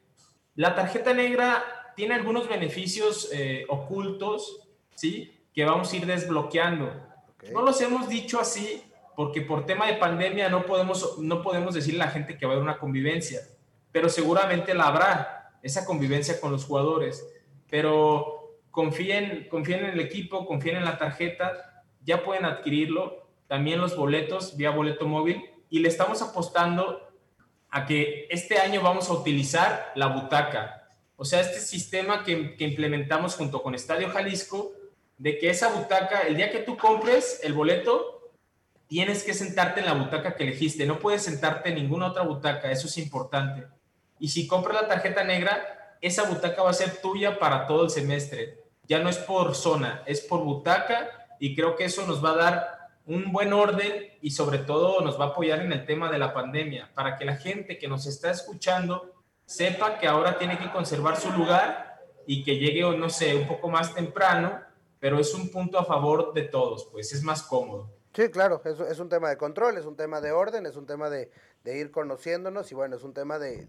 la 0.55 0.75
tarjeta 0.75 1.13
negra 1.13 1.63
tiene 2.01 2.15
algunos 2.15 2.49
beneficios 2.49 3.29
eh, 3.31 3.63
ocultos. 3.69 4.59
¿sí? 4.95 5.39
Que 5.53 5.65
vamos 5.65 5.93
a 5.93 5.95
ir 5.97 6.07
desbloqueando. 6.07 6.91
No 7.53 7.61
los 7.61 7.79
hemos 7.79 8.09
dicho 8.09 8.41
así 8.41 8.81
porque 9.15 9.41
por 9.41 9.67
tema 9.67 9.85
de 9.85 9.93
pandemia 9.93 10.49
no 10.49 10.65
podemos, 10.65 11.19
no 11.19 11.43
podemos 11.43 11.75
decirle 11.75 12.01
a 12.01 12.07
la 12.07 12.11
gente 12.11 12.39
que 12.39 12.47
va 12.47 12.53
a 12.53 12.55
haber 12.55 12.63
una 12.63 12.79
convivencia, 12.79 13.41
pero 13.91 14.09
seguramente 14.09 14.73
la 14.73 14.85
habrá, 14.85 15.59
esa 15.61 15.85
convivencia 15.85 16.41
con 16.41 16.51
los 16.51 16.65
jugadores. 16.65 17.23
Pero 17.69 18.57
confíen, 18.71 19.47
confíen 19.47 19.85
en 19.85 19.91
el 19.91 19.99
equipo, 19.99 20.47
confíen 20.47 20.77
en 20.77 20.85
la 20.85 20.97
tarjeta, 20.97 21.83
ya 22.03 22.23
pueden 22.23 22.45
adquirirlo, 22.45 23.27
también 23.47 23.79
los 23.79 23.95
boletos 23.95 24.57
vía 24.57 24.71
boleto 24.71 25.05
móvil, 25.05 25.43
y 25.69 25.81
le 25.81 25.87
estamos 25.87 26.23
apostando 26.23 27.11
a 27.69 27.85
que 27.85 28.25
este 28.31 28.57
año 28.57 28.81
vamos 28.81 29.07
a 29.07 29.13
utilizar 29.13 29.91
la 29.93 30.07
butaca. 30.07 30.80
O 31.21 31.23
sea, 31.23 31.39
este 31.39 31.59
sistema 31.59 32.23
que, 32.23 32.55
implementamos 32.57 33.35
junto 33.35 33.61
con 33.61 33.75
Estadio 33.75 34.09
Jalisco, 34.09 34.73
de 35.19 35.37
que 35.37 35.51
esa 35.51 35.67
butaca, 35.67 36.21
el 36.21 36.35
día 36.35 36.49
que 36.49 36.61
tú 36.61 36.77
compres 36.77 37.41
el 37.43 37.53
boleto, 37.53 38.31
tienes 38.87 39.23
que 39.23 39.35
sentarte 39.35 39.81
en 39.81 39.85
la 39.85 39.93
butaca 39.93 40.33
que 40.33 40.45
elegiste. 40.45 40.87
No 40.87 40.97
puedes 40.97 41.21
sentarte 41.21 41.69
en 41.69 41.75
ninguna 41.75 42.07
otra 42.07 42.23
butaca, 42.23 42.71
eso 42.71 42.87
es 42.87 42.97
importante. 42.97 43.67
Y 44.17 44.29
si 44.29 44.47
compras 44.47 44.81
la 44.81 44.87
tarjeta 44.87 45.23
negra, 45.23 45.95
esa 46.01 46.23
butaca 46.23 46.63
va 46.63 46.71
a 46.71 46.73
ser 46.73 46.99
tuya 47.03 47.37
para 47.37 47.67
todo 47.67 47.83
el 47.83 47.91
semestre. 47.91 48.57
Ya 48.87 48.97
no 48.97 49.07
es 49.07 49.19
por 49.19 49.53
zona, 49.53 50.01
es 50.07 50.21
por 50.21 50.43
butaca 50.43 51.07
y 51.39 51.55
creo 51.55 51.75
que 51.75 51.85
eso 51.85 52.03
nos 52.07 52.25
va 52.25 52.31
a 52.31 52.37
dar 52.37 52.77
un 53.05 53.31
buen 53.31 53.53
orden 53.53 54.09
y 54.23 54.31
sobre 54.31 54.57
todo 54.57 55.01
nos 55.01 55.19
va 55.19 55.25
a 55.25 55.27
apoyar 55.27 55.59
en 55.59 55.71
el 55.71 55.85
tema 55.85 56.11
de 56.11 56.17
la 56.17 56.33
pandemia, 56.33 56.89
para 56.95 57.15
que 57.15 57.25
la 57.25 57.35
gente 57.35 57.77
que 57.77 57.87
nos 57.87 58.07
está 58.07 58.31
escuchando 58.31 59.20
sepa 59.51 59.97
que 59.99 60.07
ahora 60.07 60.37
tiene 60.37 60.57
que 60.57 60.71
conservar 60.71 61.17
su 61.17 61.31
lugar 61.31 61.99
y 62.25 62.43
que 62.43 62.57
llegue, 62.57 62.81
no 62.97 63.09
sé, 63.09 63.35
un 63.35 63.47
poco 63.47 63.69
más 63.69 63.93
temprano 63.93 64.71
pero 65.01 65.19
es 65.19 65.33
un 65.33 65.49
punto 65.49 65.79
a 65.79 65.83
favor 65.83 66.31
de 66.31 66.43
todos, 66.43 66.87
pues 66.91 67.11
es 67.11 67.23
más 67.23 67.41
cómodo. 67.41 67.89
Sí, 68.15 68.29
claro, 68.29 68.61
es, 68.63 68.99
un 68.99 69.09
tema 69.09 69.29
de 69.29 69.37
control, 69.37 69.77
es 69.77 69.85
un 69.85 69.95
tema 69.97 70.21
de 70.21 70.31
orden, 70.31 70.65
es 70.67 70.75
un 70.75 70.85
tema 70.85 71.09
de, 71.09 71.31
ir 71.65 71.91
conociéndonos 71.91 72.71
y 72.71 72.75
bueno, 72.75 72.97
es 72.97 73.03
un 73.03 73.13
tema 73.13 73.39
de, 73.39 73.67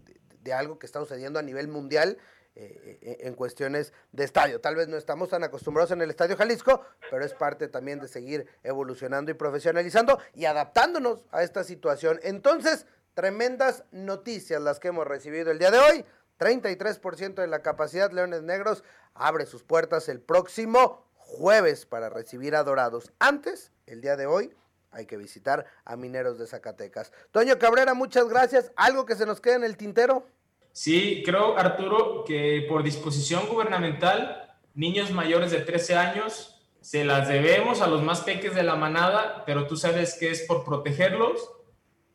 algo 0.53 0.77
que 0.77 0.85
está 0.85 0.99
sucediendo 0.99 1.39
a 1.39 1.41
nivel 1.41 1.67
mundial 1.69 2.19
eh, 2.55 2.99
eh, 3.01 3.17
en 3.21 3.33
cuestiones 3.33 3.93
de 4.11 4.25
estadio. 4.25 4.61
Tal 4.61 4.75
vez 4.75 4.87
no 4.87 4.95
estamos 4.95 5.29
tan 5.29 5.43
acostumbrados 5.43 5.89
en 5.89 6.03
el 6.03 6.11
Estadio 6.11 6.37
Jalisco, 6.37 6.81
pero 7.09 7.25
es 7.25 7.33
parte 7.33 7.67
también 7.67 7.99
de 7.99 8.07
seguir 8.07 8.45
evolucionando 8.61 9.31
y 9.31 9.33
profesionalizando 9.33 10.19
y 10.35 10.45
adaptándonos 10.45 11.25
a 11.31 11.41
esta 11.41 11.63
situación. 11.63 12.19
Entonces, 12.21 12.85
tremendas 13.13 13.83
noticias 13.91 14.61
las 14.61 14.79
que 14.79 14.89
hemos 14.89 15.07
recibido 15.07 15.51
el 15.51 15.59
día 15.59 15.71
de 15.71 15.79
hoy. 15.79 16.05
33% 16.39 17.35
de 17.35 17.47
la 17.47 17.61
capacidad 17.61 18.11
Leones 18.11 18.43
Negros 18.43 18.83
abre 19.13 19.45
sus 19.45 19.63
puertas 19.63 20.09
el 20.09 20.19
próximo 20.19 21.05
jueves 21.15 21.85
para 21.85 22.09
recibir 22.09 22.55
a 22.55 22.63
Dorados. 22.63 23.11
Antes, 23.19 23.71
el 23.85 24.01
día 24.01 24.15
de 24.15 24.25
hoy, 24.25 24.53
hay 24.91 25.05
que 25.05 25.17
visitar 25.17 25.65
a 25.85 25.95
Mineros 25.95 26.37
de 26.37 26.47
Zacatecas. 26.47 27.11
Toño 27.31 27.57
Cabrera, 27.57 27.93
muchas 27.93 28.27
gracias. 28.27 28.71
¿Algo 28.75 29.05
que 29.05 29.15
se 29.15 29.25
nos 29.25 29.41
quede 29.41 29.55
en 29.55 29.63
el 29.63 29.77
tintero? 29.77 30.27
Sí, 30.71 31.21
creo, 31.25 31.57
Arturo, 31.57 32.23
que 32.25 32.65
por 32.67 32.83
disposición 32.83 33.47
gubernamental, 33.47 34.57
niños 34.73 35.11
mayores 35.11 35.51
de 35.51 35.59
13 35.59 35.95
años 35.95 36.67
se 36.81 37.05
las 37.05 37.27
debemos 37.27 37.81
a 37.81 37.87
los 37.87 38.03
más 38.03 38.21
peques 38.21 38.55
de 38.55 38.63
la 38.63 38.75
manada, 38.75 39.43
pero 39.45 39.67
tú 39.67 39.77
sabes 39.77 40.15
que 40.19 40.31
es 40.31 40.41
por 40.41 40.65
protegerlos 40.65 41.49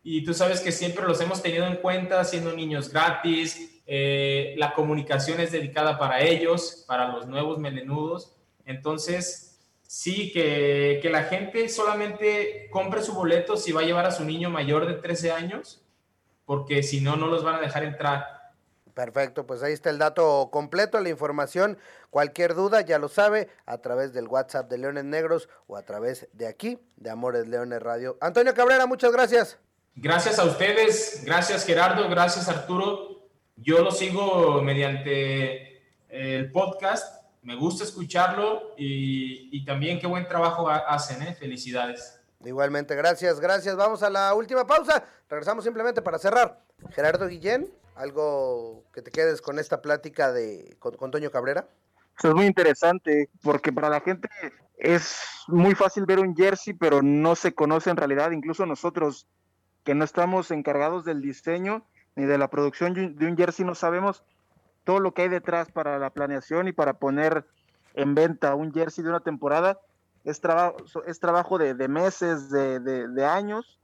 y 0.02 0.24
tú 0.24 0.34
sabes 0.34 0.60
que 0.60 0.72
siempre 0.72 1.06
los 1.06 1.20
hemos 1.20 1.42
tenido 1.42 1.66
en 1.66 1.76
cuenta 1.76 2.24
siendo 2.24 2.52
niños 2.52 2.90
gratis, 2.90 3.82
eh, 3.86 4.54
la 4.58 4.74
comunicación 4.74 5.40
es 5.40 5.52
dedicada 5.52 5.98
para 5.98 6.20
ellos, 6.20 6.84
para 6.86 7.08
los 7.08 7.26
nuevos 7.26 7.58
melenudos 7.58 8.34
entonces, 8.68 9.58
sí, 9.82 10.30
que, 10.30 11.00
la 11.10 11.24
gente 11.24 11.70
solamente 11.70 12.68
compre 12.70 13.02
su 13.02 13.14
boleto 13.14 13.56
si 13.56 13.72
va 13.72 13.80
a 13.80 13.84
llevar 13.84 14.04
a 14.04 14.10
su 14.10 14.24
niño 14.24 14.50
mayor 14.50 14.86
de 14.86 14.92
13 14.92 15.32
años, 15.32 15.82
porque 16.44 16.82
si 16.82 17.00
no, 17.00 17.16
no 17.16 17.28
los 17.28 17.42
van 17.42 17.54
a 17.54 17.60
dejar 17.60 17.82
entrar. 17.82 18.26
Perfecto, 18.92 19.46
pues 19.46 19.62
ahí 19.62 19.72
está 19.72 19.88
el 19.88 19.98
dato 19.98 20.50
completo, 20.52 21.00
la 21.00 21.08
información. 21.08 21.78
Cualquier 22.10 22.54
duda, 22.54 22.82
ya 22.82 22.98
lo 22.98 23.08
sabe, 23.08 23.48
a 23.64 23.78
través 23.78 24.12
del 24.12 24.28
WhatsApp 24.28 24.68
de 24.68 24.76
Leones 24.76 25.04
Negros 25.04 25.48
o 25.66 25.78
a 25.78 25.82
través 25.82 26.28
de 26.34 26.46
aquí, 26.46 26.78
de 26.96 27.08
Amores 27.08 27.48
Leones 27.48 27.80
Radio. 27.80 28.18
Antonio 28.20 28.52
Cabrera, 28.52 28.84
muchas 28.84 29.12
gracias. 29.12 29.58
Gracias 30.00 30.38
a 30.38 30.44
ustedes, 30.44 31.22
gracias 31.24 31.64
Gerardo, 31.64 32.08
gracias 32.08 32.48
Arturo. 32.48 33.28
Yo 33.56 33.82
lo 33.82 33.90
sigo 33.90 34.62
mediante 34.62 35.82
el 36.08 36.50
podcast 36.52 37.18
me 37.48 37.56
gusta 37.56 37.84
escucharlo 37.84 38.74
y, 38.76 39.64
también 39.64 39.98
qué 39.98 40.06
buen 40.06 40.26
trabajo 40.28 40.68
hacen, 40.68 41.22
¿eh? 41.22 41.34
Felicidades. 41.34 42.20
Igualmente, 42.44 42.94
gracias, 42.94 43.40
gracias. 43.40 43.74
Vamos 43.74 44.02
a 44.02 44.10
la 44.10 44.34
última 44.34 44.66
pausa. 44.66 45.04
Regresamos 45.30 45.64
simplemente 45.64 46.02
para 46.02 46.18
cerrar. 46.18 46.60
Gerardo 46.90 47.26
Guillén, 47.26 47.72
algo 47.94 48.84
que 48.92 49.00
te 49.00 49.10
quedes 49.10 49.40
con 49.40 49.58
esta 49.58 49.80
plática 49.80 50.30
de 50.30 50.76
con, 50.78 51.10
Toño 51.10 51.30
Cabrera. 51.30 51.66
es 52.22 52.34
muy 52.34 52.44
interesante 52.44 53.30
porque 53.42 53.72
para 53.72 53.88
la 53.88 54.00
gente 54.00 54.28
es 54.76 55.18
muy 55.46 55.74
fácil 55.74 56.04
ver 56.04 56.18
un 56.18 56.36
jersey, 56.36 56.74
pero 56.74 57.02
no 57.02 57.34
se 57.34 57.54
conoce 57.54 57.88
en 57.88 57.96
realidad. 57.96 58.30
Incluso 58.30 58.66
nosotros 58.66 59.26
que 59.88 59.94
no 59.94 60.04
estamos 60.04 60.50
encargados 60.50 61.06
del 61.06 61.22
diseño 61.22 61.82
ni 62.14 62.26
de 62.26 62.36
la 62.36 62.48
producción 62.48 62.92
de 62.92 63.26
un 63.26 63.38
jersey 63.38 63.64
no 63.64 63.74
sabemos 63.74 64.22
todo 64.84 65.00
lo 65.00 65.14
que 65.14 65.22
hay 65.22 65.28
detrás 65.30 65.72
para 65.72 65.98
la 65.98 66.10
planeación 66.10 66.68
y 66.68 66.72
para 66.72 66.98
poner 66.98 67.46
en 67.94 68.14
venta 68.14 68.54
un 68.54 68.70
jersey 68.70 69.02
de 69.02 69.08
una 69.08 69.20
temporada 69.20 69.80
es, 70.24 70.42
trabajo 70.42 70.76
es 71.06 71.20
trabajo 71.20 71.56
de, 71.56 71.88
meses, 71.88 72.50
de, 72.50 73.24
años. 73.24 73.80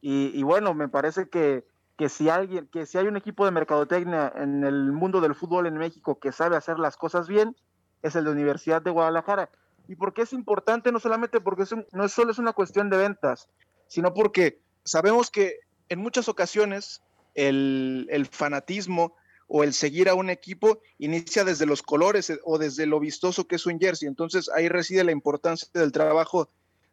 Y, 0.00 0.42
bueno, 0.42 0.72
me 0.72 0.88
parece 0.88 1.28
que, 1.28 1.66
que, 1.98 2.08
si 2.08 2.30
alguien, 2.30 2.66
que 2.68 2.86
si 2.86 2.96
hay 2.96 3.06
un 3.06 3.18
equipo 3.18 3.44
de 3.44 3.50
mercadotecnia 3.50 4.32
en 4.36 4.64
el 4.64 4.90
mundo 4.90 5.20
del 5.20 5.34
fútbol 5.34 5.66
en 5.66 5.76
México 5.76 6.18
que 6.18 6.32
sabe 6.32 6.56
hacer 6.56 6.78
las 6.78 6.96
cosas 6.96 7.28
bien, 7.28 7.54
es 8.00 8.16
el 8.16 8.24
de 8.24 8.30
Universidad 8.30 8.80
de 8.80 8.90
Guadalajara. 8.90 9.50
¿Y 9.86 9.96
por 9.96 10.14
qué 10.14 10.22
es 10.22 10.32
importante? 10.32 10.92
No 10.92 10.98
solamente 10.98 11.42
porque 11.42 11.64
no 11.92 12.08
solo 12.08 12.30
es 12.30 12.38
una 12.38 12.54
cuestión 12.54 12.88
de 12.88 12.96
ventas, 12.96 13.50
sino 13.86 14.14
porque 14.14 14.64
sabemos 14.86 15.30
que 15.30 15.58
en 15.88 15.98
muchas 15.98 16.28
ocasiones 16.28 17.02
el, 17.34 18.28
fanatismo 18.30 19.14
o 19.48 19.62
el 19.62 19.74
seguir 19.74 20.08
a 20.08 20.14
un 20.14 20.30
equipo 20.30 20.80
inicia 20.98 21.44
desde 21.44 21.66
los 21.66 21.82
colores 21.82 22.30
eh, 22.30 22.40
o 22.44 22.58
desde 22.58 22.86
lo 22.86 22.98
vistoso 22.98 23.46
que 23.46 23.56
es 23.56 23.66
un 23.66 23.78
jersey. 23.78 24.08
Entonces 24.08 24.48
ahí 24.54 24.68
reside 24.68 25.04
la 25.04 25.12
importancia 25.12 25.68
del 25.74 25.92
trabajo 25.92 26.48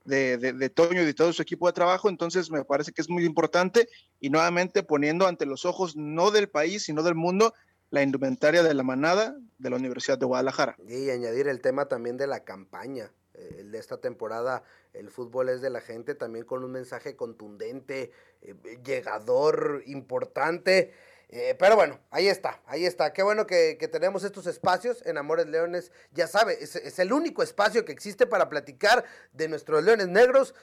de, 0.05 0.69
Toño 0.75 1.01
y 1.01 1.05
de 1.05 1.13
todo 1.13 1.31
su 1.33 1.41
equipo 1.41 1.67
de 1.67 1.73
trabajo. 1.73 2.09
Entonces 2.09 2.51
me 2.51 2.65
parece 2.65 2.91
que 2.91 3.01
es 3.01 3.09
muy 3.09 3.25
importante 3.25 3.87
y 4.19 4.29
nuevamente 4.29 4.83
poniendo 4.83 5.27
ante 5.27 5.45
los 5.45 5.65
ojos 5.65 5.95
no 5.95 6.29
del 6.29 6.49
país, 6.49 6.83
sino 6.83 7.01
del 7.03 7.15
mundo 7.15 7.53
la 7.89 8.03
indumentaria 8.03 8.63
de 8.63 8.73
la 8.73 8.83
manada 8.83 9.35
de 9.59 9.69
la 9.69 9.75
Universidad 9.75 10.17
de 10.17 10.25
Guadalajara. 10.25 10.75
Y 10.87 11.09
añadir 11.09 11.47
el 11.47 11.61
tema 11.61 11.85
también 11.85 12.17
de 12.17 12.27
la 12.27 12.43
campaña. 12.43 13.11
Eh, 13.33 13.57
el 13.59 13.71
de 13.71 13.79
esta 13.79 13.97
temporada, 13.97 14.63
el 14.93 15.09
fútbol 15.09 15.49
es 15.49 15.61
de 15.61 15.69
la 15.69 15.81
gente, 15.81 16.15
también 16.15 16.45
con 16.45 16.63
un 16.63 16.71
mensaje 16.71 17.15
contundente, 17.15 18.11
eh, 18.41 18.55
llegador, 18.83 19.83
importante. 19.85 20.93
Eh, 21.29 21.55
pero 21.57 21.75
bueno, 21.75 21.99
ahí 22.11 22.27
está, 22.27 22.61
ahí 22.67 22.85
está. 22.85 23.11
Qué 23.11 23.23
bueno 23.23 23.47
que, 23.47 23.75
tenemos 23.91 24.23
estos 24.23 24.45
espacios 24.45 25.03
en 25.05 25.17
Amores 25.17 25.47
Leones. 25.47 25.91
Ya 26.11 26.27
sabe, 26.27 26.63
es, 26.63 26.75
es, 26.75 26.99
el 26.99 27.11
único 27.11 27.41
espacio 27.41 27.85
que 27.85 27.91
existe 27.91 28.27
para 28.27 28.49
platicar 28.49 29.03
de 29.31 29.47
nuestros 29.47 29.83
leones 29.83 30.09
negros. 30.09 30.53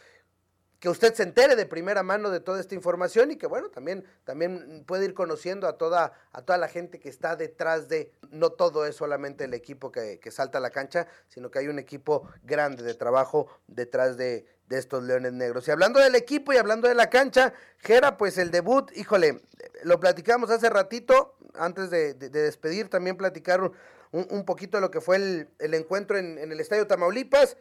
Que 0.80 0.88
usted 0.88 1.14
se 1.14 1.22
entere 1.22 1.54
de 1.54 1.66
primera 1.66 2.02
mano 2.02 2.30
de 2.30 2.40
toda 2.40 2.58
esta 2.58 2.74
información 2.74 3.30
y 3.30 3.36
que 3.36 3.46
bueno, 3.46 3.68
también, 3.68 4.04
también 4.24 4.82
puede 4.86 5.04
ir 5.04 5.14
conociendo 5.14 5.68
a 5.68 5.78
toda, 5.78 6.12
a 6.32 6.42
toda 6.42 6.58
la 6.58 6.68
gente 6.68 6.98
que 6.98 7.08
está 7.08 7.36
detrás 7.36 7.88
de, 7.88 8.10
no 8.30 8.50
todo 8.50 8.86
es 8.86 8.96
solamente 8.96 9.44
el 9.44 9.54
equipo 9.54 9.92
que, 9.92 10.18
que 10.18 10.30
salta 10.30 10.58
a 10.58 10.60
la 10.60 10.70
cancha, 10.70 11.06
sino 11.28 11.50
que 11.50 11.58
hay 11.58 11.68
un 11.68 11.78
equipo 11.78 12.28
grande 12.42 12.82
de 12.82 12.94
trabajo 12.94 13.46
detrás 13.68 14.16
de, 14.16 14.46
de 14.70 14.78
estos 14.78 15.02
Leones 15.02 15.32
Negros. 15.32 15.68
Y 15.68 15.72
hablando 15.72 16.00
del 16.00 16.14
equipo 16.14 16.52
y 16.52 16.56
hablando 16.56 16.88
de 16.88 16.94
la 16.94 17.10
cancha, 17.10 17.52
Gera, 17.78 18.16
pues 18.16 18.38
el 18.38 18.50
debut, 18.52 18.90
híjole, 18.96 19.42
lo 19.82 19.98
platicamos 19.98 20.48
hace 20.50 20.70
ratito, 20.70 21.36
antes 21.54 21.90
de, 21.90 22.14
despedir, 22.14 22.88
también 22.88 23.16
platicar 23.16 23.72
un, 24.12 24.44
poquito 24.44 24.76
de 24.76 24.80
lo 24.80 24.90
que 24.90 25.00
fue 25.00 25.16
el, 25.16 25.74
encuentro 25.74 26.16
en, 26.16 26.38
el 26.38 26.60
Estadio 26.60 26.86
Tamaulipas. 26.86 27.56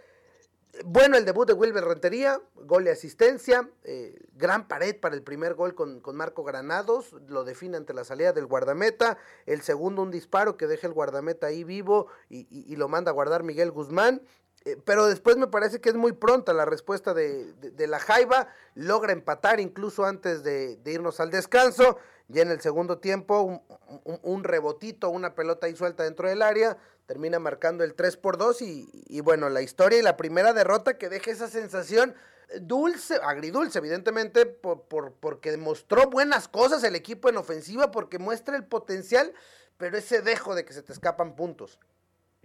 Bueno, 0.86 1.18
el 1.18 1.26
debut 1.26 1.48
de 1.48 1.54
Wilber 1.54 1.84
Rentería, 1.84 2.40
gol 2.56 2.86
de 2.86 2.92
asistencia, 2.92 3.70
eh, 3.84 4.18
gran 4.36 4.68
pared 4.68 4.96
para 4.98 5.16
el 5.16 5.24
primer 5.24 5.56
gol 5.56 5.76
con, 5.76 6.02
Marco 6.14 6.44
Granados, 6.44 7.14
lo 7.28 7.44
define 7.44 7.76
ante 7.76 7.94
la 7.94 8.04
salida 8.04 8.34
del 8.34 8.46
guardameta, 8.46 9.18
el 9.46 9.62
segundo 9.62 10.04
un 10.04 10.12
disparo 10.12 10.58
que 10.58 10.68
deja 10.68 10.88
el 10.88 10.94
guardameta 10.94 11.48
ahí 11.48 11.64
vivo 11.64 12.08
y, 12.30 12.48
y 12.50 12.76
lo 12.76 12.88
manda 12.88 13.12
a 13.12 13.14
guardar 13.14 13.44
Miguel 13.44 13.72
Guzmán, 13.72 14.22
eh, 14.66 14.78
pero 14.84 15.08
después 15.08 15.38
me 15.38 15.48
parece 15.48 15.80
que 15.80 15.90
es 15.90 15.96
muy 15.96 16.12
pronta 16.12 16.54
la 16.54 16.66
respuesta 16.66 17.14
de, 17.14 17.54
la 17.88 18.00
Jaiba, 18.00 18.50
logra 18.76 19.14
empatar 19.14 19.60
incluso 19.60 20.06
antes 20.06 20.44
de, 20.44 20.80
irnos 20.86 21.20
al 21.20 21.32
descanso, 21.32 21.98
ya 22.28 22.42
en 22.42 22.52
el 22.52 22.60
segundo 22.60 23.00
tiempo 23.00 23.62
un, 24.04 24.44
rebotito, 24.44 25.10
una 25.10 25.34
pelota 25.34 25.68
ahí 25.68 25.76
suelta 25.76 26.04
dentro 26.04 26.28
del 26.28 26.42
área, 26.42 26.78
termina 27.10 27.40
marcando 27.40 27.84
el 27.84 27.96
3 27.96 28.18
por 28.18 28.38
2 28.38 28.62
y, 28.62 29.22
bueno, 29.22 29.50
la 29.50 29.64
historia 29.64 29.98
y 29.98 30.04
la 30.04 30.16
primera 30.16 30.54
derrota 30.54 31.00
que 31.00 31.10
deja 31.10 31.32
esa 31.32 31.48
sensación 31.48 32.14
dulce, 32.62 33.16
agridulce, 33.24 33.80
evidentemente, 33.80 34.46
por, 34.46 34.84
por, 34.84 35.14
porque 35.14 35.50
demostró 35.50 36.08
buenas 36.12 36.48
cosas 36.48 36.84
el 36.84 36.96
equipo 36.96 37.28
en 37.28 37.38
ofensiva, 37.38 37.90
porque 37.90 38.20
muestra 38.20 38.56
el 38.56 38.64
potencial, 38.64 39.34
pero 39.78 39.98
ese 39.98 40.22
dejo 40.22 40.54
de 40.54 40.66
que 40.66 40.74
se 40.74 40.84
te 40.84 40.94
escapan 40.94 41.36
puntos. 41.36 41.80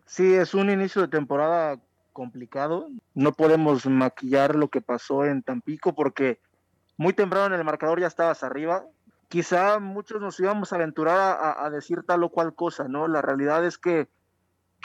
Sí, 0.07 0.33
es 0.33 0.55
un 0.55 0.71
inicio 0.71 1.03
de 1.03 1.09
temporada 1.09 1.79
complicado. 2.15 2.89
No 3.13 3.35
podemos 3.35 3.85
maquillar 3.85 4.55
lo 4.55 4.69
que 4.69 4.81
pasó 4.81 5.27
en 5.27 5.43
Tampico 5.43 5.95
porque 5.95 6.41
muy 6.97 7.13
temprano 7.13 7.55
en 7.55 7.61
el 7.61 7.67
marcador 7.67 8.01
ya 8.01 8.07
estabas 8.07 8.43
arriba. 8.43 8.87
Quizá 9.29 9.79
muchos 9.79 10.23
nos 10.23 10.41
íbamos 10.41 10.73
a 10.73 10.77
aventurar 10.77 11.59
a, 11.59 11.69
decir 11.69 12.03
tal 12.07 12.25
o 12.25 12.31
cual 12.31 12.55
cosa, 12.55 12.89
¿no? 12.89 13.09
La 13.09 13.21
realidad 13.21 13.67
es 13.67 13.77
que, 13.77 14.09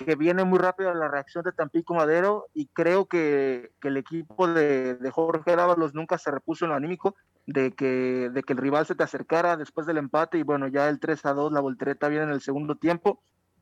que 0.06 0.16
viene 0.16 0.43
muy 0.43 0.60
rápido 0.60 0.93
la 0.93 1.08
reacción 1.08 1.43
de 1.43 1.52
Tampico 1.52 1.93
Madero 1.93 2.47
y 2.54 2.68
creo 2.68 3.06
que, 3.06 3.72
el 3.82 3.97
equipo 3.97 4.47
de, 4.47 4.95
de, 4.95 5.12
Jorge 5.12 5.56
Dávalos 5.56 5.93
nunca 5.93 6.18
se 6.18 6.32
repuso 6.32 6.66
en 6.66 6.72
lo 6.72 6.78
anímico 6.78 7.16
de 7.45 7.72
que, 7.72 8.30
de 8.32 8.43
que 8.43 8.54
el 8.54 8.60
rival 8.60 8.86
se 8.86 8.95
te 8.95 9.04
acercara 9.04 9.58
después 9.58 9.88
del 9.88 9.97
empate 9.97 10.38
y 10.38 10.43
bueno, 10.43 10.68
ya 10.68 10.89
el 10.89 11.00
3 11.00 11.26
a 11.26 11.34
2, 11.34 11.52
la 11.52 11.60
voltereta 11.60 12.08
viene 12.08 12.26
en 12.26 12.32
el 12.32 12.41
segundo 12.41 12.76
tiempo 12.76 13.22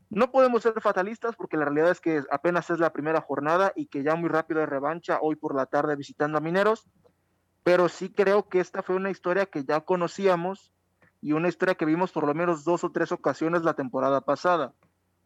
no 0.10 0.32
podemos 0.32 0.64
ser 0.64 0.80
fatalistas 0.82 1.36
porque 1.36 1.58
la 1.58 1.66
realidad 1.66 1.92
es 1.92 2.00
que 2.00 2.24
apenas 2.32 2.70
es 2.70 2.80
la 2.80 2.94
primera 2.94 3.22
jornada 3.22 3.74
y 3.76 3.88
que 3.88 4.04
ya 4.04 4.16
muy 4.16 4.30
rápido 4.30 4.62
de 4.62 4.66
revancha 4.66 5.20
hoy 5.22 5.36
por 5.36 5.54
la 5.56 5.66
tarde 5.66 5.96
visitando 5.96 6.38
a 6.38 6.42
Mineros, 6.42 6.88
pero 7.64 7.90
sí 7.90 8.10
creo 8.10 8.48
que 8.48 8.60
esta 8.60 8.84
fue 8.84 8.96
una 8.96 9.10
historia 9.10 9.48
que 9.48 9.66
ya 9.66 9.82
conocíamos 9.82 10.72
y 11.22 11.34
una 11.34 11.50
historia 11.50 11.76
que 11.76 11.86
vimos 11.86 12.12
por 12.12 12.26
lo 12.26 12.34
menos 12.34 12.64
dos 12.64 12.84
o 12.84 12.92
tres 12.92 13.12
ocasiones 13.12 13.64
la 13.64 13.74
temporada 13.74 14.22
pasada. 14.22 14.74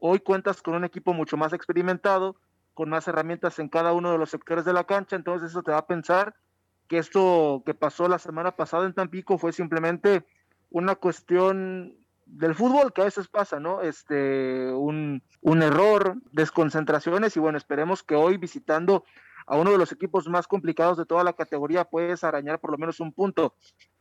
Hoy 0.03 0.19
cuentas 0.19 0.63
con 0.63 0.73
un 0.73 0.83
equipo 0.83 1.13
mucho 1.13 1.37
más 1.37 1.53
experimentado, 1.53 2.35
con 2.73 2.89
más 2.89 3.07
herramientas 3.07 3.59
en 3.59 3.69
cada 3.69 3.93
uno 3.93 4.11
de 4.11 4.17
los 4.17 4.31
sectores 4.31 4.65
de 4.65 4.73
la 4.73 4.85
cancha, 4.85 5.15
entonces 5.15 5.51
eso 5.51 5.61
te 5.61 5.69
va 5.69 5.77
a 5.77 5.85
pensar 5.85 6.33
que 6.87 6.97
esto 6.97 7.61
que 7.67 7.75
pasó 7.75 8.07
la 8.07 8.17
semana 8.17 8.55
pasada 8.55 8.87
en 8.87 8.95
Tampico 8.95 9.37
fue 9.37 9.53
simplemente 9.53 10.25
una 10.71 10.95
cuestión 10.95 11.93
del 12.25 12.55
fútbol 12.55 12.93
que 12.93 13.01
a 13.01 13.05
veces 13.05 13.27
pasa, 13.27 13.59
¿no? 13.59 13.83
Este, 13.83 14.73
un, 14.73 15.21
un 15.41 15.61
error, 15.61 16.15
desconcentraciones 16.31 17.37
y 17.37 17.39
bueno, 17.39 17.59
esperemos 17.59 18.01
que 18.01 18.15
hoy 18.15 18.37
visitando 18.37 19.03
a 19.45 19.55
uno 19.55 19.69
de 19.69 19.77
los 19.77 19.91
equipos 19.91 20.27
más 20.27 20.47
complicados 20.47 20.97
de 20.97 21.05
toda 21.05 21.23
la 21.23 21.33
categoría 21.33 21.83
puedes 21.83 22.23
arañar 22.23 22.59
por 22.59 22.71
lo 22.71 22.79
menos 22.79 22.99
un 22.99 23.13
punto. 23.13 23.53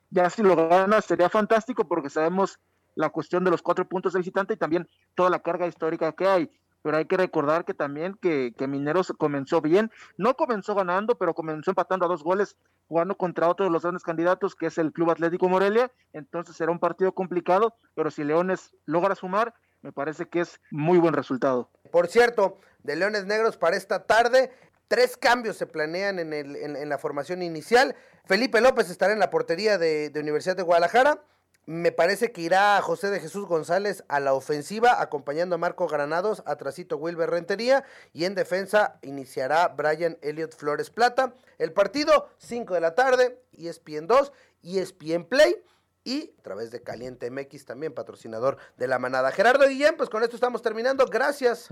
Ya 0.08 0.30
si 0.30 0.42
lo 0.42 0.56
ganas 0.56 1.04
sería 1.04 1.28
fantástico 1.28 1.86
porque 1.86 2.08
sabemos 2.08 2.58
la 2.94 3.10
cuestión 3.10 3.44
de 3.44 3.50
los 3.50 3.62
cuatro 3.62 3.88
puntos 3.88 4.12
de 4.12 4.20
visitante 4.20 4.54
y 4.54 4.56
también 4.56 4.88
toda 5.14 5.30
la 5.30 5.40
carga 5.40 5.66
histórica 5.66 6.12
que 6.12 6.26
hay 6.26 6.50
pero 6.82 6.96
hay 6.96 7.04
que 7.04 7.16
recordar 7.16 7.64
que 7.64 7.74
también 7.74 8.14
que, 8.20 8.54
que, 8.56 8.66
Mineros 8.66 9.12
comenzó 9.18 9.60
bien, 9.60 9.90
no 10.16 10.34
comenzó 10.34 10.74
ganando, 10.74 11.16
pero 11.16 11.34
comenzó 11.34 11.70
empatando 11.70 12.06
a 12.06 12.08
dos 12.08 12.22
goles, 12.22 12.56
jugando 12.88 13.16
contra 13.16 13.48
otro 13.48 13.66
de 13.66 13.70
los 13.70 13.82
grandes 13.82 14.02
candidatos, 14.02 14.54
que 14.54 14.66
es 14.66 14.78
el 14.78 14.92
Club 14.92 15.10
Atlético 15.10 15.48
Morelia, 15.48 15.90
entonces 16.12 16.56
será 16.56 16.72
un 16.72 16.78
partido 16.78 17.12
complicado, 17.12 17.74
pero 17.94 18.10
si 18.10 18.24
Leones 18.24 18.74
logra 18.86 19.14
sumar, 19.14 19.54
me 19.82 19.92
parece 19.92 20.26
que 20.26 20.40
es 20.40 20.60
muy 20.70 20.98
buen 20.98 21.14
resultado. 21.14 21.70
Por 21.90 22.06
cierto, 22.08 22.60
de 22.82 22.96
Leones 22.96 23.26
Negros 23.26 23.56
para 23.56 23.76
esta 23.76 24.06
tarde, 24.06 24.50
tres 24.88 25.16
cambios 25.16 25.56
se 25.56 25.66
planean 25.66 26.18
en, 26.18 26.32
el, 26.32 26.56
en, 26.56 26.88
la 26.88 26.98
formación 26.98 27.42
inicial. 27.42 27.94
Felipe 28.26 28.60
López 28.60 28.90
estará 28.90 29.12
en 29.12 29.18
la 29.18 29.30
portería 29.30 29.78
de, 29.78 30.10
de 30.10 30.20
Universidad 30.20 30.56
de 30.56 30.62
Guadalajara. 30.62 31.22
Me 31.66 31.92
parece 31.92 32.32
que 32.32 32.40
irá 32.40 32.80
José 32.82 33.10
de 33.10 33.20
Jesús 33.20 33.46
González 33.46 34.02
a 34.08 34.18
la 34.18 34.32
ofensiva, 34.34 35.00
acompañando 35.00 35.54
a 35.54 35.58
Marco 35.58 35.86
Granados, 35.86 36.42
a 36.46 36.56
Tracito 36.56 36.96
Wilber 36.96 37.30
Rentería, 37.30 37.84
y 38.12 38.24
en 38.24 38.34
defensa 38.34 38.98
iniciará 39.02 39.68
Brian 39.68 40.18
Elliot 40.22 40.56
Flores 40.56 40.90
Plata. 40.90 41.34
El 41.58 41.72
partido, 41.72 42.28
5 42.38 42.74
de 42.74 42.80
la 42.80 42.94
tarde, 42.94 43.42
ESPN 43.52 44.06
2, 44.06 44.32
ESPN 44.62 45.24
Play 45.24 45.62
y 46.02 46.34
a 46.38 46.42
través 46.42 46.70
de 46.70 46.82
Caliente 46.82 47.30
MX, 47.30 47.66
también 47.66 47.94
patrocinador 47.94 48.56
de 48.76 48.88
la 48.88 48.98
manada. 48.98 49.30
Gerardo 49.30 49.68
Guillén, 49.68 49.96
pues 49.96 50.08
con 50.08 50.22
esto 50.22 50.36
estamos 50.36 50.62
terminando. 50.62 51.04
Gracias. 51.06 51.68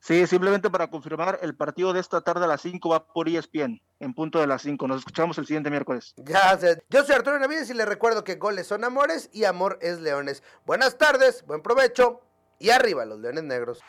Sí, 0.00 0.26
simplemente 0.26 0.70
para 0.70 0.88
confirmar, 0.88 1.38
el 1.42 1.54
partido 1.54 1.92
de 1.92 2.00
esta 2.00 2.22
tarde 2.22 2.44
a 2.44 2.48
las 2.48 2.62
5 2.62 2.88
va 2.88 3.06
por 3.06 3.28
ESPN, 3.28 3.82
en 4.00 4.14
punto 4.14 4.40
de 4.40 4.46
las 4.46 4.62
5. 4.62 4.88
Nos 4.88 5.00
escuchamos 5.00 5.36
el 5.36 5.46
siguiente 5.46 5.68
miércoles. 5.68 6.14
Ya 6.16 6.58
Yo 6.88 7.04
soy 7.04 7.14
Arturo 7.14 7.38
Navides 7.38 7.68
y 7.68 7.74
les 7.74 7.86
recuerdo 7.86 8.24
que 8.24 8.36
goles 8.36 8.66
son 8.66 8.84
amores 8.84 9.28
y 9.32 9.44
amor 9.44 9.78
es 9.82 10.00
leones. 10.00 10.42
Buenas 10.64 10.96
tardes, 10.96 11.44
buen 11.46 11.62
provecho 11.62 12.22
y 12.58 12.70
arriba 12.70 13.04
los 13.04 13.20
leones 13.20 13.44
negros. 13.44 13.80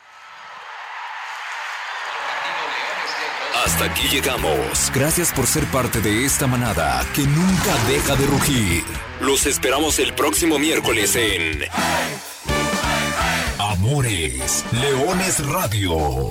Hasta 3.64 3.84
aquí 3.84 4.08
llegamos. 4.08 4.90
Gracias 4.94 5.32
por 5.32 5.46
ser 5.46 5.64
parte 5.66 6.00
de 6.00 6.24
esta 6.24 6.46
manada 6.46 7.06
que 7.14 7.22
nunca 7.22 7.74
deja 7.88 8.16
de 8.16 8.26
rugir. 8.26 8.84
Los 9.20 9.46
esperamos 9.46 9.98
el 9.98 10.12
próximo 10.14 10.58
miércoles 10.58 11.16
en... 11.16 11.62
Amores, 13.58 14.64
Leones 14.72 15.40
Radio. 15.46 16.30